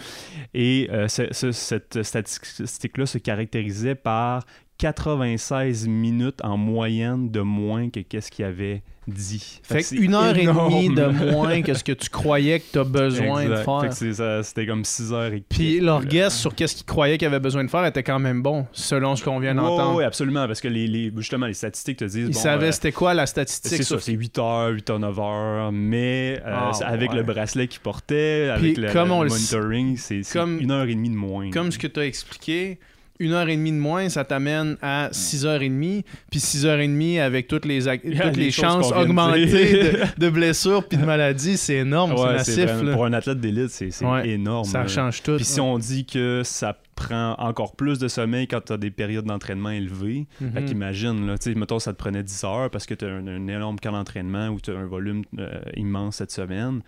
Et 0.54 0.88
euh, 0.92 1.08
ce- 1.08 1.32
ce- 1.32 1.52
cette 1.52 2.02
statistique-là 2.02 3.06
se 3.06 3.18
caractérisait 3.18 3.94
par 3.94 4.44
96 4.86 5.86
minutes 5.86 6.40
en 6.42 6.56
moyenne 6.56 7.30
de 7.30 7.40
moins 7.40 7.88
que 7.88 8.00
qu'est-ce 8.00 8.30
qu'il 8.32 8.44
avait 8.44 8.82
dit. 9.08 9.60
Fait 9.62 9.78
que 9.78 9.82
c'est 9.84 9.96
qu'une 9.96 10.14
heure 10.14 10.36
et 10.36 10.46
demie 10.46 10.88
de 10.94 11.06
moins 11.32 11.62
que 11.62 11.74
ce 11.74 11.82
que 11.84 11.92
tu 11.92 12.08
croyais 12.08 12.60
que 12.60 12.64
tu 12.72 12.78
as 12.78 12.84
besoin 12.84 13.42
Exact. 13.42 13.48
de 13.50 13.56
Fait 13.56 13.64
faire. 13.64 14.38
que 14.38 14.42
C'était 14.42 14.66
comme 14.66 14.84
6 14.84 15.12
heures 15.12 15.32
et 15.32 15.42
Puis 15.48 15.80
leur 15.80 16.04
guess 16.04 16.36
sur 16.38 16.54
qu'est-ce 16.54 16.74
qu'ils 16.76 16.84
croyaient 16.86 17.16
qu'ils 17.18 17.26
avaient 17.28 17.40
besoin 17.40 17.64
de 17.64 17.70
faire 17.70 17.84
était 17.86 18.02
quand 18.02 18.18
même 18.20 18.42
bon, 18.42 18.66
selon 18.72 19.14
ce 19.16 19.24
qu'on 19.24 19.38
vient 19.40 19.54
d'entendre. 19.54 19.96
Oui, 19.98 20.04
absolument, 20.04 20.46
parce 20.46 20.60
que 20.60 20.68
les, 20.68 20.86
les- 20.86 21.12
justement, 21.16 21.46
les 21.46 21.54
statistiques 21.54 21.98
te 21.98 22.04
disent... 22.04 22.28
Ils 22.28 22.34
bon, 22.34 22.38
savaient 22.40 22.68
euh, 22.68 22.72
c'était 22.72 22.92
quoi 22.92 23.14
la 23.14 23.26
statistique. 23.26 23.72
C'est 23.76 23.82
ça, 23.84 23.98
c'est 24.00 24.12
8 24.12 24.38
heures, 24.38 24.68
8 24.70 24.90
à 24.90 24.98
9 24.98 25.18
heures, 25.20 25.72
mais 25.72 26.40
euh, 26.44 26.52
Ah, 26.54 26.70
avec 26.84 27.10
ouais. 27.10 27.16
le 27.16 27.22
bracelet 27.22 27.66
qu'il 27.68 27.80
portait, 27.80 28.50
avec 28.52 28.76
le, 28.76 28.92
comme 28.92 29.08
le 29.08 29.14
on 29.14 29.22
le 29.22 29.30
monitoring, 29.30 29.96
c'est 29.96 30.22
c'est 30.22 30.38
comme- 30.38 30.58
une 30.60 30.70
heure 30.70 30.86
et 30.86 30.94
demie 30.94 31.10
de 31.10 31.16
moins. 31.16 31.50
Comme 31.50 31.70
ce 31.72 31.78
que 31.78 31.86
tu 31.88 31.98
as 32.00 32.06
expliqué, 32.06 32.78
une 33.22 33.32
heure 33.32 33.48
et 33.48 33.56
demie 33.56 33.72
de 33.72 33.76
moins, 33.78 34.08
ça 34.08 34.24
t'amène 34.24 34.76
à 34.82 35.08
6 35.12 35.46
heures 35.46 35.62
et 35.62 35.68
demie. 35.68 36.04
Puis 36.30 36.40
6 36.40 36.66
heures 36.66 36.80
et 36.80 36.88
demie 36.88 37.18
avec 37.18 37.48
toutes 37.48 37.64
les, 37.64 37.84
toutes 38.22 38.36
les 38.36 38.50
chances 38.50 38.90
augmentées 38.92 39.46
de, 39.46 39.98
de 40.18 40.28
blessures 40.30 40.86
puis 40.86 40.98
de 40.98 41.04
maladies, 41.04 41.56
c'est 41.56 41.76
énorme, 41.76 42.12
Ouais, 42.12 42.38
c'est 42.38 42.64
massif. 42.64 42.64
vraiment- 42.64 42.92
pour 42.94 43.04
un 43.06 43.12
athlète 43.12 43.40
d'élite, 43.40 43.70
c'est 43.70 43.90
Ouais, 44.04 44.28
énorme. 44.28 44.64
Ça 44.64 44.86
change 44.86 45.22
tout. 45.22 45.36
Puis 45.36 45.44
si 45.44 45.60
on 45.60 45.78
dit 45.78 46.04
que 46.04 46.42
ça 46.44 46.76
prend 46.94 47.34
encore 47.38 47.74
plus 47.74 47.98
de 47.98 48.06
sommeil 48.06 48.46
quand 48.46 48.60
tu 48.66 48.72
as 48.72 48.76
des 48.76 48.90
périodes 48.90 49.24
d'entraînement 49.24 49.70
élevées. 49.70 50.26
Fait 50.54 50.64
qu'imagine, 50.64 51.26
là, 51.26 51.38
tu 51.38 51.50
sais, 51.52 51.58
mettons, 51.58 51.78
ça 51.78 51.92
te 51.92 51.98
prenait 51.98 52.22
10 52.22 52.44
heures 52.44 52.70
parce 52.70 52.86
que 52.86 52.94
tu 52.94 53.04
as 53.04 53.08
un, 53.08 53.26
un 53.26 53.46
énorme 53.48 53.78
camp 53.80 53.92
d'entraînement 53.92 54.48
ou 54.48 54.60
tu 54.60 54.70
as 54.70 54.74
un 54.74 54.84
volume 54.86 55.22
euh, 55.38 55.58
immense 55.76 56.16
cette 56.16 56.30
semaine. 56.32 56.80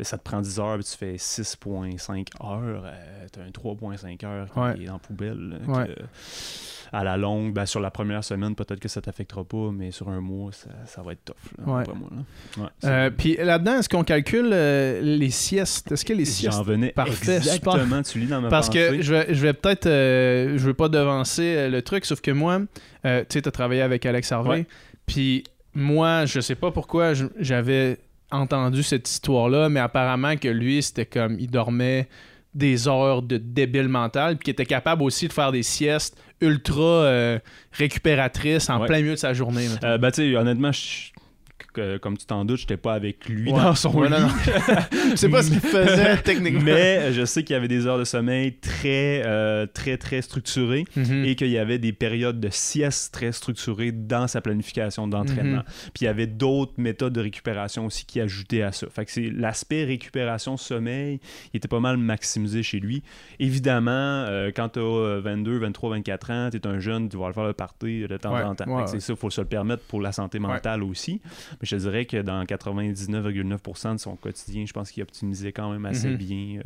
Ça 0.00 0.18
te 0.18 0.22
prend 0.24 0.40
10 0.40 0.58
heures, 0.58 0.74
puis 0.76 0.84
tu 0.84 0.96
fais 0.96 1.16
6,5 1.16 2.26
heures. 2.42 2.84
tu 3.32 3.38
as 3.38 3.42
un 3.44 3.50
3,5 3.50 4.24
heures 4.24 4.50
qui 4.50 4.58
Ouais. 4.58 4.84
est 4.84 4.88
en 4.88 4.98
poubelle. 4.98 5.38
là, 5.66 5.72
Ouais. 5.72 5.86
que, 5.86 5.92
à 6.94 7.04
la 7.04 7.16
longue, 7.16 7.52
ben, 7.54 7.64
sur 7.66 7.78
la 7.80 7.90
première 7.90 8.24
semaine, 8.24 8.54
peut-être 8.54 8.80
que 8.80 8.88
ça 8.88 9.00
t'affectera 9.00 9.44
pas, 9.44 9.70
mais 9.72 9.90
sur 9.92 10.08
un 10.08 10.20
mois, 10.20 10.50
ça, 10.52 10.68
ça 10.86 11.02
va 11.02 11.12
être 11.12 11.24
tough. 11.24 11.36
Là, 11.58 11.72
Ouais. 11.72 11.84
moi, 11.94 12.70
Euh, 12.84 13.10
puis 13.10 13.36
là-dedans, 13.36 13.78
est-ce 13.78 13.88
qu'on 13.88 14.02
calcule 14.04 14.50
euh, 14.52 15.00
les 15.00 15.30
siestes? 15.30 15.92
Est-ce 15.92 16.04
que 16.04 16.12
les 16.12 16.24
siestes 16.24 16.56
J'en 16.56 16.62
venais 16.64 16.90
Parfait, 16.92 17.36
exactement, 17.36 18.02
tu 18.02 18.18
lis 18.18 18.26
dans 18.26 18.40
ma 18.40 18.48
Parce 18.48 18.68
que 18.70 19.00
je 19.02 19.14
vais, 19.14 19.32
je 19.34 19.40
vais 19.40 19.52
peut-être. 19.52 19.86
euh, 19.86 20.58
je 20.58 20.66
veux 20.66 20.74
pas 20.74 20.88
devancer 20.88 21.54
euh, 21.56 21.68
le 21.70 21.80
truc, 21.82 22.04
sauf 22.04 22.20
que 22.20 22.30
moi, 22.32 22.60
euh, 23.06 23.20
tu 23.20 23.26
sais, 23.34 23.42
tu 23.42 23.48
as 23.48 23.52
travaillé 23.52 23.82
avec 23.82 24.04
Alex 24.04 24.32
Harvey. 24.32 24.66
Puis 25.06 25.44
moi, 25.74 26.26
je 26.26 26.40
sais 26.40 26.54
pas 26.56 26.70
pourquoi 26.72 27.12
j'avais 27.38 27.98
entendu 28.32 28.82
cette 28.82 29.08
histoire-là, 29.08 29.68
mais 29.68 29.80
apparemment 29.80 30.36
que 30.36 30.48
lui, 30.48 30.82
c'était 30.82 31.06
comme. 31.06 31.38
Il 31.38 31.50
dormait 31.50 32.08
des 32.54 32.86
heures 32.88 33.22
de 33.22 33.36
débile 33.38 33.88
mental, 33.88 34.36
puis 34.36 34.44
qu'il 34.46 34.52
était 34.52 34.66
capable 34.66 35.02
aussi 35.02 35.28
de 35.28 35.32
faire 35.32 35.52
des 35.52 35.62
siestes 35.62 36.18
ultra 36.42 36.82
euh, 36.82 37.38
récupératrices 37.72 38.68
en 38.68 38.80
Ouais. 38.80 38.86
plein 38.86 38.98
milieu 39.00 39.12
de 39.12 39.16
sa 39.16 39.32
journée. 39.32 39.68
Euh, 39.84 39.96
ben, 39.98 40.10
tu 40.10 40.30
sais, 40.32 40.36
honnêtement, 40.36 40.72
je- 40.72 41.11
que- 41.72 41.96
comme 41.98 42.16
tu 42.16 42.26
t'en 42.26 42.44
doutes, 42.44 42.58
j'étais 42.60 42.76
pas 42.76 42.94
avec 42.94 43.28
lui 43.28 43.50
Ouais. 43.50 43.58
dans 43.62 43.74
son 43.74 43.92
Ouais, 43.98 44.08
lit. 44.08 45.16
sais 45.16 45.28
pas 45.30 45.42
ce 45.42 45.50
qu'il 45.50 45.60
faisait 45.60 46.16
techniquement. 46.18 46.62
Mais 46.62 47.12
je 47.12 47.24
sais 47.24 47.42
qu'il 47.44 47.54
y 47.54 47.56
avait 47.56 47.68
des 47.68 47.86
heures 47.86 47.98
de 47.98 48.04
sommeil 48.04 48.52
très, 48.54 49.22
euh, 49.24 49.66
très, 49.66 49.96
très 49.96 50.22
structurées 50.22 50.84
Mhm. 50.96 51.24
et 51.24 51.34
qu'il 51.36 51.48
y 51.48 51.58
avait 51.58 51.78
des 51.78 51.92
périodes 51.92 52.40
de 52.40 52.48
sieste 52.50 53.12
très 53.14 53.32
structurées 53.32 53.92
dans 53.92 54.26
sa 54.28 54.40
planification 54.40 55.08
d'entraînement. 55.08 55.58
Mhm. 55.58 55.90
Puis 55.94 56.02
il 56.02 56.04
y 56.04 56.08
avait 56.08 56.26
d'autres 56.26 56.74
méthodes 56.78 57.12
de 57.12 57.20
récupération 57.20 57.86
aussi 57.86 58.04
qui 58.06 58.20
ajoutaient 58.20 58.62
à 58.62 58.72
ça. 58.72 58.86
Fait 58.90 59.04
que 59.04 59.10
c'est 59.12 59.30
l'aspect 59.30 59.84
récupération-sommeil, 59.84 61.20
il 61.52 61.56
était 61.56 61.68
pas 61.68 61.80
mal 61.80 61.96
maximisé 61.96 62.62
chez 62.62 62.80
lui. 62.80 63.02
Évidemment, 63.38 63.90
euh, 63.92 64.50
quand 64.54 64.70
tu 64.70 64.78
as 64.80 65.20
22, 65.20 65.58
23, 65.58 65.90
24 65.90 66.30
ans, 66.30 66.48
tu 66.50 66.56
es 66.58 66.66
un 66.66 66.78
jeune, 66.80 67.08
tu 67.08 67.16
vas 67.16 67.28
le 67.28 67.32
faire 67.32 67.44
le 67.44 67.52
party 67.52 68.06
de 68.08 68.16
temps 68.16 68.34
Ouais, 68.34 68.42
en 68.42 68.54
temps. 68.54 68.86
c'est 68.86 69.00
ça, 69.00 69.12
il 69.12 69.16
faut 69.18 69.30
se 69.30 69.40
le 69.40 69.46
permettre 69.46 69.82
pour 69.84 70.00
la 70.00 70.12
santé 70.12 70.38
mentale 70.38 70.82
aussi. 70.82 71.20
Mais 71.62 71.68
je 71.68 71.76
dirais 71.76 72.04
que 72.06 72.20
dans 72.20 72.44
99,9% 72.44 73.94
de 73.94 73.98
son 74.00 74.16
quotidien, 74.16 74.64
je 74.66 74.72
pense 74.72 74.90
qu'il 74.90 75.02
optimisait 75.02 75.52
quand 75.52 75.70
même 75.70 75.86
assez 75.86 76.08
Mhm. 76.08 76.16
bien 76.16 76.60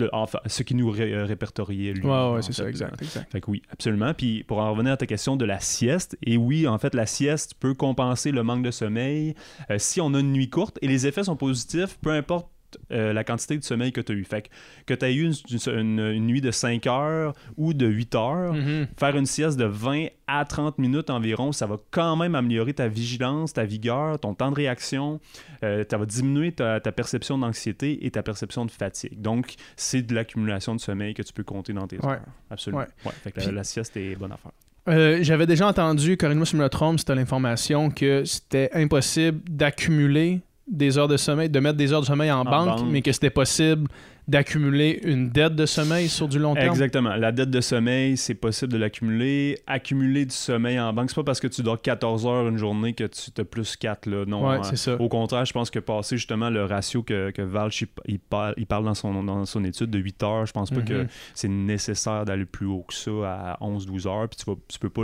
euh, 0.00 0.08
enfin, 0.12 0.38
ce 0.46 0.62
qui 0.62 0.74
nous 0.74 0.90
ré- 0.90 1.12
euh, 1.12 1.24
répertoriait 1.24 1.92
lui. 1.92 2.04
Ouais, 2.06 2.30
ouais, 2.32 2.42
c'est 2.42 2.52
ça, 2.52 2.68
exact. 2.68 3.00
exact. 3.02 3.30
Fait 3.32 3.40
que 3.40 3.50
oui, 3.50 3.62
absolument. 3.70 4.14
Puis 4.14 4.44
pour 4.44 4.58
en 4.58 4.70
revenir 4.72 4.92
à 4.92 4.96
ta 4.96 5.06
question 5.06 5.36
de 5.36 5.44
la 5.44 5.60
sieste, 5.60 6.16
et 6.22 6.36
oui, 6.36 6.66
en 6.66 6.78
fait, 6.78 6.94
la 6.94 7.06
sieste 7.06 7.54
peut 7.58 7.74
compenser 7.74 8.30
le 8.30 8.42
manque 8.42 8.62
de 8.62 8.70
sommeil 8.70 9.34
euh, 9.70 9.78
si 9.78 10.00
on 10.00 10.14
a 10.14 10.20
une 10.20 10.32
nuit 10.32 10.48
courte 10.50 10.78
et 10.82 10.88
les 10.88 11.06
effets 11.06 11.24
sont 11.24 11.36
positifs, 11.36 11.98
peu 12.00 12.10
importe 12.10 12.48
euh, 12.92 13.12
la 13.12 13.24
quantité 13.24 13.56
de 13.58 13.64
sommeil 13.64 13.92
que 13.92 14.00
tu 14.00 14.12
as 14.12 14.14
eu. 14.14 14.24
Fait 14.24 14.42
que, 14.42 14.48
que 14.86 14.94
tu 14.94 15.04
aies 15.06 15.14
eu 15.14 15.30
une, 15.68 15.98
une, 16.00 16.26
nuit 16.26 16.40
de 16.40 16.50
5 16.50 16.86
heures 16.86 17.34
ou 17.56 17.72
de 17.74 17.86
8 17.86 18.14
heures, 18.14 18.52
Mhm. 18.54 18.86
faire 18.98 19.16
une 19.16 19.26
sieste 19.26 19.58
de 19.58 19.64
20 19.64 20.06
à 20.26 20.44
30 20.44 20.78
minutes 20.78 21.10
environ, 21.10 21.52
ça 21.52 21.66
va 21.66 21.76
quand 21.90 22.16
même 22.16 22.34
améliorer 22.34 22.74
ta 22.74 22.88
vigilance, 22.88 23.52
ta 23.54 23.64
vigueur, 23.64 24.18
ton 24.18 24.34
temps 24.34 24.50
de 24.50 24.56
réaction. 24.56 25.20
Euh, 25.64 25.84
ça 25.90 25.96
va 25.96 26.04
diminuer 26.06 26.52
ta, 26.52 26.80
ta 26.80 26.92
perception 26.92 27.38
d'anxiété 27.38 28.04
et 28.04 28.10
ta 28.10 28.22
perception 28.22 28.66
de 28.66 28.70
fatigue. 28.70 29.20
Donc, 29.20 29.54
c'est 29.76 30.02
de 30.02 30.14
l'accumulation 30.14 30.74
de 30.74 30.80
sommeil 30.80 31.14
que 31.14 31.22
tu 31.22 31.32
peux 31.32 31.44
compter 31.44 31.72
dans 31.72 31.86
tes 31.86 31.98
Ouais. 31.98 32.12
heures. 32.12 32.20
Absolument. 32.50 32.82
Ouais. 32.82 32.86
Ouais. 33.06 33.12
Fait 33.22 33.32
que 33.32 33.40
la, 33.50 33.64
sieste 33.64 33.96
est 33.96 34.14
bonne 34.16 34.32
affaire. 34.32 34.52
Euh, 34.88 35.18
J'avais 35.20 35.46
déjà 35.46 35.66
entendu, 35.68 36.16
corrige-moi 36.16 36.46
si 36.46 36.56
je 36.56 36.62
me 36.62 36.68
trompe, 36.70 36.98
c'était 36.98 37.14
l'information 37.14 37.90
que 37.90 38.24
c'était 38.24 38.70
impossible 38.72 39.40
d'accumuler 39.50 40.40
des 40.70 40.98
heures 40.98 41.08
de 41.08 41.16
sommeil, 41.16 41.48
de 41.48 41.60
mettre 41.60 41.76
des 41.76 41.92
heures 41.92 42.00
de 42.00 42.06
sommeil 42.06 42.30
en, 42.30 42.40
En 42.40 42.44
banque, 42.44 42.78
banque. 42.80 42.86
mais 42.90 43.02
que 43.02 43.12
c'était 43.12 43.30
possible 43.30 43.88
d'accumuler 44.28 45.00
une 45.04 45.30
dette 45.30 45.54
de 45.56 45.66
sommeil 45.66 46.08
sur 46.08 46.28
du 46.28 46.38
long 46.38 46.54
terme? 46.54 46.68
Exactement. 46.68 47.16
La 47.16 47.32
dette 47.32 47.50
de 47.50 47.60
sommeil, 47.60 48.16
c'est 48.16 48.34
possible 48.34 48.72
de 48.72 48.78
l'accumuler. 48.78 49.58
Accumuler 49.66 50.24
du 50.26 50.34
sommeil 50.34 50.78
en 50.78 50.92
banque, 50.92 51.10
c'est 51.10 51.16
pas 51.16 51.24
parce 51.24 51.40
que 51.40 51.46
tu 51.48 51.62
dors 51.62 51.80
14 51.80 52.26
heures 52.26 52.48
une 52.48 52.58
journée 52.58 52.92
que 52.92 53.04
tu 53.04 53.30
as 53.40 53.44
plus 53.44 53.76
4. 53.76 54.06
Là. 54.06 54.24
Non, 54.26 54.46
Ouais, 54.46 54.56
hein. 54.56 54.62
c'est 54.62 54.76
ça. 54.76 54.94
Au 55.00 55.08
contraire, 55.08 55.44
je 55.44 55.52
pense 55.52 55.70
que 55.70 55.78
passer 55.78 56.16
justement 56.16 56.50
le 56.50 56.64
ratio 56.64 57.02
que, 57.02 57.30
que 57.30 57.42
Valch 57.42 57.84
il, 58.06 58.18
parle, 58.18 58.54
il 58.58 58.66
parle 58.66 58.84
dans, 58.84 58.94
son, 58.94 59.22
dans 59.24 59.44
son 59.46 59.64
étude 59.64 59.90
de 59.90 59.98
8 59.98 60.22
heures, 60.22 60.46
je 60.46 60.52
pense 60.52 60.70
pas 60.70 60.82
que 60.82 61.02
Mhm. 61.02 61.08
c'est 61.34 61.48
nécessaire 61.48 62.24
d'aller 62.24 62.44
plus 62.44 62.66
haut 62.66 62.84
que 62.86 62.94
ça 62.94 63.10
à 63.54 63.58
11-12 63.62 64.06
heures. 64.06 64.28
Puis 64.28 64.38
tu, 64.44 64.50
vas, 64.50 64.56
tu 64.68 64.78
peux 64.78 64.90
pas 64.90 65.02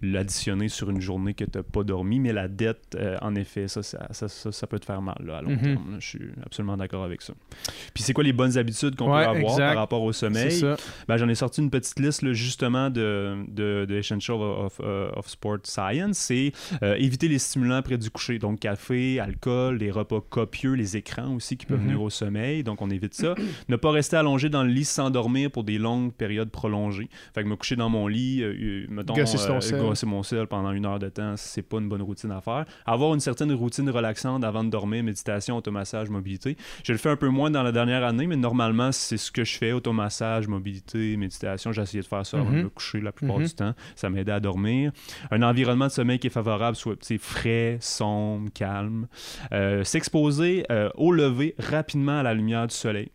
l'additionner 0.00 0.68
sur 0.68 0.90
une 0.90 1.00
journée 1.00 1.34
que 1.34 1.44
tu 1.44 1.50
n'as 1.58 1.62
pas 1.62 1.82
dormi. 1.84 2.20
Mais 2.20 2.32
la 2.32 2.48
dette, 2.48 2.94
euh, 2.96 3.16
en 3.22 3.34
effet, 3.34 3.68
ça 3.68 3.82
ça, 3.82 4.06
ça, 4.12 4.28
ça- 4.28 4.52
ça 4.52 4.66
peut 4.66 4.78
te 4.78 4.84
faire 4.84 5.02
mal 5.02 5.16
là, 5.24 5.38
à 5.38 5.42
long 5.42 5.50
Mhm. 5.50 5.60
terme. 5.60 5.96
Je 6.00 6.06
suis 6.06 6.30
absolument 6.44 6.76
d'accord 6.76 7.04
avec 7.04 7.22
ça. 7.22 7.34
Puis 7.94 8.02
c'est 8.02 8.12
quoi 8.12 8.24
les 8.24 8.32
bonnes 8.32 8.51
habitudes 8.58 8.96
qu'on 8.96 9.12
Ouais, 9.12 9.24
peut 9.24 9.30
avoir 9.30 9.52
exact. 9.52 9.68
par 9.68 9.76
rapport 9.76 10.02
au 10.02 10.12
sommeil? 10.12 10.64
Ben, 11.08 11.16
J'en 11.16 11.28
ai 11.28 11.34
sorti 11.34 11.60
une 11.60 11.70
petite 11.70 11.98
liste 11.98 12.22
là, 12.22 12.32
justement 12.32 12.90
de, 12.90 13.36
de, 13.48 13.84
de 13.88 13.94
Essential 13.96 14.36
of, 14.40 14.80
euh, 14.82 15.10
of 15.16 15.28
Sport 15.28 15.58
Science. 15.64 16.18
C'est 16.18 16.52
euh, 16.82 16.94
éviter 16.98 17.28
les 17.28 17.38
stimulants 17.38 17.82
près 17.82 17.98
du 17.98 18.10
coucher. 18.10 18.38
Donc 18.38 18.60
café, 18.60 19.20
alcool, 19.20 19.76
les 19.78 19.90
repas 19.90 20.20
copieux, 20.20 20.72
les 20.74 20.96
écrans 20.96 21.34
aussi 21.34 21.56
qui 21.56 21.66
peuvent 21.66 21.80
Mhm. 21.80 21.88
nuire 21.88 22.02
au 22.02 22.10
sommeil. 22.10 22.62
Donc 22.64 22.80
on 22.82 22.90
évite 22.90 23.14
ça. 23.14 23.34
ne 23.68 23.76
pas 23.76 23.90
rester 23.90 24.16
allongé 24.16 24.48
dans 24.48 24.62
le 24.62 24.70
lit 24.70 24.84
sans 24.84 25.10
dormir 25.10 25.50
pour 25.50 25.64
des 25.64 25.78
longues 25.78 26.12
périodes 26.12 26.50
prolongées. 26.50 27.08
Fait 27.34 27.42
que 27.42 27.48
me 27.48 27.56
coucher 27.56 27.76
dans 27.76 27.88
mon 27.88 28.06
lit, 28.08 28.42
euh, 28.42 28.52
euh, 28.52 28.86
mettons, 28.88 29.14
gosser 29.14 30.06
mon 30.06 30.22
sel 30.22 30.46
pendant 30.46 30.72
une 30.72 30.86
heure 30.86 30.98
de 30.98 31.08
temps, 31.08 31.34
c'est 31.36 31.62
pas 31.62 31.78
une 31.78 31.88
bonne 31.88 32.02
routine 32.02 32.30
à 32.30 32.40
faire. 32.40 32.64
Avoir 32.86 33.14
une 33.14 33.20
certaine 33.20 33.52
routine 33.52 33.88
relaxante 33.90 34.44
avant 34.44 34.64
de 34.64 34.70
dormir, 34.70 35.02
méditation, 35.04 35.56
automassage, 35.56 36.08
mobilité. 36.10 36.56
Je 36.84 36.92
le 36.92 36.98
fais 36.98 37.10
un 37.10 37.16
peu 37.16 37.28
moins 37.28 37.50
dans 37.50 37.62
la 37.62 37.72
dernière 37.72 38.04
année, 38.04 38.26
mais 38.26 38.36
normalement, 38.42 38.92
c'est 38.92 39.16
ce 39.16 39.32
que 39.32 39.44
je 39.44 39.56
fais, 39.56 39.72
automassage, 39.72 40.46
mobilité, 40.48 41.16
méditation. 41.16 41.70
Essayé 41.72 42.02
de 42.02 42.06
faire 42.06 42.26
ça 42.26 42.38
avant 42.38 42.50
de 42.50 42.56
Mhm. 42.56 42.62
me 42.64 42.68
coucher 42.68 43.00
la 43.00 43.12
plupart 43.12 43.38
Mhm. 43.38 43.46
du 43.46 43.54
temps. 43.54 43.74
Ça 43.96 44.10
m'aidait 44.10 44.32
à 44.32 44.40
dormir. 44.40 44.92
Un 45.30 45.42
environnement 45.42 45.86
de 45.86 45.92
sommeil 45.92 46.18
qui 46.18 46.26
est 46.26 46.30
favorable, 46.30 46.76
soit 46.76 46.96
frais, 47.18 47.78
sombre, 47.80 48.50
calme. 48.52 49.06
Euh, 49.52 49.82
S'exposer 49.84 50.64
euh, 50.70 50.90
au 50.96 51.12
lever 51.12 51.54
rapidement 51.58 52.18
à 52.18 52.22
la 52.22 52.34
lumière 52.34 52.66
du 52.66 52.74
soleil. 52.74 53.10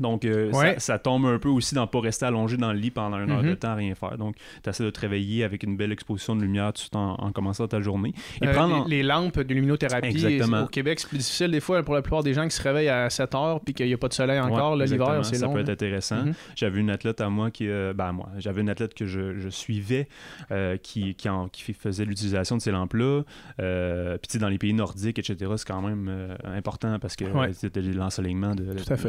Donc, 0.00 0.24
euh, 0.24 0.50
Ouais. 0.52 0.74
ça, 0.74 0.80
ça 0.80 0.98
tombe 0.98 1.26
un 1.26 1.38
peu 1.38 1.48
aussi 1.48 1.74
dans 1.74 1.86
pas 1.86 2.00
rester 2.00 2.24
allongé 2.26 2.56
dans 2.56 2.72
le 2.72 2.78
lit 2.78 2.90
pendant 2.90 3.18
une 3.18 3.30
heure 3.30 3.42
Mhm. 3.42 3.50
de 3.50 3.54
temps 3.54 3.68
à 3.70 3.74
rien 3.74 3.94
faire. 3.94 4.16
Donc, 4.18 4.36
tu 4.62 4.68
essaies 4.70 4.82
de 4.84 4.90
te 4.90 5.00
réveiller 5.00 5.44
avec 5.44 5.62
une 5.62 5.76
belle 5.76 5.92
exposition 5.92 6.34
de 6.34 6.42
lumière 6.42 6.72
tout 6.72 6.96
en, 6.96 7.14
en 7.14 7.32
commençant 7.32 7.68
ta 7.68 7.80
journée. 7.80 8.12
Et 8.42 8.46
Euh, 8.48 8.52
prendre 8.52 8.74
en- 8.76 8.84
les, 8.84 8.96
les 8.98 9.02
lampes 9.02 9.38
de 9.38 9.54
luminothérapie 9.54 10.08
Exactement. 10.08 10.62
au 10.62 10.66
Québec, 10.66 10.98
c'est 11.00 11.08
plus 11.08 11.18
difficile 11.18 11.50
des 11.50 11.60
fois 11.60 11.82
pour 11.82 11.94
la 11.94 12.02
plupart 12.02 12.22
des 12.22 12.34
gens 12.34 12.44
qui 12.48 12.56
se 12.56 12.62
réveillent 12.62 12.88
à 12.88 13.08
7 13.10 13.34
heures 13.34 13.60
puis 13.60 13.74
qu'il 13.74 13.86
n'y 13.86 13.94
a 13.94 13.98
pas 13.98 14.08
de 14.08 14.14
soleil 14.14 14.40
encore. 14.40 14.72
Ouais, 14.72 14.78
là, 14.78 14.84
L'hiver, 14.86 15.24
Ça 15.24 15.46
long. 15.46 15.52
peut 15.52 15.60
être 15.60 15.68
intéressant. 15.68 16.24
Mhm. 16.24 16.34
J'avais 16.56 16.80
une 16.80 16.90
athlète 16.90 17.20
à 17.20 17.28
moi 17.28 17.50
qui. 17.50 17.68
euh, 17.68 17.92
ben, 17.94 18.12
moi, 18.12 18.28
j'avais 18.38 18.60
une 18.62 18.68
athlète 18.70 18.94
que 18.94 19.06
je, 19.06 19.38
je 19.38 19.48
suivais 19.48 20.08
euh, 20.50 20.76
qui, 20.76 21.14
qui, 21.14 21.28
en- 21.28 21.48
qui 21.48 21.72
faisait 21.74 22.04
l'utilisation 22.04 22.56
de 22.56 22.62
ces 22.62 22.70
lampes-là. 22.70 23.22
Puis, 23.56 24.28
tu 24.28 24.32
sais, 24.32 24.38
dans 24.38 24.48
les 24.48 24.58
pays 24.58 24.72
nordiques, 24.74 25.18
etc., 25.18 25.50
c'est 25.56 25.66
quand 25.66 25.82
même 25.82 26.36
important 26.44 26.98
parce 26.98 27.16
que 27.16 27.24
Ouais. 27.24 27.52
c'était 27.52 27.82
l'ensoleillement 27.82 28.54
de 28.54 28.64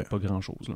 pas 0.10 0.17
grand-chose. 0.17 0.67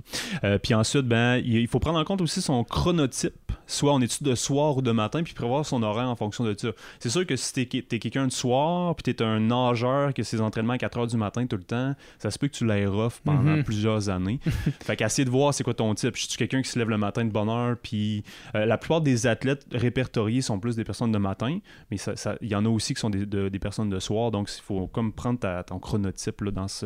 Euh, 0.44 0.58
puis 0.58 0.74
ensuite, 0.74 1.06
ben, 1.08 1.38
il 1.38 1.56
il 1.58 1.68
faut 1.68 1.80
prendre 1.80 1.98
en 2.00 2.04
compte 2.04 2.22
aussi 2.22 2.42
son 2.42 2.64
chronotype. 2.64 3.34
Soit 3.68 3.92
on 3.94 4.00
est 4.02 4.22
de 4.22 4.36
soir 4.36 4.78
ou 4.78 4.82
de 4.84 4.92
matin, 4.92 5.24
puis 5.24 5.34
prévoir 5.34 5.66
son 5.66 5.82
horaire 5.82 6.08
en 6.08 6.16
fonction 6.16 6.44
de 6.44 6.54
ça. 6.56 6.68
C'est 7.00 7.10
sûr 7.10 7.26
que 7.26 7.36
si 7.36 7.52
t'es 7.54 7.62
es, 7.92 8.00
quelqu'un 8.00 8.28
de 8.28 8.32
soir, 8.32 8.94
puis 8.96 9.12
t'es 9.12 9.24
un 9.24 9.40
nageur 9.40 10.14
qui 10.14 10.22
a 10.22 10.24
ses 10.24 10.40
entraînements 10.42 10.74
à 10.74 10.78
4 10.78 11.00
heures 11.00 11.08
du 11.08 11.18
matin 11.18 11.48
tout 11.48 11.58
le 11.58 11.64
temps, 11.64 11.96
ça 12.20 12.30
se 12.30 12.38
peut 12.38 12.48
que 12.48 12.54
tu 12.54 12.64
l'ailles 12.66 12.86
rough 12.86 13.14
pendant 13.24 13.42
Mhm. 13.58 13.64
plusieurs 13.64 14.10
années. 14.10 14.40
fait 14.84 14.96
qu'essayer 14.96 15.26
de 15.26 15.32
voir 15.32 15.52
c'est 15.52 15.64
quoi 15.64 15.74
ton 15.74 15.96
type. 15.96 16.16
Je 16.16 16.28
suis 16.28 16.38
quelqu'un 16.38 16.62
qui 16.62 16.70
se 16.70 16.78
lève 16.78 16.90
le 16.90 17.00
matin 17.00 17.26
de 17.26 17.32
bonne 17.32 17.50
heure, 17.50 17.76
puis 17.82 18.24
euh, 18.54 18.66
la 18.68 18.78
plupart 18.78 19.02
des 19.02 19.26
athlètes 19.26 19.66
répertoriés 19.72 20.42
sont 20.44 20.60
plus 20.60 20.76
des 20.76 20.84
personnes 20.84 21.12
de 21.12 21.18
matin, 21.18 21.58
mais 21.90 21.98
ça- 21.98 22.16
ça- 22.16 22.36
il 22.42 22.50
y 22.50 22.56
en 22.56 22.66
a 22.66 22.70
aussi 22.70 22.94
qui 22.94 23.00
sont 23.00 23.10
des, 23.10 23.26
de- 23.26 23.50
des 23.50 23.60
personnes 23.60 23.90
de 23.90 24.00
soir, 24.00 24.30
donc 24.30 24.48
il 24.56 24.62
faut 24.62 24.86
comme 24.86 25.12
prendre 25.12 25.40
ta- 25.40 25.64
ton 25.64 25.80
chronotype 25.80 26.42
là, 26.42 26.52
dans 26.52 26.68
ce, 26.68 26.86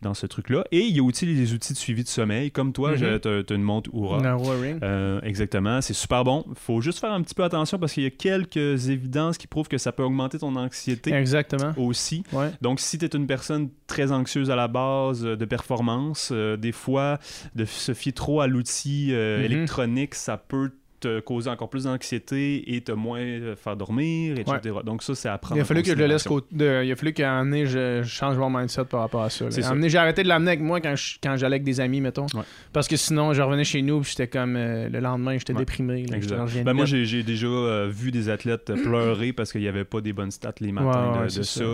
dans 0.00 0.14
ce 0.14 0.26
truc-là. 0.26 0.64
Et 0.72 0.80
il 0.80 0.96
y 0.96 0.98
a 0.98 1.04
aussi 1.04 1.26
les 1.26 1.52
outils 1.54 1.74
de 1.74 1.78
suivi 1.78 2.02
de 2.02 2.08
sommeil, 2.08 2.31
comme 2.52 2.72
toi, 2.72 2.92
Mhm. 2.92 3.20
tu 3.20 3.28
as, 3.28 3.54
une 3.54 3.62
montre 3.62 3.90
Oura. 3.92 4.20
Dans 4.20 4.36
Oura 4.38 4.54
Ring. 4.60 4.78
Euh, 4.82 5.20
exactement, 5.22 5.80
c'est 5.80 5.94
super 5.94 6.24
bon. 6.24 6.44
faut 6.54 6.80
juste 6.80 6.98
faire 6.98 7.12
un 7.12 7.22
petit 7.22 7.34
peu 7.34 7.44
attention 7.44 7.78
parce 7.78 7.92
qu'il 7.92 8.02
y 8.02 8.06
a 8.06 8.10
quelques 8.10 8.88
évidences 8.88 9.38
qui 9.38 9.46
prouvent 9.46 9.68
que 9.68 9.78
ça 9.78 9.92
peut 9.92 10.02
augmenter 10.02 10.38
ton 10.38 10.54
anxiété 10.56 11.12
Exactement. 11.12 11.72
aussi. 11.76 12.22
Ouais. 12.32 12.50
Donc, 12.60 12.80
si 12.80 12.98
tu 12.98 13.04
es 13.04 13.08
une 13.14 13.26
personne 13.26 13.68
très 13.86 14.12
anxieuse 14.12 14.50
à 14.50 14.56
la 14.56 14.68
base 14.68 15.24
euh, 15.24 15.36
de 15.36 15.44
performance, 15.44 16.30
euh, 16.32 16.56
des 16.56 16.72
fois, 16.72 17.18
de 17.54 17.64
se 17.64 17.92
fier 17.94 18.12
trop 18.12 18.40
à 18.40 18.46
l'outil 18.46 19.08
euh, 19.12 19.38
Mhm. 19.38 19.44
électronique, 19.44 20.14
ça 20.14 20.36
peut 20.36 20.70
te 21.02 21.20
causer 21.20 21.50
encore 21.50 21.68
plus 21.68 21.84
d'anxiété 21.84 22.74
et 22.74 22.80
te 22.80 22.92
moins 22.92 23.20
euh, 23.20 23.56
faire 23.56 23.76
dormir, 23.76 24.36
etc. 24.38 24.76
Donc, 24.84 25.02
ça, 25.02 25.14
c'est 25.14 25.28
à 25.28 25.38
prendre 25.38 25.58
Il 25.58 25.60
a 25.60 25.64
fallu 25.64 25.82
que 25.82 25.88
je 25.90 25.94
le 25.94 26.06
laisse 26.06 26.26
de- 26.50 26.84
Il 26.84 26.92
a 26.92 26.96
fallu 26.96 27.12
qu'à 27.12 27.32
un 27.32 27.44
donné, 27.44 27.66
je 27.66 28.02
change 28.04 28.36
mon 28.38 28.50
mindset 28.50 28.84
par 28.86 29.00
rapport 29.00 29.22
à 29.22 29.30
ça. 29.30 29.46
j'ai 29.50 29.98
arrêté 29.98 30.22
de 30.22 30.28
l'amener 30.28 30.52
avec 30.52 30.60
moi 30.60 30.80
quand 30.80 30.94
je- 30.96 31.16
quand 31.22 31.36
j'allais 31.36 31.56
avec 31.56 31.64
des 31.64 31.80
amis, 31.80 32.00
mettons. 32.00 32.26
Ouais. 32.34 32.42
Parce 32.72 32.88
que 32.88 32.96
sinon, 32.96 33.32
je 33.32 33.42
revenais 33.42 33.64
chez 33.64 33.82
nous 33.82 34.00
puis 34.00 34.10
j'étais 34.10 34.28
comme 34.28 34.56
euh, 34.56 34.88
le 34.88 35.00
lendemain, 35.00 35.36
j'étais 35.38 35.52
Ouais. 35.52 35.58
déprimé. 35.60 36.06
là. 36.06 36.18
De 36.18 36.62
Ben, 36.62 36.72
moi, 36.72 36.84
j'ai 36.86 37.22
déjà 37.22 37.46
euh, 37.46 37.88
vu 37.92 38.10
des 38.10 38.28
athlètes 38.28 38.72
pleurer 38.82 39.32
parce 39.32 39.52
qu'il 39.52 39.60
n'y 39.60 39.68
avait 39.68 39.84
pas 39.84 40.00
des 40.00 40.12
bonnes 40.12 40.30
stats 40.30 40.54
les 40.60 40.72
matins 40.72 41.22
de, 41.24 41.28
ça. 41.28 41.42
ça. 41.42 41.64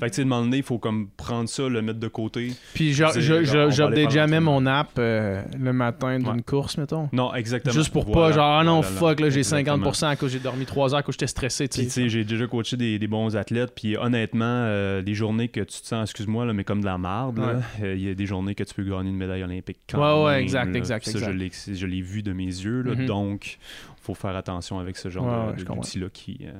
Fait 0.00 0.06
que, 0.10 0.14
tu 0.14 0.22
sais, 0.22 0.24
donné, 0.28 0.58
il 0.58 0.62
faut 0.62 0.78
comme 0.78 1.08
prendre 1.16 1.48
ça, 1.48 1.68
le 1.68 1.82
mettre 1.82 1.98
de 2.00 2.08
côté. 2.08 2.52
Puis 2.74 2.92
j'update 2.92 4.10
jamais 4.10 4.40
mon 4.40 4.66
app 4.66 4.90
euh, 4.98 5.42
le 5.58 5.72
matin 5.72 6.18
d'une 6.18 6.42
course, 6.42 6.78
mettons. 6.78 7.08
Non, 7.12 7.34
exactement. 7.34 7.74
Juste 7.74 7.92
pour 7.92 8.04
Voilà. 8.04 8.28
pas, 8.28 8.32
genre, 8.34 8.58
ah 8.60 8.64
non, 8.64 8.75
Voilà. 8.80 8.96
fuck, 8.98 9.20
là, 9.20 9.30
j'ai 9.30 9.38
Exactement. 9.40 9.90
50% 9.90 10.06
à 10.08 10.16
cause 10.16 10.32
j'ai 10.32 10.38
dormi 10.38 10.64
3 10.66 10.92
heures, 10.94 10.98
à 11.00 11.02
cause 11.02 11.14
j'étais 11.14 11.26
stressé, 11.26 11.68
tu 11.68 11.88
sais. 11.88 12.08
j'ai 12.08 12.24
déjà 12.24 12.46
coaché 12.46 12.76
des, 12.76 12.98
des 12.98 13.06
bons 13.06 13.36
athlètes, 13.36 13.72
puis 13.74 13.96
honnêtement, 13.96 14.44
euh, 14.46 15.02
des 15.02 15.14
journées 15.14 15.48
que 15.48 15.60
tu 15.60 15.80
te 15.80 15.86
sens, 15.86 16.10
excuse-moi, 16.10 16.44
là, 16.46 16.52
mais 16.52 16.64
comme 16.64 16.80
de 16.80 16.86
la 16.86 16.98
marde, 16.98 17.38
euh, 17.82 17.94
il 17.94 18.02
y 18.02 18.10
a 18.10 18.14
des 18.14 18.26
journées 18.26 18.54
que 18.54 18.64
tu 18.64 18.74
peux 18.74 18.84
gagner 18.84 19.10
une 19.10 19.16
médaille 19.16 19.42
olympique 19.42 19.78
quand 19.90 19.98
Ouais, 19.98 20.24
ouais, 20.26 20.32
même, 20.34 20.42
exact, 20.42 20.74
exact, 20.76 21.04
Ça, 21.04 21.10
exact. 21.12 21.72
je 21.74 21.86
l'ai- 21.86 22.02
vu 22.02 22.22
de 22.22 22.32
mes 22.32 22.44
yeux, 22.44 22.82
là, 22.82 22.94
Mhm. 22.94 23.06
donc 23.06 23.58
faut 24.06 24.14
faire 24.14 24.36
attention 24.36 24.78
avec 24.78 24.96
ce 24.96 25.08
genre 25.08 25.24
Ouais, 25.48 25.56
de- 25.56 25.64
d'outils-là 25.64 26.06
qui... 26.12 26.38
euh, 26.44 26.52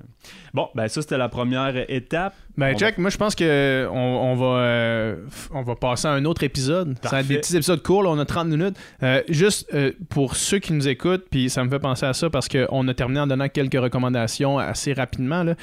Bon, 0.54 0.68
ben 0.74 0.88
ça, 0.88 1.00
c'était 1.02 1.18
la 1.18 1.28
première 1.28 1.74
étape. 1.90 2.34
Ben, 2.56 2.72
On 2.74 2.78
Jack, 2.78 2.98
moi, 2.98 3.10
je 3.10 3.16
pense 3.16 3.34
que 3.34 3.86
on, 3.90 3.96
on 3.96 4.34
va, 4.36 4.46
euh, 4.60 5.16
on 5.52 5.62
va 5.62 5.74
passer 5.76 6.08
à 6.08 6.12
un 6.12 6.24
autre 6.24 6.42
épisode. 6.42 6.96
Ça 7.02 7.08
va 7.10 7.20
être 7.20 7.28
des 7.28 7.34
Parfait. 7.34 7.40
petits 7.40 7.56
épisodes 7.56 7.82
courts, 7.82 8.02
là, 8.02 8.10
on 8.10 8.18
a 8.18 8.24
30 8.24 8.48
minutes. 8.48 8.76
Euh, 9.02 9.22
juste 9.28 9.70
pour 10.08 10.36
ceux 10.36 10.58
qui 10.58 10.72
nous 10.72 10.88
écoutent, 10.88 11.26
puis 11.30 11.50
ça 11.50 11.62
me 11.64 11.70
fait 11.70 11.78
penser 11.78 12.06
à 12.06 12.12
ça 12.14 12.30
parce 12.30 12.48
qu'on 12.48 12.88
a 12.88 12.94
terminé 12.94 13.20
en 13.20 13.26
donnant 13.26 13.48
quelques 13.48 13.80
recommandations 13.80 14.58
assez 14.58 14.92
rapidement. 14.92 15.42
là. 15.44 15.54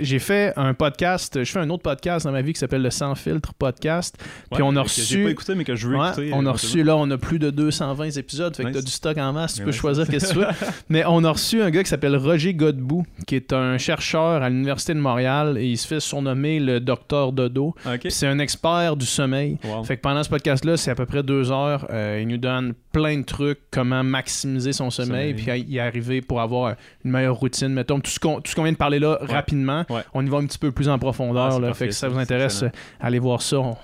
J'ai 0.00 0.18
fait 0.18 0.52
un 0.56 0.74
podcast, 0.74 1.42
je 1.44 1.50
fais 1.50 1.58
un 1.60 1.70
autre 1.70 1.82
podcast 1.82 2.26
dans 2.26 2.32
ma 2.32 2.42
vie 2.42 2.52
qui 2.52 2.60
s'appelle 2.60 2.82
le 2.82 2.90
Sans 2.90 3.14
Filtre 3.14 3.52
Podcast. 3.54 4.16
Puis 4.52 4.62
on 4.62 4.74
a 4.76 4.82
reçu- 4.82 5.24
pas 5.24 5.30
écouté, 5.30 5.54
mais 5.54 5.64
que 5.64 5.74
je 5.74 5.88
veux 5.88 5.96
Ouais, 5.96 6.08
écouter. 6.08 6.30
on 6.32 6.46
a 6.46 6.52
reçu, 6.52 6.82
là, 6.82 6.96
on 6.96 7.10
a 7.10 7.18
plus 7.18 7.38
de 7.38 7.50
220 7.50 8.16
épisodes, 8.16 8.54
fait 8.56 8.62
que 8.62 8.68
Nice. 8.68 8.76
t'as 8.76 8.82
du 8.82 8.90
stock 8.90 9.18
en 9.18 9.32
masse, 9.32 9.54
tu 9.54 9.60
Mais 9.60 9.64
peux 9.66 9.70
ouais, 9.72 9.76
choisir 9.76 10.06
ce 10.06 10.10
que 10.10 10.16
tu 10.32 10.34
veux. 10.38 10.46
Mais 10.88 11.04
on 11.06 11.24
a 11.24 11.25
reçu 11.32 11.62
un 11.62 11.70
gars 11.70 11.82
qui 11.82 11.88
s'appelle 11.90 12.16
Roger 12.16 12.54
Godbout, 12.54 13.04
qui 13.26 13.36
est 13.36 13.52
un 13.52 13.78
chercheur 13.78 14.42
à 14.42 14.48
l'Université 14.48 14.94
de 14.94 14.98
Montréal, 15.00 15.56
et 15.58 15.66
il 15.66 15.76
se 15.76 15.86
fait 15.86 16.00
surnommer 16.00 16.60
le 16.60 16.80
docteur 16.80 17.32
Dodo. 17.32 17.74
C'est 18.08 18.26
un 18.26 18.38
expert 18.38 18.96
du 18.96 19.06
sommeil. 19.06 19.58
Wow. 19.64 19.84
Fait 19.84 19.96
que 19.96 20.02
pendant 20.02 20.22
ce 20.22 20.28
podcast-là, 20.28 20.76
c'est 20.76 20.90
à 20.90 20.94
peu 20.94 21.06
près 21.06 21.22
deux 21.22 21.50
heures. 21.52 21.86
Euh, 21.90 22.18
il 22.22 22.28
nous 22.28 22.36
donne 22.38 22.74
plein 22.92 23.18
de 23.18 23.24
trucs, 23.24 23.58
comment 23.70 24.02
maximiser 24.02 24.72
son 24.72 24.90
sommeil, 24.90 25.34
puis 25.34 25.46
y 25.68 25.78
arriver 25.80 26.20
pour 26.22 26.40
avoir 26.40 26.74
une 27.04 27.10
meilleure 27.10 27.36
routine. 27.36 27.68
Mettons, 27.68 28.00
tout 28.00 28.10
ce 28.10 28.18
qu'on 28.20 28.62
vient 28.62 28.72
de 28.72 28.76
parler 28.76 28.98
là, 28.98 29.18
rapidement, 29.20 29.84
Ouais. 29.90 30.00
on 30.14 30.24
y 30.24 30.28
va 30.28 30.38
un 30.38 30.46
petit 30.46 30.58
peu 30.58 30.72
plus 30.72 30.88
en 30.88 30.98
profondeur. 30.98 31.46
Ah, 31.46 31.50
c'est 31.52 31.60
là. 31.60 31.66
parfait, 31.68 31.84
fait 31.84 31.88
que 31.88 31.94
si 31.94 32.00
ça 32.00 32.08
vous 32.08 32.18
intéresse, 32.18 32.62
euh, 32.62 32.68
allez 33.00 33.18
voir 33.18 33.42
ça. 33.42 33.58
On, 33.58 33.76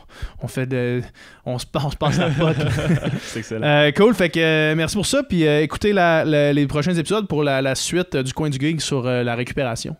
on 0.42 0.48
fait 0.48 0.66
de... 0.66 1.02
On 1.44 1.58
se, 1.58 1.66
on 1.74 1.90
se 1.90 1.96
passe 1.96 2.18
la 2.18 2.28
pote. 2.30 2.54
C'est 3.22 3.40
excellent. 3.40 3.66
Euh, 3.66 3.90
cool, 3.92 4.14
fait 4.14 4.28
que 4.30 4.38
euh, 4.38 4.74
merci 4.76 4.94
pour 4.94 5.06
ça. 5.06 5.22
Puis 5.24 5.42
écoutez 5.42 5.92
la- 5.92 6.24
la- 6.24 6.52
les 6.52 6.66
prochains 6.68 6.94
épisodes 6.94 7.26
pour 7.32 7.44
la, 7.44 7.74
suite 7.74 8.14
du 8.14 8.34
coin 8.34 8.50
du 8.50 8.58
gig 8.58 8.78
sur 8.78 9.06
euh, 9.06 9.22
la 9.22 9.34
récupération. 9.34 9.96